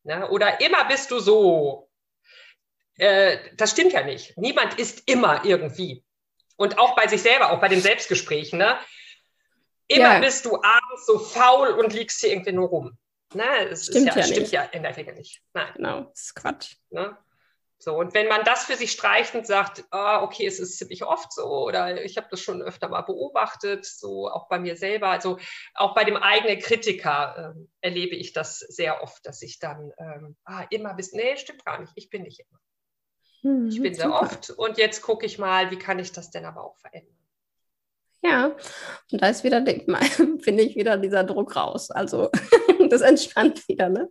ne? 0.02 0.30
oder 0.32 0.60
immer 0.62 0.86
bist 0.86 1.12
du 1.12 1.20
so, 1.20 1.92
äh, 2.98 3.38
das 3.56 3.70
stimmt 3.70 3.94
ja 3.94 4.04
nicht. 4.04 4.36
Niemand 4.36 4.80
ist 4.80 5.08
immer 5.08 5.46
irgendwie. 5.46 6.04
Und 6.56 6.80
auch 6.80 6.96
bei 6.96 7.08
sich 7.08 7.22
selber, 7.22 7.52
auch 7.52 7.62
bei 7.62 7.68
den 7.68 7.82
Selbstgesprächen. 7.82 8.58
Ne? 8.58 8.80
Immer 9.90 10.16
ja. 10.16 10.20
bist 10.22 10.46
du 10.46 10.56
abends 10.56 11.06
so 11.06 11.20
faul 11.20 11.68
und 11.68 11.94
liegst 11.94 12.20
hier 12.22 12.32
irgendwie 12.32 12.54
nur 12.54 12.70
rum. 12.70 12.98
Ne? 13.36 13.68
Das 13.70 13.86
stimmt, 13.86 14.08
ja, 14.08 14.16
ja, 14.16 14.24
stimmt 14.24 14.52
ja 14.52 14.64
in 14.64 14.82
der 14.82 14.98
Regel 14.98 15.14
nicht. 15.14 15.44
Nein. 15.54 15.72
Genau, 15.76 16.02
das 16.02 16.22
ist 16.22 16.36
Quatsch. 16.36 16.78
Ne? 16.90 17.16
So, 17.84 17.98
und 17.98 18.14
wenn 18.14 18.30
man 18.30 18.46
das 18.46 18.64
für 18.64 18.78
sich 18.78 18.94
streicht 18.94 19.36
und 19.36 19.46
sagt, 19.46 19.84
oh, 19.92 20.20
okay, 20.22 20.48
es 20.48 20.58
ist 20.58 20.78
ziemlich 20.78 21.04
oft 21.04 21.34
so, 21.34 21.68
oder 21.68 22.02
ich 22.02 22.16
habe 22.16 22.28
das 22.32 22.40
schon 22.40 22.62
öfter 22.62 22.88
mal 22.88 23.02
beobachtet, 23.02 23.86
so 23.86 24.30
auch 24.30 24.48
bei 24.48 24.58
mir 24.58 24.78
selber, 24.78 25.10
also 25.10 25.38
auch 25.74 25.94
bei 25.94 26.06
dem 26.06 26.16
eigenen 26.16 26.60
Kritiker 26.60 27.54
äh, 27.58 27.88
erlebe 27.90 28.16
ich 28.16 28.32
das 28.32 28.60
sehr 28.60 29.04
oft, 29.04 29.26
dass 29.26 29.42
ich 29.42 29.60
dann 29.60 29.92
ähm, 29.98 30.38
ah, 30.46 30.66
immer 30.70 30.94
bis, 30.94 31.12
nee, 31.12 31.36
stimmt 31.36 31.66
gar 31.66 31.82
nicht, 31.82 31.92
ich 31.96 32.10
bin 32.10 32.24
nicht 32.24 32.40
immer. 32.40 32.60
Hm, 33.42 33.68
ich 33.68 33.82
bin 33.82 33.94
sehr 33.94 34.14
oft 34.14 34.52
und 34.52 34.78
jetzt 34.78 35.02
gucke 35.02 35.26
ich 35.26 35.38
mal, 35.38 35.70
wie 35.70 35.78
kann 35.78 36.00
ich 36.00 36.14
das 36.14 36.32
denn 36.32 36.46
aber 36.46 36.64
auch 36.64 36.78
verändern. 36.78 37.18
Ja, 38.22 38.56
und 39.12 39.22
da 39.22 39.28
ist 39.28 39.44
wieder, 39.44 39.62
finde 40.42 40.64
ich, 40.64 40.78
wieder 40.78 40.96
dieser 40.96 41.26
Druck 41.26 41.58
raus. 41.58 41.92
Also 41.92 42.32
das 42.94 43.02
entspannt 43.02 43.68
wieder, 43.68 43.90
ne? 43.90 44.10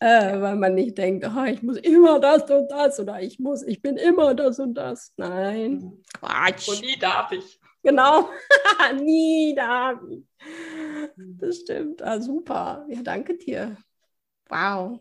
Äh, 0.00 0.40
weil 0.40 0.56
man 0.56 0.74
nicht 0.74 0.96
denkt, 0.96 1.26
oh, 1.26 1.44
ich 1.44 1.62
muss 1.62 1.76
immer 1.78 2.20
das 2.20 2.50
und 2.50 2.70
das 2.70 3.00
oder 3.00 3.20
ich 3.20 3.38
muss, 3.38 3.62
ich 3.62 3.82
bin 3.82 3.96
immer 3.96 4.34
das 4.34 4.58
und 4.58 4.74
das. 4.74 5.12
Nein, 5.16 5.72
mhm. 5.72 6.02
Quatsch. 6.14 6.68
Und 6.68 6.80
nie 6.80 6.98
darf 6.98 7.32
ich. 7.32 7.60
Genau, 7.82 8.30
nie 8.94 9.54
darf 9.54 10.00
ich. 10.08 10.24
Mhm. 11.16 11.38
Das 11.38 11.56
stimmt. 11.56 12.02
Ah, 12.02 12.20
super. 12.20 12.86
Ja, 12.88 13.02
danke 13.02 13.36
dir. 13.36 13.76
Wow. 14.48 15.00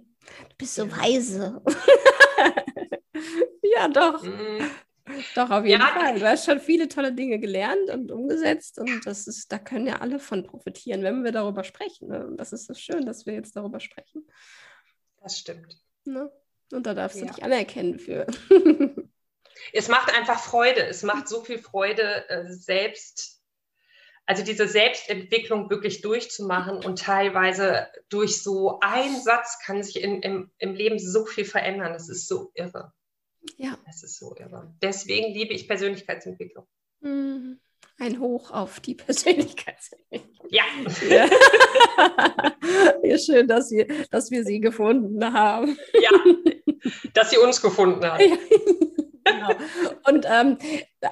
Du 0.49 0.55
bist 0.57 0.75
so 0.75 0.89
weise. 0.91 1.61
ja, 3.61 3.87
doch. 3.87 4.23
Mhm. 4.23 4.69
Doch, 5.35 5.49
auf 5.49 5.65
jeden 5.65 5.81
ja, 5.81 5.87
Fall. 5.87 6.19
Du 6.19 6.27
hast 6.27 6.45
schon 6.45 6.59
viele 6.59 6.87
tolle 6.87 7.13
Dinge 7.13 7.39
gelernt 7.39 7.89
und 7.89 8.11
umgesetzt 8.11 8.79
und 8.79 9.05
das 9.05 9.27
ist, 9.27 9.51
da 9.51 9.59
können 9.59 9.85
ja 9.85 9.99
alle 9.99 10.19
von 10.19 10.43
profitieren, 10.43 11.03
wenn 11.03 11.23
wir 11.23 11.33
darüber 11.33 11.63
sprechen. 11.63 12.07
Ne? 12.07 12.29
Das 12.37 12.53
ist 12.53 12.67
so 12.67 12.73
schön, 12.73 13.05
dass 13.05 13.25
wir 13.25 13.33
jetzt 13.33 13.55
darüber 13.55 13.79
sprechen. 13.79 14.25
Das 15.21 15.37
stimmt. 15.37 15.77
Ne? 16.05 16.31
Und 16.71 16.85
da 16.85 16.93
darfst 16.93 17.19
ja. 17.19 17.25
du 17.25 17.33
dich 17.33 17.43
anerkennen 17.43 17.99
für. 17.99 18.25
es 19.73 19.89
macht 19.89 20.13
einfach 20.13 20.39
Freude. 20.39 20.85
Es 20.85 21.03
macht 21.03 21.27
so 21.27 21.41
viel 21.41 21.59
Freude, 21.59 22.29
äh, 22.29 22.45
selbst, 22.47 23.41
also 24.25 24.43
diese 24.43 24.69
Selbstentwicklung 24.69 25.69
wirklich 25.69 26.01
durchzumachen 26.01 26.77
und 26.77 26.99
teilweise 26.99 27.87
durch 28.07 28.41
so 28.41 28.79
einen 28.79 29.21
Satz 29.21 29.59
kann 29.59 29.83
sich 29.83 30.01
in, 30.01 30.21
im, 30.21 30.51
im 30.59 30.75
Leben 30.75 30.97
so 30.97 31.25
viel 31.25 31.45
verändern. 31.45 31.91
Das 31.91 32.07
ist 32.07 32.29
so 32.29 32.51
irre. 32.53 32.93
Ja. 33.57 33.77
Das 33.85 34.03
ist 34.03 34.17
so 34.17 34.35
irre. 34.37 34.73
Deswegen 34.81 35.33
liebe 35.33 35.53
ich 35.53 35.67
Persönlichkeitsentwicklung. 35.67 36.65
Mhm. 37.01 37.59
Ein 37.99 38.19
Hoch 38.19 38.51
auf 38.51 38.79
die 38.79 38.95
Persönlichkeitsentwicklung. 38.95 40.47
Ja. 40.49 40.63
ja. 41.09 41.29
ja. 43.03 43.17
Schön, 43.17 43.47
dass 43.47 43.69
wir, 43.71 43.87
dass 44.09 44.31
wir 44.31 44.43
sie 44.43 44.59
gefunden 44.59 45.23
haben. 45.31 45.77
Ja, 45.93 46.09
dass 47.13 47.29
sie 47.29 47.37
uns 47.37 47.61
gefunden 47.61 48.05
haben. 48.05 48.21
Ja. 48.21 48.37
Genau. 49.25 49.51
Und 50.05 50.25
ähm, 50.29 50.57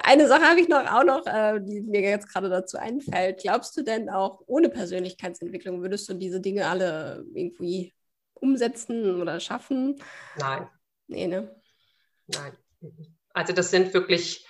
eine 0.04 0.28
Sache 0.28 0.42
habe 0.42 0.60
ich 0.60 0.68
noch 0.68 0.84
auch 0.86 1.02
noch, 1.02 1.26
äh, 1.26 1.60
die 1.60 1.80
mir 1.80 2.02
jetzt 2.02 2.28
gerade 2.28 2.50
dazu 2.50 2.76
einfällt. 2.76 3.40
Glaubst 3.40 3.74
du 3.76 3.82
denn 3.82 4.10
auch 4.10 4.42
ohne 4.46 4.68
Persönlichkeitsentwicklung 4.68 5.80
würdest 5.80 6.10
du 6.10 6.14
diese 6.14 6.38
Dinge 6.40 6.66
alle 6.66 7.24
irgendwie 7.34 7.94
umsetzen 8.34 9.20
oder 9.20 9.40
schaffen? 9.40 9.96
Nein. 10.38 10.68
Nee, 11.06 11.26
ne? 11.26 11.61
Nein. 12.34 12.56
Also 13.32 13.52
das 13.52 13.70
sind 13.70 13.94
wirklich, 13.94 14.46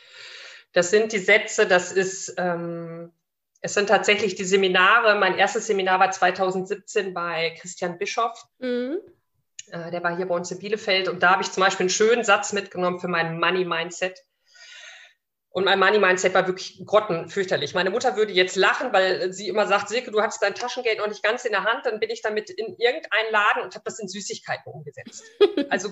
das 0.72 0.90
sind 0.90 1.12
die 1.12 1.18
Sätze, 1.18 1.66
das 1.66 1.92
ist, 1.92 2.34
ähm, 2.38 3.12
es 3.60 3.74
sind 3.74 3.88
tatsächlich 3.88 4.34
die 4.34 4.44
Seminare. 4.44 5.18
Mein 5.18 5.38
erstes 5.38 5.66
Seminar 5.66 6.00
war 6.00 6.10
2017 6.10 7.14
bei 7.14 7.56
Christian 7.60 7.98
Bischoff. 7.98 8.44
Mhm. 8.58 8.98
Äh, 9.68 9.90
der 9.90 10.02
war 10.02 10.16
hier 10.16 10.26
bei 10.26 10.34
uns 10.34 10.50
in 10.50 10.58
Bielefeld 10.58 11.08
und 11.08 11.22
da 11.22 11.30
habe 11.32 11.42
ich 11.42 11.52
zum 11.52 11.62
Beispiel 11.62 11.84
einen 11.84 11.90
schönen 11.90 12.24
Satz 12.24 12.52
mitgenommen 12.52 12.98
für 12.98 13.08
mein 13.08 13.38
Money 13.38 13.64
Mindset. 13.64 14.18
Und 15.50 15.64
mein 15.64 15.78
Money 15.78 15.98
Mindset 15.98 16.32
war 16.32 16.46
wirklich 16.46 16.82
grottenfürchterlich. 16.84 17.74
Meine 17.74 17.90
Mutter 17.90 18.16
würde 18.16 18.32
jetzt 18.32 18.56
lachen, 18.56 18.90
weil 18.92 19.34
sie 19.34 19.48
immer 19.48 19.66
sagt, 19.66 19.90
Silke, 19.90 20.10
du 20.10 20.22
hast 20.22 20.42
dein 20.42 20.54
Taschengeld 20.54 20.98
noch 20.98 21.08
nicht 21.08 21.22
ganz 21.22 21.44
in 21.44 21.52
der 21.52 21.64
Hand. 21.64 21.84
Dann 21.84 22.00
bin 22.00 22.08
ich 22.08 22.22
damit 22.22 22.48
in 22.48 22.74
irgendeinen 22.78 23.30
Laden 23.30 23.62
und 23.62 23.74
habe 23.74 23.84
das 23.84 23.98
in 23.98 24.08
Süßigkeiten 24.08 24.72
umgesetzt. 24.72 25.24
Also 25.68 25.90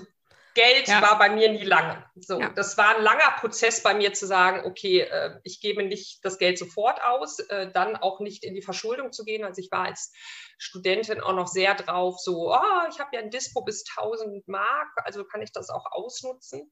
Geld 0.53 0.87
ja. 0.87 1.01
war 1.01 1.17
bei 1.17 1.29
mir 1.29 1.51
nie 1.51 1.63
lange. 1.63 2.03
So, 2.15 2.39
ja. 2.39 2.49
das 2.49 2.77
war 2.77 2.95
ein 2.95 3.03
langer 3.03 3.31
Prozess 3.39 3.81
bei 3.81 3.93
mir 3.93 4.13
zu 4.13 4.27
sagen, 4.27 4.65
okay, 4.65 5.01
äh, 5.01 5.39
ich 5.43 5.61
gebe 5.61 5.83
nicht 5.83 6.23
das 6.23 6.37
Geld 6.37 6.57
sofort 6.57 7.01
aus, 7.03 7.39
äh, 7.39 7.71
dann 7.71 7.95
auch 7.95 8.19
nicht 8.19 8.43
in 8.43 8.53
die 8.53 8.61
Verschuldung 8.61 9.11
zu 9.11 9.23
gehen. 9.23 9.43
Also 9.45 9.61
ich 9.61 9.71
war 9.71 9.85
als 9.85 10.11
Studentin 10.57 11.21
auch 11.21 11.33
noch 11.33 11.47
sehr 11.47 11.75
drauf, 11.75 12.19
so, 12.19 12.53
oh, 12.53 12.87
ich 12.89 12.99
habe 12.99 13.15
ja 13.15 13.21
ein 13.21 13.29
Dispo 13.29 13.63
bis 13.63 13.83
1000 13.97 14.47
Mark, 14.47 14.89
also 15.05 15.23
kann 15.23 15.41
ich 15.41 15.51
das 15.51 15.69
auch 15.69 15.85
ausnutzen. 15.91 16.71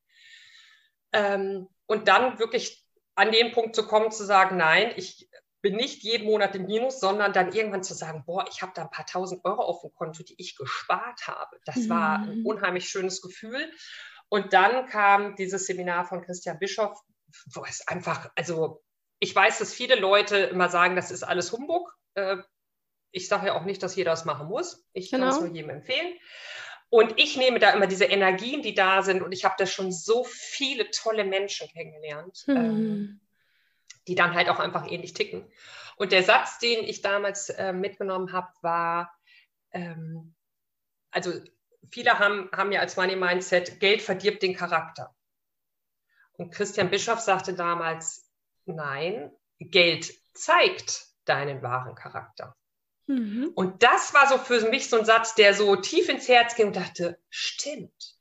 Ähm, 1.14 1.68
und 1.88 2.08
dann 2.08 2.38
wirklich 2.40 2.86
an 3.16 3.32
den 3.32 3.52
Punkt 3.52 3.76
zu 3.76 3.86
kommen, 3.86 4.12
zu 4.12 4.24
sagen, 4.26 4.58
nein, 4.58 4.94
ich 4.96 5.29
bin 5.62 5.76
nicht 5.76 6.04
jeden 6.04 6.26
Monat 6.26 6.56
im 6.56 6.66
Minus, 6.66 7.00
sondern 7.00 7.34
dann 7.34 7.52
irgendwann 7.52 7.84
zu 7.84 7.94
sagen, 7.94 8.24
boah, 8.26 8.46
ich 8.50 8.62
habe 8.62 8.72
da 8.76 8.84
ein 8.84 8.92
paar 8.92 9.06
tausend 9.06 9.44
Euro 9.44 9.62
auf 9.62 9.82
dem 9.82 9.94
Konto, 9.94 10.24
die 10.24 10.36
ich 10.38 10.56
gespart 10.56 11.28
habe. 11.28 11.58
Das 11.66 11.90
war 11.90 12.20
ein 12.20 12.40
mhm. 12.40 12.46
unheimlich 12.46 12.90
schönes 12.90 13.22
Gefühl. 13.22 13.72
Und 14.30 14.54
dann 14.54 14.88
kam 14.88 15.36
dieses 15.36 15.66
Seminar 15.66 16.06
von 16.06 16.22
Christian 16.22 16.60
Bischoff, 16.60 17.00
wo 17.54 17.66
es 17.66 17.88
einfach, 17.88 18.30
also 18.36 18.84
ich 19.20 19.36
weiß, 19.36 19.60
dass 19.60 19.74
viele 19.74 19.96
Leute 19.96 20.38
immer 20.38 20.70
sagen, 20.70 20.96
das 20.96 21.12
ist 21.12 21.24
alles 21.24 21.52
Humbug. 21.52 21.94
Äh, 22.14 22.38
ich 23.12 23.28
sage 23.28 23.48
ja 23.48 23.54
auch 23.54 23.66
nicht, 23.66 23.84
dass 23.84 23.96
jeder 23.96 24.12
das 24.12 24.26
machen 24.26 24.48
muss. 24.48 24.86
Ich 24.94 25.12
genau. 25.12 25.26
kann 25.26 25.34
es 25.34 25.42
nur 25.42 25.54
jedem 25.54 25.72
empfehlen. 25.72 26.14
Und 26.90 27.20
ich 27.20 27.38
nehme 27.38 27.60
da 27.60 27.72
immer 27.72 27.88
diese 27.88 28.06
Energien, 28.06 28.62
die 28.62 28.74
da 28.74 29.02
sind. 29.04 29.22
Und 29.22 29.32
ich 29.32 29.46
habe 29.46 29.56
da 29.58 29.66
schon 29.66 29.92
so 29.92 30.24
viele 30.24 30.90
tolle 30.92 31.24
Menschen 31.24 31.68
kennengelernt, 31.70 32.44
hm. 32.46 33.20
Die 34.10 34.16
dann 34.16 34.34
halt 34.34 34.50
auch 34.50 34.60
einfach 34.60 34.90
ähnlich 34.90 35.14
ticken. 35.14 35.46
Und 35.96 36.12
der 36.12 36.24
Satz, 36.24 36.58
den 36.58 36.84
ich 36.84 37.02
damals 37.02 37.50
äh, 37.50 37.74
mitgenommen 37.74 38.34
habe, 38.34 38.52
war, 38.62 39.16
ähm, 39.72 40.34
also 41.12 41.32
viele 41.92 42.18
haben, 42.18 42.50
haben 42.52 42.72
ja 42.72 42.80
als 42.80 42.98
Money 42.98 43.16
Mindset, 43.16 43.80
Geld 43.80 44.02
verdirbt 44.02 44.42
den 44.42 44.56
Charakter. 44.56 45.16
Und 46.34 46.52
Christian 46.52 46.90
Bischoff 46.90 47.20
sagte 47.20 47.54
damals, 47.54 48.32
nein, 48.66 49.32
Geld 49.60 50.12
zeigt 50.34 51.06
deinen 51.26 51.62
wahren 51.62 51.94
Charakter. 51.94 52.56
Mhm. 53.06 53.52
Und 53.54 53.84
das 53.84 54.14
war 54.16 54.28
so 54.28 54.40
für 54.40 54.70
mich 54.70 54.90
so 54.90 54.98
ein 54.98 55.06
Satz, 55.06 55.36
der 55.36 55.54
so 55.54 55.76
tief 55.76 56.10
ins 56.10 56.28
Herz 56.28 56.56
ging 56.56 56.68
und 56.68 56.76
dachte, 56.76 57.20
stimmt. 57.30 58.16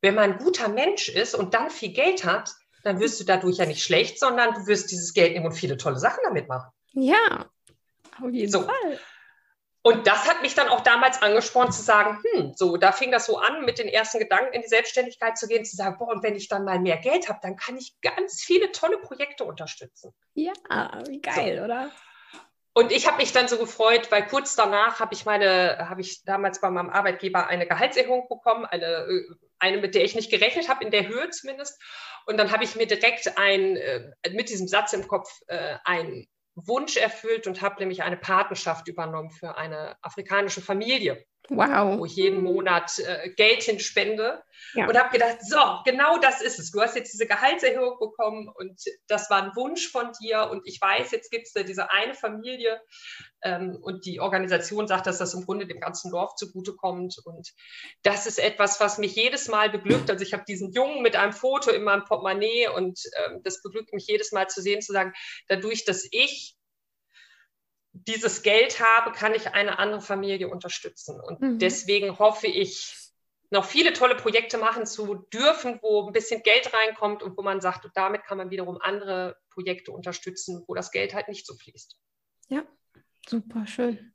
Wenn 0.00 0.16
man 0.16 0.32
ein 0.32 0.38
guter 0.38 0.68
Mensch 0.68 1.08
ist 1.08 1.36
und 1.36 1.54
dann 1.54 1.70
viel 1.70 1.92
Geld 1.92 2.24
hat, 2.24 2.50
dann 2.82 3.00
wirst 3.00 3.20
du 3.20 3.24
dadurch 3.24 3.58
ja 3.58 3.66
nicht 3.66 3.82
schlecht, 3.82 4.18
sondern 4.18 4.54
du 4.54 4.66
wirst 4.66 4.90
dieses 4.90 5.12
Geld 5.14 5.32
nehmen 5.32 5.46
und 5.46 5.52
viele 5.52 5.76
tolle 5.76 5.98
Sachen 5.98 6.20
damit 6.24 6.48
machen. 6.48 6.70
Ja, 6.92 7.46
auf 8.20 8.30
jeden 8.30 8.50
so. 8.50 8.62
Fall. 8.62 9.00
Und 9.82 10.06
das 10.06 10.28
hat 10.28 10.42
mich 10.42 10.54
dann 10.54 10.68
auch 10.68 10.82
damals 10.82 11.22
angespornt 11.22 11.72
zu 11.72 11.80
sagen, 11.80 12.22
hm, 12.22 12.52
so, 12.54 12.76
da 12.76 12.92
fing 12.92 13.10
das 13.10 13.24
so 13.24 13.38
an, 13.38 13.64
mit 13.64 13.78
den 13.78 13.88
ersten 13.88 14.18
Gedanken 14.18 14.52
in 14.52 14.60
die 14.60 14.68
Selbstständigkeit 14.68 15.38
zu 15.38 15.46
gehen, 15.46 15.64
zu 15.64 15.74
sagen, 15.74 15.96
boah, 15.98 16.08
und 16.08 16.22
wenn 16.22 16.36
ich 16.36 16.48
dann 16.48 16.64
mal 16.64 16.78
mehr 16.78 16.98
Geld 16.98 17.30
habe, 17.30 17.38
dann 17.42 17.56
kann 17.56 17.78
ich 17.78 17.94
ganz 18.02 18.42
viele 18.42 18.72
tolle 18.72 18.98
Projekte 18.98 19.44
unterstützen. 19.44 20.12
Ja, 20.34 20.52
wie 21.08 21.22
geil, 21.22 21.56
so. 21.58 21.64
oder? 21.64 21.90
Und 22.72 22.92
ich 22.92 23.06
habe 23.06 23.16
mich 23.16 23.32
dann 23.32 23.48
so 23.48 23.58
gefreut, 23.58 24.10
weil 24.12 24.26
kurz 24.26 24.54
danach 24.54 25.00
habe 25.00 25.12
ich 25.12 25.24
meine, 25.24 25.88
habe 25.88 26.00
ich 26.00 26.22
damals 26.24 26.60
bei 26.60 26.70
meinem 26.70 26.90
Arbeitgeber 26.90 27.48
eine 27.48 27.66
Gehaltserhöhung 27.66 28.28
bekommen, 28.28 28.64
eine, 28.64 28.84
äh, 28.84 29.24
eine 29.58 29.78
mit 29.78 29.94
der 29.94 30.04
ich 30.04 30.14
nicht 30.14 30.30
gerechnet 30.30 30.68
habe, 30.68 30.84
in 30.84 30.92
der 30.92 31.08
Höhe 31.08 31.30
zumindest. 31.30 31.80
Und 32.26 32.36
dann 32.36 32.52
habe 32.52 32.62
ich 32.62 32.76
mir 32.76 32.86
direkt 32.86 33.36
ein, 33.36 33.76
äh, 33.76 34.12
mit 34.30 34.50
diesem 34.50 34.68
Satz 34.68 34.92
im 34.92 35.08
Kopf 35.08 35.40
äh, 35.48 35.76
ein 35.84 36.26
Wunsch 36.54 36.96
erfüllt 36.96 37.46
und 37.46 37.60
habe 37.60 37.80
nämlich 37.80 38.02
eine 38.02 38.16
Patenschaft 38.16 38.86
übernommen 38.86 39.30
für 39.30 39.56
eine 39.56 39.96
afrikanische 40.02 40.60
Familie. 40.60 41.24
Wow. 41.48 41.98
Wo 41.98 42.06
ich 42.06 42.14
jeden 42.14 42.42
Monat 42.42 42.98
äh, 42.98 43.30
Geld 43.30 43.62
hinspende. 43.62 44.42
Ja. 44.74 44.86
Und 44.86 44.96
habe 44.96 45.10
gedacht, 45.10 45.38
so, 45.40 45.58
genau 45.84 46.18
das 46.18 46.40
ist 46.40 46.58
es. 46.58 46.70
Du 46.70 46.80
hast 46.80 46.94
jetzt 46.94 47.12
diese 47.12 47.26
Gehaltserhöhung 47.26 47.98
bekommen 47.98 48.48
und 48.54 48.80
das 49.08 49.28
war 49.30 49.42
ein 49.42 49.56
Wunsch 49.56 49.88
von 49.88 50.12
dir. 50.20 50.48
Und 50.50 50.62
ich 50.64 50.80
weiß, 50.80 51.10
jetzt 51.10 51.30
gibt 51.30 51.46
es 51.46 51.52
da 51.52 51.62
diese 51.62 51.90
eine 51.90 52.14
Familie 52.14 52.80
ähm, 53.42 53.78
und 53.80 54.06
die 54.06 54.20
Organisation 54.20 54.86
sagt, 54.86 55.06
dass 55.06 55.18
das 55.18 55.34
im 55.34 55.44
Grunde 55.44 55.66
dem 55.66 55.80
ganzen 55.80 56.12
Dorf 56.12 56.34
zugutekommt. 56.36 57.16
Und 57.24 57.50
das 58.02 58.26
ist 58.26 58.38
etwas, 58.38 58.78
was 58.78 58.98
mich 58.98 59.16
jedes 59.16 59.48
Mal 59.48 59.70
beglückt. 59.70 60.10
Also 60.10 60.22
ich 60.22 60.32
habe 60.32 60.44
diesen 60.46 60.72
Jungen 60.72 61.02
mit 61.02 61.16
einem 61.16 61.32
Foto 61.32 61.70
in 61.70 61.82
meinem 61.82 62.04
Portemonnaie 62.04 62.68
und 62.68 63.00
ähm, 63.24 63.40
das 63.42 63.62
beglückt 63.62 63.92
mich 63.92 64.06
jedes 64.06 64.30
Mal 64.30 64.48
zu 64.48 64.62
sehen, 64.62 64.82
zu 64.82 64.92
sagen, 64.92 65.12
dadurch, 65.48 65.84
dass 65.84 66.06
ich 66.12 66.54
dieses 68.06 68.42
Geld 68.42 68.80
habe, 68.80 69.12
kann 69.12 69.34
ich 69.34 69.48
eine 69.48 69.78
andere 69.78 70.00
Familie 70.00 70.48
unterstützen. 70.48 71.20
Und 71.20 71.40
mhm. 71.40 71.58
deswegen 71.58 72.18
hoffe 72.18 72.46
ich, 72.46 72.96
noch 73.50 73.64
viele 73.64 73.92
tolle 73.92 74.14
Projekte 74.14 74.58
machen 74.58 74.86
zu 74.86 75.26
dürfen, 75.32 75.80
wo 75.82 76.06
ein 76.06 76.12
bisschen 76.12 76.42
Geld 76.42 76.72
reinkommt 76.72 77.22
und 77.22 77.36
wo 77.36 77.42
man 77.42 77.60
sagt, 77.60 77.84
und 77.84 77.96
damit 77.96 78.22
kann 78.24 78.38
man 78.38 78.50
wiederum 78.50 78.78
andere 78.80 79.36
Projekte 79.50 79.90
unterstützen, 79.90 80.62
wo 80.68 80.74
das 80.74 80.92
Geld 80.92 81.14
halt 81.14 81.28
nicht 81.28 81.46
so 81.46 81.54
fließt. 81.54 81.96
Ja, 82.48 82.62
super 83.28 83.66
schön. 83.66 84.12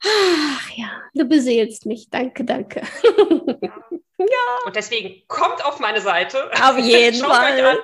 Ach 0.00 0.70
ja, 0.76 1.02
du 1.14 1.24
beseelst 1.24 1.86
mich. 1.86 2.10
Danke, 2.10 2.44
danke. 2.44 2.82
Ja. 3.62 3.88
Und 4.64 4.76
deswegen 4.76 5.26
kommt 5.28 5.64
auf 5.64 5.78
meine 5.78 6.00
Seite. 6.00 6.50
Auf 6.62 6.78
jeden 6.78 7.22
Fall. 7.22 7.78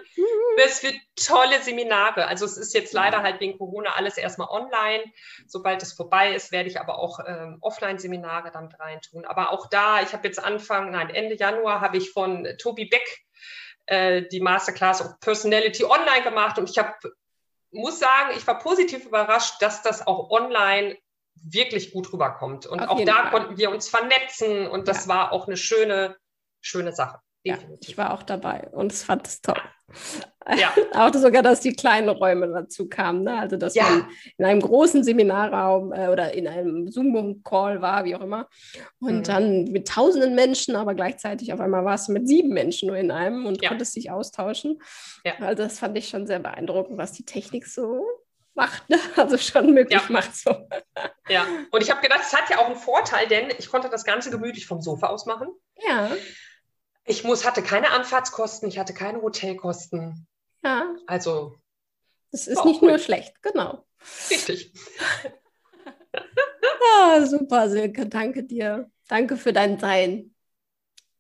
Es 0.57 0.81
für 0.81 0.93
tolle 1.17 1.61
Seminare. 1.63 2.27
Also 2.27 2.45
es 2.45 2.57
ist 2.57 2.75
jetzt 2.75 2.93
leider 2.93 3.23
halt 3.23 3.41
wegen 3.41 3.59
Corona 3.59 3.91
alles 3.97 4.17
erstmal 4.17 4.49
online. 4.49 5.05
Sobald 5.47 5.83
es 5.83 5.93
vorbei 5.93 6.35
ist, 6.35 6.53
werde 6.53 6.69
ich 6.69 6.81
aber 6.81 6.99
auch 6.99 7.21
ähm, 7.27 7.59
Offline-Seminare 7.61 8.51
dann 8.51 8.69
reintun. 8.79 9.25
Aber 9.25 9.53
auch 9.53 9.69
da, 9.69 10.03
ich 10.03 10.13
habe 10.13 10.27
jetzt 10.27 10.43
Anfang, 10.43 10.91
nein, 10.91 11.11
Ende 11.11 11.37
Januar 11.37 11.81
habe 11.81 11.97
ich 11.97 12.13
von 12.13 12.47
Tobi 12.59 12.87
Beck 12.87 13.25
äh, 13.87 14.23
die 14.31 14.41
Masterclass 14.41 15.01
of 15.01 15.21
Personality 15.21 15.85
online 15.85 16.23
gemacht 16.23 16.59
und 16.59 16.71
ich 16.71 16.79
habe, 16.79 16.95
muss 17.71 17.99
sagen, 17.99 18.31
ich 18.37 18.47
war 18.47 18.59
positiv 18.59 19.07
überrascht, 19.07 19.61
dass 19.61 19.83
das 19.83 20.07
auch 20.07 20.31
online 20.31 20.97
wirklich 21.35 21.93
gut 21.93 22.13
rüberkommt. 22.13 22.67
Und 22.67 22.81
Auf 22.81 22.91
auch 22.91 23.05
da 23.05 23.15
Fall. 23.15 23.31
konnten 23.31 23.57
wir 23.57 23.71
uns 23.71 23.89
vernetzen 23.89 24.67
und 24.69 24.87
das 24.87 25.07
ja. 25.07 25.15
war 25.15 25.33
auch 25.33 25.47
eine 25.47 25.57
schöne 25.57 26.17
schöne 26.63 26.93
Sache. 26.93 27.19
Ja, 27.45 27.59
ich 27.81 27.99
war 27.99 28.15
auch 28.15 28.23
dabei 28.23 28.69
und 28.71 28.93
es 28.93 29.03
fand 29.03 29.27
es 29.27 29.43
toll. 29.43 29.61
Ja. 30.57 30.73
auch 30.95 31.13
sogar, 31.15 31.43
dass 31.43 31.61
die 31.61 31.73
kleinen 31.73 32.09
Räume 32.09 32.49
dazu 32.49 32.89
kamen. 32.89 33.25
Ne? 33.25 33.37
Also, 33.37 33.57
dass 33.57 33.75
ja. 33.75 33.85
man 33.85 34.09
in 34.39 34.45
einem 34.45 34.61
großen 34.61 35.05
Seminarraum 35.05 35.93
äh, 35.93 36.09
oder 36.09 36.33
in 36.33 36.47
einem 36.49 36.89
Zoom-Call 36.89 37.83
war, 37.83 38.05
wie 38.05 38.15
auch 38.15 38.21
immer. 38.21 38.49
Und 39.01 39.19
mhm. 39.19 39.23
dann 39.25 39.65
mit 39.65 39.89
tausenden 39.89 40.35
Menschen, 40.35 40.77
aber 40.77 40.95
gleichzeitig 40.95 41.53
auf 41.53 41.61
einmal 41.61 41.85
warst 41.85 42.09
du 42.09 42.13
mit 42.13 42.29
sieben 42.29 42.51
Menschen 42.51 42.89
nur 42.89 42.97
in 42.97 43.11
einem 43.11 43.47
und 43.47 43.61
ja. 43.61 43.69
konntest 43.69 43.97
dich 43.97 44.11
austauschen. 44.11 44.81
Also, 45.41 45.65
das 45.65 45.79
fand 45.79 45.97
ich 45.99 46.09
schon 46.09 46.27
sehr 46.27 46.39
beeindruckend, 46.39 46.97
was 46.97 47.13
die 47.13 47.25
Technik 47.25 47.67
so 47.67 48.05
macht, 48.55 48.89
ne? 48.89 48.99
also 49.17 49.39
schon 49.39 49.73
möglich 49.73 50.01
ja. 50.01 50.13
macht. 50.13 50.35
So. 50.35 50.69
Ja, 51.29 51.47
und 51.71 51.83
ich 51.83 51.91
habe 51.91 52.03
gedacht, 52.03 52.21
es 52.23 52.33
hat 52.33 52.51
ja 52.51 52.59
auch 52.59 52.67
einen 52.67 52.77
Vorteil, 52.77 53.27
denn 53.29 53.49
ich 53.59 53.69
konnte 53.69 53.89
das 53.89 54.05
Ganze 54.05 54.31
gemütlich 54.31 54.67
vom 54.67 54.81
Sofa 54.81 55.09
aus 55.09 55.27
machen. 55.27 55.49
Ja. 55.87 56.11
Ich 57.05 57.25
muss, 57.25 57.45
hatte 57.45 57.63
keine 57.63 57.91
Anfahrtskosten, 57.91 58.69
ich 58.69 58.79
hatte 58.79 58.95
keine 58.95 59.23
Hotelkosten. 59.23 60.27
Ja. 60.63 60.95
Also. 61.07 61.57
Es 62.31 62.47
ist 62.47 62.65
nicht 62.65 62.81
nur 62.81 62.99
schlecht, 62.99 63.43
genau. 63.43 63.85
Richtig. 64.31 64.73
ja, 66.15 67.27
super, 67.27 67.69
Silke. 67.69 68.07
Danke 68.07 68.45
dir. 68.45 68.91
Danke 69.09 69.37
für 69.37 69.53
dein 69.53 69.79
Sein. 69.79 70.35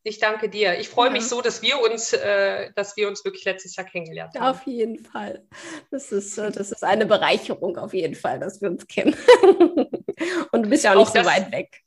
Ich 0.05 0.19
danke 0.19 0.49
dir. 0.49 0.81
Ich 0.81 0.89
freue 0.89 1.09
ja. 1.09 1.13
mich 1.13 1.27
so, 1.29 1.43
dass 1.43 1.63
wir 1.63 1.81
uns, 1.81 2.13
äh, 2.13 2.73
dass 2.75 2.97
wir 2.97 3.09
uns 3.09 3.25
wirklich 3.25 3.45
letztes 3.45 3.77
Jahr 3.77 3.87
kennengelernt 3.87 4.35
haben. 4.35 4.45
Auf 4.45 4.67
jeden 4.67 4.99
Fall. 4.99 5.47
Das 5.91 6.11
ist, 6.11 6.39
äh, 6.39 6.51
das 6.51 6.73
ist 6.73 6.83
eine 6.83 7.07
Bereicherung 7.07 7.77
auf 7.77 7.95
jeden 7.95 8.17
Fall, 8.17 8.41
dass 8.41 8.61
wir 8.61 8.71
uns 8.71 8.87
kennen. 8.89 9.15
Und 10.53 10.65
du 10.65 10.71
bist 10.71 10.85
ja 10.85 10.93
auch, 10.93 10.97
auch 10.97 10.99
nicht 11.01 11.15
das, 11.15 11.25
so 11.25 11.31
weit 11.31 11.53
weg. 11.53 11.83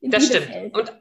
das 0.00 0.26
stimmt. 0.26 0.74
Und 0.74 0.98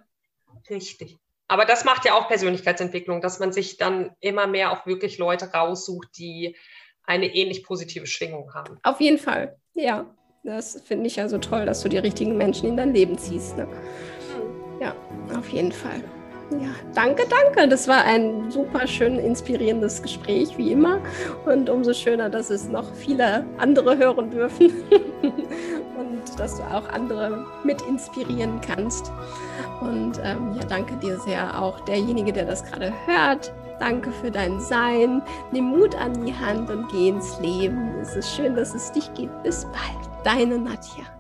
richtig. 0.70 1.18
Aber 1.48 1.66
das 1.66 1.86
macht 1.86 2.06
ja 2.06 2.14
auch 2.16 2.28
Persönlichkeitsentwicklung, 2.28 3.22
dass 3.22 3.40
man 3.40 3.52
sich 3.52 3.78
dann 3.78 4.12
immer 4.20 4.48
mehr 4.48 4.72
auch 4.72 4.86
wirklich 4.86 5.18
Leute 5.18 5.52
raussucht, 5.52 6.10
die 6.18 6.56
eine 7.04 7.34
ähnlich 7.36 7.64
positive 7.64 8.08
Schwingung 8.08 8.54
haben. 8.54 8.80
Auf 8.84 9.02
jeden 9.02 9.18
Fall, 9.18 9.58
ja. 9.74 10.06
Das 10.46 10.82
finde 10.86 11.08
ich 11.08 11.16
ja 11.16 11.30
so 11.30 11.38
toll, 11.38 11.66
dass 11.66 11.82
du 11.84 11.90
die 11.90 11.98
richtigen 11.98 12.36
Menschen 12.36 12.68
in 12.68 12.78
dein 12.78 12.94
Leben 12.94 13.18
ziehst. 13.18 13.56
Ne? 13.56 13.66
Mhm. 13.66 14.82
Ja, 14.82 14.94
auf 15.38 15.48
jeden 15.50 15.72
Fall. 15.72 16.04
Ja, 16.52 16.70
danke, 16.94 17.24
danke. 17.30 17.68
Das 17.68 17.88
war 17.88 18.04
ein 18.04 18.52
super 18.52 18.86
schön 18.88 19.18
inspirierendes 19.18 20.02
Gespräch, 20.02 20.58
wie 20.58 20.72
immer. 20.72 21.00
Und 21.46 21.70
umso 21.70 21.94
schöner, 21.94 22.30
dass 22.30 22.50
es 22.50 22.68
noch 22.68 22.94
viele 22.94 23.46
andere 23.58 23.98
hören 23.98 24.30
dürfen 24.30 24.72
und 25.22 26.40
dass 26.40 26.58
du 26.58 26.64
auch 26.64 26.88
andere 26.90 27.46
mit 27.64 27.82
inspirieren 27.84 28.60
kannst. 28.62 29.12
Und 29.82 30.20
ähm, 30.24 30.56
ja, 30.56 30.66
danke 30.68 30.96
dir 30.98 31.20
sehr 31.20 31.62
auch 31.62 31.80
derjenige, 31.82 32.32
der 32.32 32.46
das 32.46 32.64
gerade 32.64 32.94
hört. 33.06 33.52
Danke 33.80 34.12
für 34.12 34.32
dein 34.32 34.60
Sein. 34.60 35.22
Nimm 35.52 35.66
Mut 35.66 35.96
an 35.96 36.26
die 36.26 36.34
Hand 36.34 36.70
und 36.70 36.88
geh 36.90 37.10
ins 37.10 37.40
Leben. 37.40 37.96
Es 38.02 38.16
ist 38.16 38.34
schön, 38.36 38.56
dass 38.56 38.74
es 38.74 38.92
dich 38.92 39.14
gibt. 39.14 39.44
Bis 39.44 39.66
bald. 39.66 40.10
Deine 40.24 40.58
Nadja. 40.58 41.13